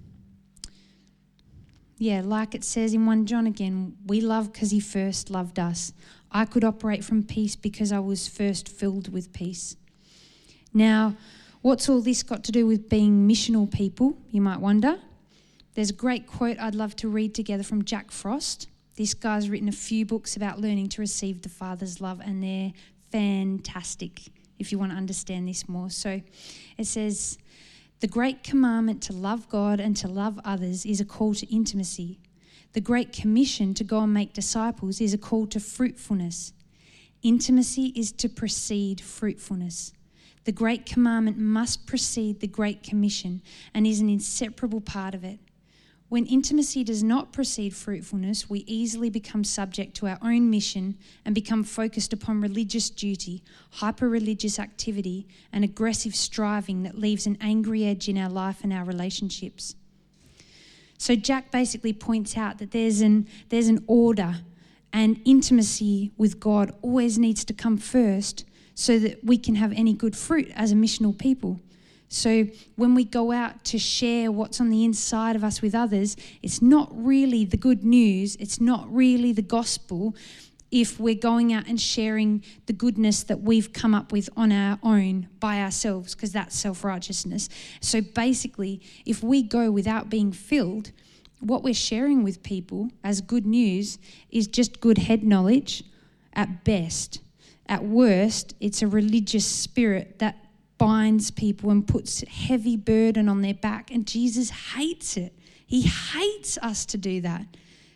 yeah, 1.98 2.20
like 2.24 2.54
it 2.54 2.62
says 2.62 2.94
in 2.94 3.06
1 3.06 3.26
John 3.26 3.46
again, 3.46 3.96
we 4.06 4.20
love 4.20 4.52
because 4.52 4.70
He 4.70 4.80
first 4.80 5.30
loved 5.30 5.58
us. 5.58 5.92
I 6.30 6.44
could 6.44 6.64
operate 6.64 7.04
from 7.04 7.22
peace 7.22 7.56
because 7.56 7.92
I 7.92 8.00
was 8.00 8.28
first 8.28 8.68
filled 8.68 9.12
with 9.12 9.32
peace. 9.32 9.76
Now, 10.72 11.16
What's 11.66 11.88
all 11.88 12.00
this 12.00 12.22
got 12.22 12.44
to 12.44 12.52
do 12.52 12.64
with 12.64 12.88
being 12.88 13.28
missional 13.28 13.68
people, 13.68 14.16
you 14.30 14.40
might 14.40 14.60
wonder? 14.60 15.00
There's 15.74 15.90
a 15.90 15.94
great 15.94 16.28
quote 16.28 16.60
I'd 16.60 16.76
love 16.76 16.94
to 16.94 17.08
read 17.08 17.34
together 17.34 17.64
from 17.64 17.84
Jack 17.84 18.12
Frost. 18.12 18.68
This 18.94 19.14
guy's 19.14 19.50
written 19.50 19.68
a 19.68 19.72
few 19.72 20.06
books 20.06 20.36
about 20.36 20.60
learning 20.60 20.90
to 20.90 21.00
receive 21.00 21.42
the 21.42 21.48
Father's 21.48 22.00
love, 22.00 22.20
and 22.20 22.40
they're 22.40 22.72
fantastic 23.10 24.28
if 24.60 24.70
you 24.70 24.78
want 24.78 24.92
to 24.92 24.96
understand 24.96 25.48
this 25.48 25.68
more. 25.68 25.90
So 25.90 26.22
it 26.78 26.86
says, 26.86 27.36
The 27.98 28.06
great 28.06 28.44
commandment 28.44 29.02
to 29.02 29.12
love 29.12 29.48
God 29.48 29.80
and 29.80 29.96
to 29.96 30.06
love 30.06 30.38
others 30.44 30.86
is 30.86 31.00
a 31.00 31.04
call 31.04 31.34
to 31.34 31.52
intimacy. 31.52 32.20
The 32.74 32.80
great 32.80 33.12
commission 33.12 33.74
to 33.74 33.82
go 33.82 33.98
and 33.98 34.14
make 34.14 34.32
disciples 34.32 35.00
is 35.00 35.12
a 35.12 35.18
call 35.18 35.48
to 35.48 35.58
fruitfulness. 35.58 36.52
Intimacy 37.24 37.86
is 37.96 38.12
to 38.12 38.28
precede 38.28 39.00
fruitfulness. 39.00 39.92
The 40.47 40.53
Great 40.53 40.86
Commandment 40.86 41.38
must 41.38 41.86
precede 41.86 42.38
the 42.38 42.47
Great 42.47 42.84
Commission 42.84 43.42
and 43.74 43.84
is 43.84 43.99
an 43.99 44.09
inseparable 44.09 44.80
part 44.80 45.12
of 45.12 45.24
it. 45.24 45.40
When 46.09 46.24
intimacy 46.24 46.84
does 46.84 47.03
not 47.03 47.32
precede 47.32 47.74
fruitfulness, 47.74 48.49
we 48.49 48.61
easily 48.61 49.11
become 49.11 49.42
subject 49.42 49.97
to 49.97 50.07
our 50.07 50.18
own 50.22 50.49
mission 50.49 50.99
and 51.24 51.34
become 51.34 51.64
focused 51.64 52.12
upon 52.12 52.40
religious 52.40 52.90
duty, 52.90 53.42
hyper 53.72 54.09
religious 54.09 54.61
activity, 54.61 55.26
and 55.53 55.64
aggressive 55.64 56.14
striving 56.14 56.84
that 56.84 56.97
leaves 56.97 57.26
an 57.26 57.36
angry 57.40 57.84
edge 57.84 58.09
in 58.09 58.16
our 58.16 58.30
life 58.30 58.62
and 58.62 58.72
our 58.72 58.84
relationships. 58.84 59.74
So, 60.97 61.16
Jack 61.16 61.51
basically 61.51 61.92
points 61.92 62.36
out 62.36 62.59
that 62.59 62.70
there's 62.70 63.01
an, 63.01 63.26
there's 63.49 63.66
an 63.66 63.82
order, 63.88 64.42
and 64.92 65.20
intimacy 65.24 66.12
with 66.16 66.38
God 66.38 66.72
always 66.82 67.18
needs 67.18 67.44
to 67.47 67.53
come 67.53 67.76
first 67.78 68.44
so 68.77 68.99
that 69.01 69.24
we 69.24 69.39
can 69.39 69.57
have 69.57 69.72
any 69.72 69.95
good 69.95 70.14
fruit 70.14 70.53
as 70.55 70.70
a 70.70 70.74
missional 70.74 71.16
people. 71.18 71.59
So 72.09 72.47
when 72.77 72.95
we 72.95 73.05
go 73.05 73.33
out 73.33 73.64
to 73.64 73.79
share 73.79 74.31
what's 74.31 74.61
on 74.61 74.70
the 74.70 74.85
inside 74.85 75.35
of 75.35 75.43
us 75.43 75.61
with 75.61 75.74
others, 75.74 76.16
it's 76.43 76.62
not 76.62 76.89
really 76.93 77.45
the 77.45 77.57
good 77.57 77.83
news, 77.83 78.37
it's 78.37 78.61
not 78.61 78.87
really 78.95 79.33
the 79.33 79.43
gospel 79.43 80.14
if 80.70 81.01
we're 81.01 81.14
going 81.14 81.53
out 81.53 81.66
and 81.66 81.81
sharing 81.81 82.45
the 82.66 82.72
goodness 82.72 83.22
that 83.24 83.41
we've 83.41 83.72
come 83.72 83.95
up 83.95 84.12
with 84.12 84.29
on 84.37 84.53
our 84.53 84.79
own 84.83 85.29
by 85.41 85.61
ourselves, 85.61 86.14
because 86.14 86.33
that's 86.33 86.59
self 86.59 86.85
righteousness. 86.85 87.49
So 87.81 88.01
basically, 88.01 88.83
if 89.07 89.22
we 89.22 89.43
go 89.43 89.70
without 89.70 90.11
being 90.11 90.33
filled, 90.33 90.93
what 91.41 91.62
we're 91.62 91.74
sharing 91.74 92.22
with 92.22 92.43
people 92.43 92.91
as 93.03 93.20
good 93.20 93.47
news 93.47 93.99
is 94.31 94.47
just 94.47 94.81
good 94.81 94.99
head 94.99 95.22
knowledge 95.24 95.83
at 96.35 96.64
best. 96.64 97.20
At 97.68 97.84
worst, 97.84 98.54
it's 98.60 98.82
a 98.82 98.86
religious 98.86 99.46
spirit 99.46 100.18
that 100.20 100.36
binds 100.78 101.30
people 101.30 101.70
and 101.70 101.86
puts 101.86 102.22
a 102.22 102.28
heavy 102.28 102.76
burden 102.76 103.28
on 103.28 103.42
their 103.42 103.54
back. 103.54 103.90
And 103.90 104.06
Jesus 104.06 104.50
hates 104.50 105.16
it. 105.16 105.32
He 105.66 105.82
hates 105.82 106.58
us 106.58 106.86
to 106.86 106.98
do 106.98 107.20
that. 107.22 107.46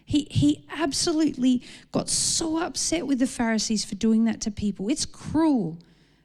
He, 0.04 0.26
he 0.30 0.66
absolutely 0.72 1.62
got 1.92 2.08
so 2.08 2.60
upset 2.60 3.06
with 3.06 3.20
the 3.20 3.28
Pharisees 3.28 3.84
for 3.84 3.94
doing 3.94 4.24
that 4.24 4.40
to 4.40 4.50
people. 4.50 4.88
It's 4.88 5.06
cruel. 5.06 5.78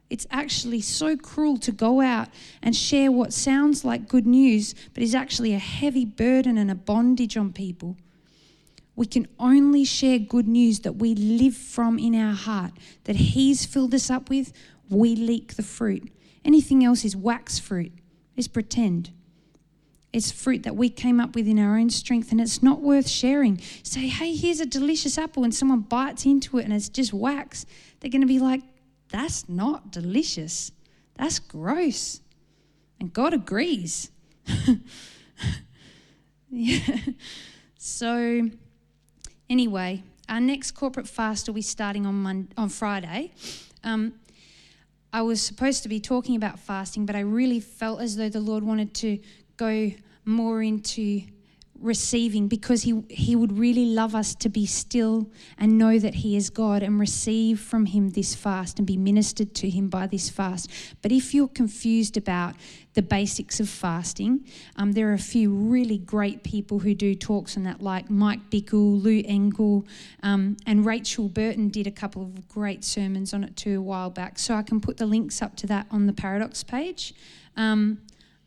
It's 0.09 0.25
actually 0.31 0.81
so 0.81 1.15
cruel 1.15 1.57
to 1.57 1.71
go 1.71 2.01
out 2.01 2.29
and 2.63 2.75
share 2.75 3.11
what 3.11 3.31
sounds 3.31 3.85
like 3.85 4.07
good 4.07 4.25
news, 4.25 4.73
but 4.93 5.03
is 5.03 5.13
actually 5.13 5.53
a 5.53 5.59
heavy 5.59 6.05
burden 6.05 6.57
and 6.57 6.71
a 6.71 6.75
bondage 6.75 7.37
on 7.37 7.53
people. 7.53 7.95
We 8.95 9.05
can 9.05 9.27
only 9.39 9.83
share 9.83 10.19
good 10.19 10.47
news 10.47 10.81
that 10.81 10.93
we 10.93 11.15
live 11.15 11.55
from 11.55 11.99
in 11.99 12.15
our 12.15 12.33
heart, 12.33 12.71
that 13.03 13.15
He's 13.15 13.65
filled 13.65 13.93
us 13.93 14.09
up 14.09 14.29
with. 14.29 14.53
We 14.89 15.15
leak 15.15 15.55
the 15.55 15.63
fruit. 15.63 16.11
Anything 16.43 16.85
else 16.85 17.03
is 17.03 17.15
wax 17.15 17.59
fruit, 17.59 17.91
it's 18.35 18.47
pretend. 18.47 19.11
It's 20.13 20.31
fruit 20.31 20.63
that 20.63 20.77
we 20.77 20.89
came 20.89 21.19
up 21.19 21.35
with 21.35 21.45
in 21.45 21.59
our 21.59 21.77
own 21.77 21.89
strength, 21.89 22.31
and 22.31 22.39
it's 22.39 22.63
not 22.63 22.79
worth 22.79 23.09
sharing. 23.09 23.59
Say, 23.83 24.07
hey, 24.07 24.33
here's 24.33 24.61
a 24.61 24.65
delicious 24.65 25.17
apple, 25.17 25.43
and 25.43 25.53
someone 25.53 25.81
bites 25.81 26.25
into 26.25 26.57
it 26.57 26.63
and 26.63 26.71
it's 26.71 26.87
just 26.87 27.11
wax. 27.11 27.65
They're 27.99 28.09
going 28.09 28.21
to 28.21 28.27
be 28.27 28.39
like, 28.39 28.61
that's 29.09 29.49
not 29.49 29.91
delicious. 29.91 30.71
That's 31.17 31.39
gross. 31.39 32.21
And 32.99 33.11
God 33.11 33.33
agrees. 33.33 34.09
yeah. 36.49 36.97
So, 37.77 38.49
anyway, 39.49 40.03
our 40.29 40.39
next 40.39 40.71
corporate 40.71 41.07
fast 41.07 41.47
will 41.47 41.55
be 41.55 41.61
starting 41.61 42.05
on, 42.05 42.15
Monday, 42.15 42.51
on 42.57 42.69
Friday. 42.69 43.31
Um, 43.83 44.13
I 45.13 45.21
was 45.21 45.41
supposed 45.41 45.83
to 45.83 45.89
be 45.89 45.99
talking 45.99 46.35
about 46.35 46.59
fasting, 46.59 47.05
but 47.05 47.15
I 47.15 47.21
really 47.21 47.59
felt 47.59 48.01
as 48.01 48.17
though 48.17 48.29
the 48.29 48.39
Lord 48.39 48.63
wanted 48.63 48.93
to 48.95 49.19
go 49.57 49.91
more 50.25 50.61
into 50.61 51.21
receiving 51.80 52.47
because 52.47 52.84
he, 52.84 53.03
he 53.09 53.36
would 53.36 53.57
really 53.57 53.86
love 53.86 54.15
us 54.15 54.34
to 54.36 54.49
be 54.49 54.65
still 54.65 55.30
and 55.57 55.78
know 55.78 55.99
that 55.99 56.15
he 56.15 56.36
is 56.36 56.49
God 56.49 56.82
and 56.82 56.99
receive 56.99 57.59
from 57.59 57.86
him 57.86 58.09
this 58.09 58.34
fast 58.34 58.80
and 58.80 58.88
be 58.88 58.97
ministered 58.97 59.53
to 59.55 59.69
him 59.69 59.89
by 59.89 60.07
this 60.07 60.30
fast. 60.30 60.69
But 61.01 61.11
if 61.11 61.34
you're 61.34 61.47
confused 61.47 62.17
about 62.17 62.55
the 62.93 63.01
basics 63.01 63.59
of 63.59 63.67
fasting, 63.67 64.45
um, 64.78 64.93
there 64.93 65.09
are 65.09 65.13
a 65.13 65.19
few 65.19 65.51
really 65.51 65.97
great 65.97 66.43
people 66.43 66.80
who 66.80 66.95
do 66.95 67.13
talks 67.13 67.57
on 67.57 67.63
that, 67.63 67.82
like 67.82 68.09
Mike 68.09 68.49
Bickle, 68.49 69.01
Lou 69.01 69.21
Engle, 69.26 69.86
um, 70.23 70.55
and 70.65 70.86
Rachel 70.86 71.28
Burton 71.28 71.69
did 71.69 71.88
a 71.88 71.91
couple 71.91 72.21
of 72.21 72.47
great 72.47 72.84
sermons 72.84 73.34
on 73.34 73.43
it 73.43 73.55
too 73.57 73.80
a 73.80 73.82
while 73.82 74.09
back. 74.09 74.39
So 74.39 74.55
I 74.55 74.63
can 74.63 74.80
put 74.80 74.97
the 74.97 75.05
links 75.05 75.41
up 75.41 75.55
to 75.57 75.67
that 75.67 75.88
on 75.91 76.05
the 76.05 76.13
Paradox 76.13 76.63
page. 76.63 77.13
Um, 77.57 77.99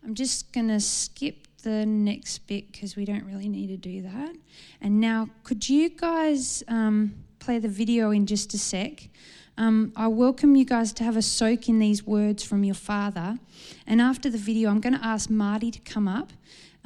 I'm 0.04 0.14
just 0.14 0.52
going 0.52 0.68
to 0.68 0.80
skip 0.80 1.47
the 1.68 1.84
next 1.84 2.46
bit 2.46 2.72
because 2.72 2.96
we 2.96 3.04
don't 3.04 3.24
really 3.24 3.48
need 3.48 3.66
to 3.66 3.76
do 3.76 4.00
that. 4.00 4.34
And 4.80 5.00
now, 5.00 5.28
could 5.44 5.68
you 5.68 5.90
guys 5.90 6.62
um, 6.66 7.14
play 7.40 7.58
the 7.58 7.68
video 7.68 8.10
in 8.10 8.24
just 8.24 8.54
a 8.54 8.58
sec? 8.58 9.10
Um, 9.58 9.92
I 9.94 10.06
welcome 10.06 10.56
you 10.56 10.64
guys 10.64 10.94
to 10.94 11.04
have 11.04 11.14
a 11.14 11.20
soak 11.20 11.68
in 11.68 11.78
these 11.78 12.06
words 12.06 12.42
from 12.42 12.64
your 12.64 12.74
father. 12.74 13.38
And 13.86 14.00
after 14.00 14.30
the 14.30 14.38
video, 14.38 14.70
I'm 14.70 14.80
going 14.80 14.98
to 14.98 15.04
ask 15.04 15.28
Marty 15.28 15.70
to 15.70 15.80
come 15.80 16.08
up 16.08 16.32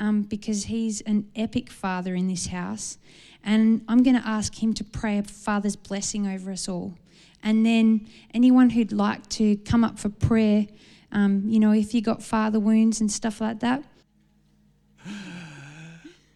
um, 0.01 0.23
because 0.23 0.65
he's 0.65 1.01
an 1.03 1.31
epic 1.37 1.71
father 1.71 2.17
in 2.17 2.27
this 2.27 2.47
house. 2.49 2.99
And 3.45 3.85
I'm 3.87 4.03
going 4.03 4.21
to 4.21 4.27
ask 4.27 4.61
him 4.61 4.75
to 4.75 4.83
pray 4.83 5.19
a 5.19 5.23
father's 5.23 5.77
blessing 5.77 6.27
over 6.27 6.51
us 6.51 6.69
all. 6.69 6.95
And 7.41 7.65
then 7.65 8.09
anyone 8.35 8.71
who'd 8.71 8.91
like 8.91 9.29
to 9.31 9.59
come 9.59 9.85
up 9.85 10.01
for 10.01 10.09
prayer, 10.09 10.67
um, 11.13 11.45
you 11.47 11.61
know, 11.61 11.71
if 11.71 11.95
you 11.95 12.03
got 12.03 12.21
father 12.21 12.59
wounds 12.59 13.01
and 13.01 13.13
stuff 13.13 13.41
like 13.41 13.61
that, 13.61 13.85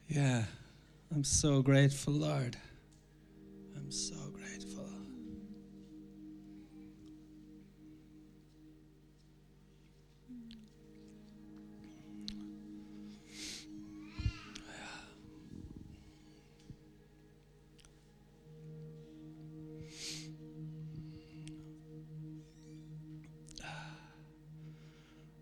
yeah, 0.08 0.44
I'm 1.14 1.24
so 1.24 1.62
grateful, 1.62 2.14
Lord. 2.14 2.56
I'm 3.76 3.90
so 3.90 4.16
grateful. 4.32 4.84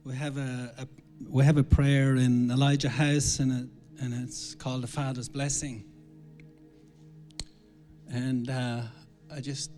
We 0.05 0.15
have 0.17 0.37
a, 0.37 0.75
a 0.79 0.89
we 1.29 1.45
have 1.45 1.57
a 1.57 1.65
prayer 1.65 2.17
in 2.17 2.51
Elijah 2.51 2.91
House, 2.91 3.39
and 3.39 3.53
it, 3.53 3.74
and 4.01 4.15
it's 4.15 4.55
called 4.55 4.83
the 4.83 4.87
Father's 4.87 5.29
Blessing. 5.29 5.85
And 8.09 8.51
uh, 8.51 8.83
I 9.35 9.41
just 9.41 9.71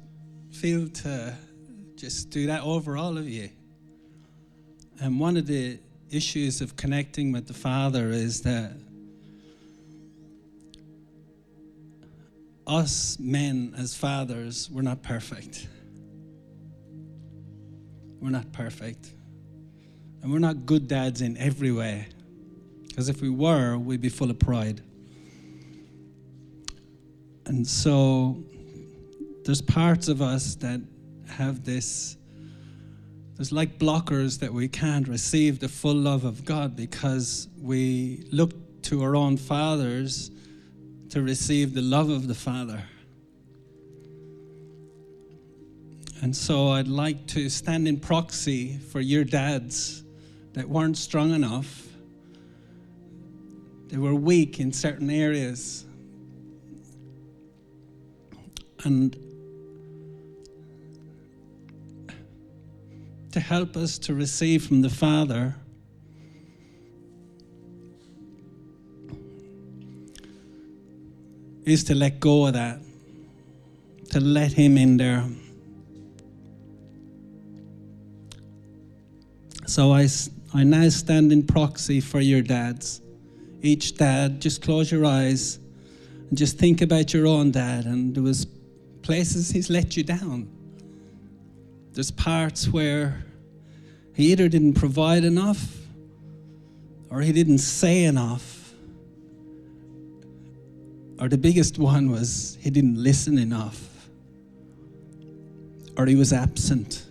feel 0.52 0.88
to 0.88 1.34
just 1.96 2.30
do 2.30 2.46
that 2.46 2.62
over 2.62 2.96
all 2.96 3.18
of 3.18 3.28
you. 3.28 3.50
And 5.00 5.20
one 5.20 5.36
of 5.36 5.46
the 5.46 5.78
issues 6.10 6.60
of 6.60 6.76
connecting 6.76 7.32
with 7.32 7.46
the 7.46 7.54
Father 7.54 8.08
is 8.08 8.42
that 8.42 8.72
us 12.66 13.18
men 13.18 13.74
as 13.78 13.94
fathers, 13.94 14.68
we're 14.70 14.82
not 14.82 15.02
perfect. 15.02 15.68
We're 18.20 18.30
not 18.30 18.52
perfect. 18.52 19.12
And 20.22 20.32
we're 20.32 20.38
not 20.38 20.66
good 20.66 20.88
dads 20.88 21.20
in 21.20 21.36
every 21.36 21.70
way. 21.70 22.08
Because 22.96 23.10
if 23.10 23.20
we 23.20 23.28
were, 23.28 23.76
we'd 23.76 24.00
be 24.00 24.08
full 24.08 24.30
of 24.30 24.38
pride. 24.38 24.80
And 27.44 27.66
so 27.66 28.42
there's 29.44 29.60
parts 29.60 30.08
of 30.08 30.22
us 30.22 30.54
that 30.54 30.80
have 31.28 31.62
this, 31.62 32.16
there's 33.34 33.52
like 33.52 33.78
blockers 33.78 34.38
that 34.38 34.50
we 34.50 34.66
can't 34.66 35.06
receive 35.08 35.58
the 35.58 35.68
full 35.68 35.94
love 35.94 36.24
of 36.24 36.46
God 36.46 36.74
because 36.74 37.48
we 37.60 38.24
look 38.32 38.54
to 38.84 39.02
our 39.02 39.14
own 39.14 39.36
fathers 39.36 40.30
to 41.10 41.20
receive 41.20 41.74
the 41.74 41.82
love 41.82 42.08
of 42.08 42.28
the 42.28 42.34
Father. 42.34 42.82
And 46.22 46.34
so 46.34 46.70
I'd 46.70 46.88
like 46.88 47.26
to 47.26 47.50
stand 47.50 47.86
in 47.86 48.00
proxy 48.00 48.78
for 48.78 49.02
your 49.02 49.24
dads 49.24 50.02
that 50.54 50.66
weren't 50.66 50.96
strong 50.96 51.34
enough. 51.34 51.85
They 53.88 53.96
were 53.96 54.14
weak 54.14 54.58
in 54.58 54.72
certain 54.72 55.10
areas. 55.10 55.84
And 58.84 59.16
to 63.32 63.40
help 63.40 63.76
us 63.76 63.98
to 63.98 64.14
receive 64.14 64.66
from 64.66 64.82
the 64.82 64.90
Father, 64.90 65.54
is 71.66 71.82
to 71.84 71.94
let 71.94 72.20
go 72.20 72.46
of 72.46 72.54
that, 72.54 72.80
to 74.10 74.20
let 74.20 74.52
Him 74.52 74.78
in 74.78 74.96
there. 74.96 75.28
So 79.66 79.92
I 79.92 80.08
I 80.54 80.62
now 80.62 80.88
stand 80.88 81.32
in 81.32 81.42
proxy 81.42 82.00
for 82.00 82.20
your 82.20 82.40
dads. 82.40 83.02
Each 83.66 83.96
dad, 83.96 84.40
just 84.40 84.62
close 84.62 84.90
your 84.90 85.04
eyes 85.04 85.58
and 86.28 86.36
just 86.36 86.58
think 86.58 86.82
about 86.82 87.12
your 87.12 87.26
own 87.26 87.50
dad. 87.50 87.84
And 87.84 88.14
there 88.14 88.22
was 88.22 88.46
places 89.02 89.50
he's 89.50 89.70
let 89.70 89.96
you 89.96 90.02
down. 90.02 90.48
There's 91.92 92.10
parts 92.10 92.68
where 92.68 93.24
he 94.14 94.32
either 94.32 94.48
didn't 94.48 94.74
provide 94.74 95.24
enough 95.24 95.76
or 97.10 97.20
he 97.20 97.32
didn't 97.32 97.58
say 97.58 98.04
enough. 98.04 98.72
Or 101.18 101.28
the 101.28 101.38
biggest 101.38 101.78
one 101.78 102.10
was 102.10 102.58
he 102.60 102.68
didn't 102.68 103.02
listen 103.02 103.38
enough. 103.38 104.08
Or 105.96 106.04
he 106.04 106.14
was 106.14 106.32
absent. 106.32 107.05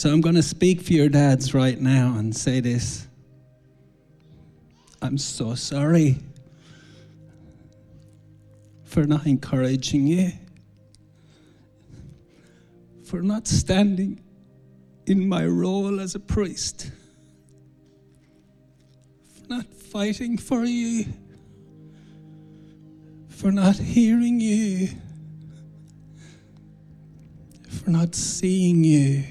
So 0.00 0.10
I'm 0.10 0.22
going 0.22 0.36
to 0.36 0.42
speak 0.42 0.80
for 0.80 0.94
your 0.94 1.10
dads 1.10 1.52
right 1.52 1.78
now 1.78 2.14
and 2.16 2.34
say 2.34 2.60
this. 2.60 3.06
I'm 5.02 5.18
so 5.18 5.54
sorry 5.54 6.16
for 8.82 9.04
not 9.04 9.26
encouraging 9.26 10.06
you, 10.06 10.32
for 13.04 13.20
not 13.20 13.46
standing 13.46 14.22
in 15.04 15.28
my 15.28 15.44
role 15.44 16.00
as 16.00 16.14
a 16.14 16.18
priest, 16.18 16.90
for 19.34 19.48
not 19.52 19.66
fighting 19.66 20.38
for 20.38 20.64
you, 20.64 21.04
for 23.28 23.52
not 23.52 23.76
hearing 23.76 24.40
you, 24.40 24.88
for 27.68 27.90
not 27.90 28.14
seeing 28.14 28.82
you. 28.82 29.24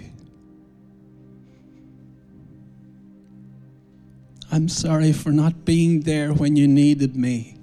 I'm 4.51 4.67
sorry 4.67 5.11
for 5.13 5.31
not 5.31 5.63
being 5.63 6.01
there 6.01 6.33
when 6.33 6.55
you 6.55 6.67
needed 6.67 7.15
me. 7.15 7.55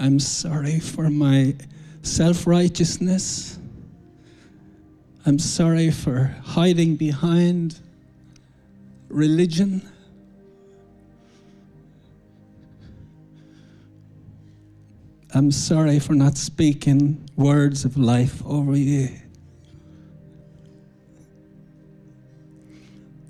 I'm 0.00 0.18
sorry 0.18 0.80
for 0.80 1.10
my 1.10 1.54
self 2.02 2.46
righteousness. 2.46 3.58
I'm 5.24 5.38
sorry 5.38 5.90
for 5.90 6.34
hiding 6.42 6.96
behind 6.96 7.78
religion. 9.08 9.88
I'm 15.34 15.50
sorry 15.50 15.98
for 15.98 16.14
not 16.14 16.36
speaking 16.36 17.28
words 17.36 17.84
of 17.84 17.96
life 17.96 18.44
over 18.44 18.76
you. 18.76 19.21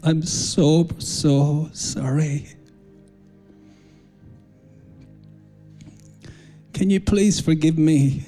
I'm 0.04 0.22
so, 0.22 0.88
so 0.98 1.70
sorry. 1.72 2.48
Can 6.72 6.90
you 6.90 6.98
please 6.98 7.38
forgive 7.38 7.78
me? 7.78 8.24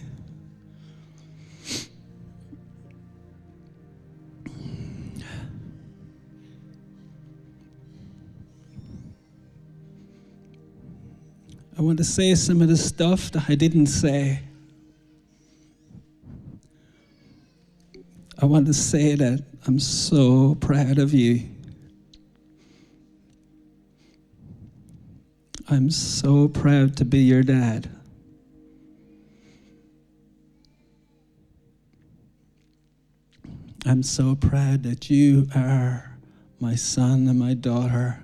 I 11.77 11.83
want 11.83 11.99
to 11.99 12.05
say 12.05 12.37
some 12.37 12.63
of 12.63 12.69
the 12.69 12.77
stuff 12.77 13.33
that 13.33 13.47
I 13.49 13.57
didn't 13.57 13.89
say. 13.89 14.39
I 18.41 18.45
want 18.47 18.67
to 18.67 18.75
say 18.75 19.17
that 19.17 19.45
I'm 19.67 19.81
so 19.81 20.55
proud 20.61 20.99
of 20.99 21.13
you. 21.13 21.54
I'm 25.75 25.91
so 25.91 26.47
proud 26.47 26.97
to 26.99 27.05
be 27.05 27.19
your 27.19 27.43
dad. 27.43 27.91
I'm 33.85 34.05
so 34.05 34.37
proud 34.37 34.85
that 34.85 35.11
you 35.11 35.49
are 35.53 36.17
my 36.61 36.77
son 36.77 37.27
and 37.27 37.41
my 37.41 37.55
daughter. 37.55 38.21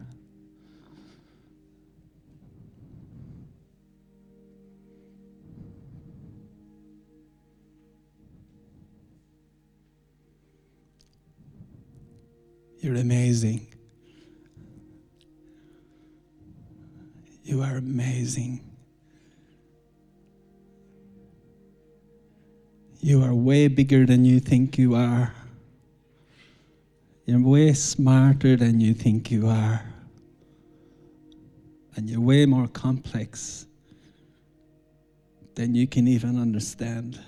You're 12.78 12.94
amazing. 12.94 13.69
You 17.60 17.66
are 17.66 17.76
amazing. 17.76 18.62
You 23.02 23.22
are 23.22 23.34
way 23.34 23.68
bigger 23.68 24.06
than 24.06 24.24
you 24.24 24.40
think 24.40 24.78
you 24.78 24.94
are. 24.94 25.34
You're 27.26 27.42
way 27.42 27.74
smarter 27.74 28.56
than 28.56 28.80
you 28.80 28.94
think 28.94 29.30
you 29.30 29.46
are. 29.46 29.84
And 31.96 32.08
you're 32.08 32.22
way 32.22 32.46
more 32.46 32.66
complex 32.66 33.66
than 35.54 35.74
you 35.74 35.86
can 35.86 36.08
even 36.08 36.40
understand. 36.40 37.20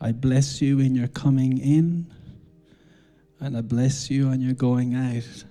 I 0.00 0.12
bless 0.12 0.60
you 0.60 0.78
in 0.78 0.94
your 0.94 1.08
coming 1.08 1.58
in, 1.58 2.12
and 3.40 3.56
I 3.56 3.62
bless 3.62 4.10
you 4.10 4.28
on 4.28 4.40
your 4.40 4.54
going 4.54 4.94
out. 4.94 5.44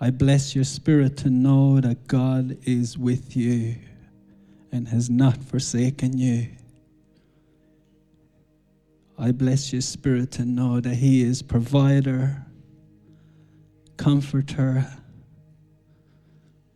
I 0.00 0.10
bless 0.10 0.54
your 0.54 0.64
spirit 0.64 1.16
to 1.18 1.30
know 1.30 1.80
that 1.80 2.06
God 2.06 2.56
is 2.62 2.96
with 2.96 3.36
you 3.36 3.74
and 4.70 4.86
has 4.88 5.10
not 5.10 5.42
forsaken 5.42 6.16
you. 6.18 6.48
I 9.18 9.32
bless 9.32 9.72
your 9.72 9.82
spirit 9.82 10.30
to 10.32 10.44
know 10.44 10.80
that 10.80 10.94
He 10.94 11.22
is 11.22 11.42
provider, 11.42 12.46
comforter, 13.96 14.86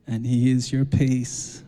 and 0.08 0.26
He 0.26 0.50
is 0.50 0.72
your 0.72 0.84
peace. 0.84 1.62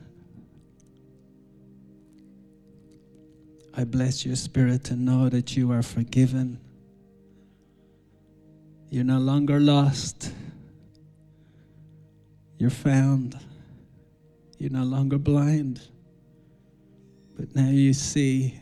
I 3.77 3.85
bless 3.85 4.25
your 4.25 4.37
spirit 4.37 4.85
to 4.85 4.97
know 4.97 5.29
that 5.29 5.57
you 5.57 5.73
are 5.73 5.83
forgiven. 5.83 6.61
You're 8.91 9.05
no 9.05 9.19
longer 9.19 9.59
lost. 9.59 10.33
You're 12.59 12.71
found. 12.71 13.39
You're 14.59 14.71
no 14.71 14.85
longer 14.85 15.19
blind, 15.19 15.81
but 17.37 17.55
now 17.55 17.69
you 17.69 17.93
see. 17.93 18.59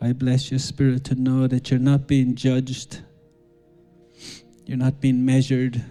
I 0.00 0.12
bless 0.12 0.52
your 0.52 0.60
spirit 0.60 1.02
to 1.06 1.16
know 1.16 1.48
that 1.48 1.70
you're 1.70 1.80
not 1.80 2.06
being 2.06 2.36
judged, 2.36 3.00
you're 4.64 4.76
not 4.76 5.00
being 5.00 5.24
measured. 5.24 5.84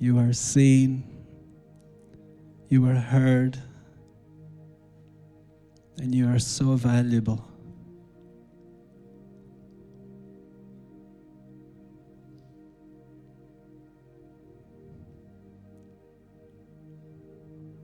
You 0.00 0.18
are 0.18 0.32
seen. 0.32 1.04
You 2.68 2.86
are 2.88 2.94
heard. 2.94 3.58
And 5.98 6.14
you 6.14 6.28
are 6.28 6.38
so 6.38 6.76
valuable. 6.76 7.44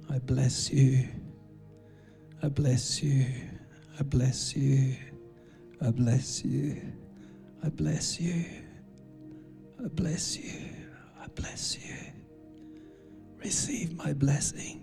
I 0.09 0.19
bless 0.21 0.71
you. 0.71 1.09
I 2.41 2.49
bless 2.49 3.03
you. 3.03 3.27
I 3.99 4.05
bless 4.05 4.55
you. 4.55 4.95
I 5.81 5.91
bless 5.91 6.45
you. 6.45 6.81
I 7.65 7.69
bless 7.71 8.21
you. 8.21 8.45
I 9.85 9.89
bless 9.89 10.39
you 10.39 10.74
bless 11.35 11.77
you. 11.79 11.97
Receive 13.39 13.95
my 13.97 14.13
blessing. 14.13 14.81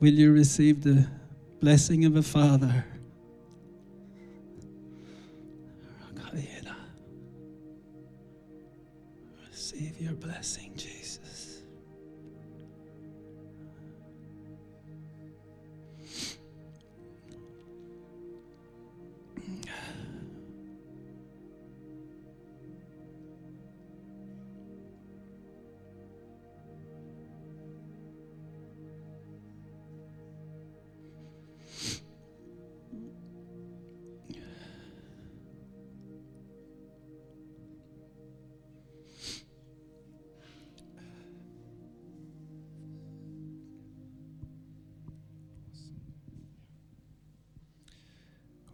Will 0.00 0.14
you 0.14 0.32
receive 0.32 0.82
the 0.82 1.06
blessing 1.60 2.04
of 2.04 2.16
a 2.16 2.22
father? 2.22 2.84
Receive 9.70 10.00
your 10.00 10.14
blessing, 10.14 10.72
Jesus. 10.76 10.97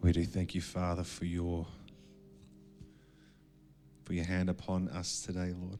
We 0.05 0.11
do 0.11 0.23
thank 0.23 0.53
you, 0.53 0.61
Father, 0.61 1.03
for 1.03 1.25
your 1.25 1.65
for 4.03 4.13
your 4.13 4.25
hand 4.25 4.51
upon 4.51 4.87
us 4.89 5.23
today, 5.23 5.51
Lord. 5.59 5.79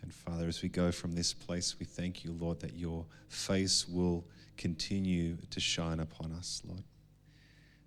And 0.00 0.14
Father, 0.14 0.48
as 0.48 0.62
we 0.62 0.70
go 0.70 0.90
from 0.90 1.14
this 1.14 1.34
place, 1.34 1.76
we 1.78 1.84
thank 1.84 2.24
you, 2.24 2.32
Lord, 2.32 2.58
that 2.60 2.72
your 2.72 3.04
face 3.28 3.86
will 3.86 4.24
continue 4.56 5.36
to 5.50 5.60
shine 5.60 6.00
upon 6.00 6.32
us, 6.32 6.62
Lord. 6.66 6.82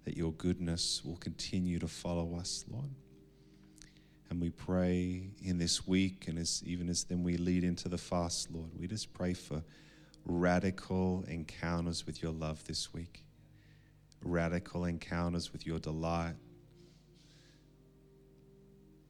That 0.06 0.16
your 0.16 0.32
goodness 0.34 1.02
will 1.04 1.18
continue 1.18 1.80
to 1.80 1.88
follow 1.88 2.36
us, 2.36 2.64
Lord. 2.70 2.91
And 4.30 4.39
we 4.39 4.52
pray 4.52 5.24
in 5.41 5.58
this 5.58 5.88
week, 5.88 6.28
and 6.28 6.38
as 6.38 6.62
even 6.68 6.88
as 6.88 7.04
then 7.04 7.24
we 7.24 7.38
lead 7.38 7.64
into 7.64 7.89
the 7.89 7.98
fast, 7.98 8.52
Lord, 8.52 8.70
we 8.80 8.86
just 8.86 9.12
pray 9.12 9.34
for 9.34 9.64
radical 10.24 11.26
encounters 11.28 12.06
with 12.06 12.22
your 12.22 12.32
love 12.32 12.64
this 12.66 12.94
week 12.94 13.24
radical 14.24 14.86
encounters 14.86 15.52
with 15.52 15.66
your 15.66 15.80
delight, 15.80 16.36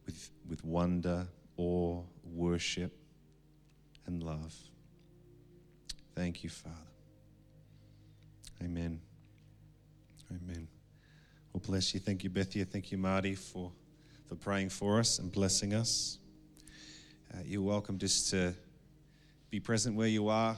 with, 0.06 0.30
with 0.48 0.64
wonder, 0.64 1.26
awe, 1.56 2.02
worship, 2.24 2.92
and 4.06 4.22
love. 4.22 4.54
Thank 6.14 6.44
you, 6.44 6.50
Father. 6.50 6.76
Amen. 8.62 9.00
Amen. 10.30 10.68
Well, 11.52 11.62
bless 11.66 11.94
you. 11.94 12.00
Thank 12.00 12.24
you, 12.24 12.30
Bethia. 12.30 12.66
Thank 12.66 12.92
you, 12.92 12.98
Marty, 12.98 13.34
for, 13.34 13.72
for 14.26 14.34
praying 14.34 14.70
for 14.70 14.98
us 14.98 15.18
and 15.18 15.30
blessing 15.30 15.74
us. 15.74 16.18
Uh, 17.32 17.38
you're 17.44 17.62
welcome 17.62 17.98
just 17.98 18.30
to 18.30 18.54
be 19.50 19.60
present 19.60 19.96
where 19.96 20.08
you 20.08 20.28
are. 20.28 20.56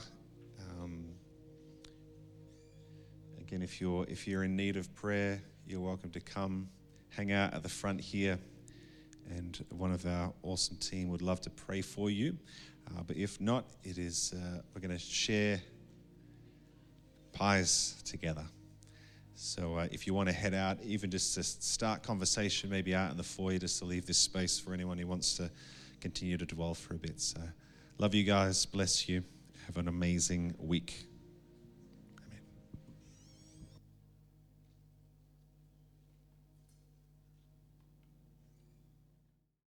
Again, 3.46 3.62
if 3.62 3.80
you're 3.80 4.04
if 4.08 4.26
you're 4.26 4.42
in 4.42 4.56
need 4.56 4.76
of 4.76 4.92
prayer, 4.96 5.40
you're 5.68 5.78
welcome 5.78 6.10
to 6.10 6.18
come, 6.18 6.68
hang 7.10 7.30
out 7.30 7.54
at 7.54 7.62
the 7.62 7.68
front 7.68 8.00
here, 8.00 8.40
and 9.30 9.64
one 9.70 9.92
of 9.92 10.04
our 10.04 10.32
awesome 10.42 10.76
team 10.78 11.10
would 11.10 11.22
love 11.22 11.40
to 11.42 11.50
pray 11.50 11.80
for 11.80 12.10
you. 12.10 12.36
Uh, 12.88 13.04
but 13.06 13.16
if 13.16 13.40
not, 13.40 13.64
it 13.84 13.98
is 13.98 14.34
uh, 14.36 14.62
we're 14.74 14.80
going 14.80 14.90
to 14.90 14.98
share 14.98 15.60
pies 17.30 18.02
together. 18.04 18.44
So 19.36 19.76
uh, 19.76 19.86
if 19.92 20.08
you 20.08 20.14
want 20.14 20.28
to 20.28 20.34
head 20.34 20.52
out, 20.52 20.82
even 20.82 21.08
just 21.08 21.36
to 21.36 21.44
start 21.44 22.02
conversation, 22.02 22.68
maybe 22.68 22.96
out 22.96 23.12
in 23.12 23.16
the 23.16 23.22
foyer, 23.22 23.58
just 23.58 23.78
to 23.78 23.84
leave 23.84 24.06
this 24.06 24.18
space 24.18 24.58
for 24.58 24.74
anyone 24.74 24.98
who 24.98 25.06
wants 25.06 25.36
to 25.36 25.52
continue 26.00 26.36
to 26.36 26.46
dwell 26.46 26.74
for 26.74 26.94
a 26.94 26.98
bit. 26.98 27.20
So 27.20 27.40
love 27.98 28.12
you 28.12 28.24
guys. 28.24 28.66
Bless 28.66 29.08
you. 29.08 29.22
Have 29.66 29.76
an 29.76 29.86
amazing 29.86 30.56
week. 30.58 31.06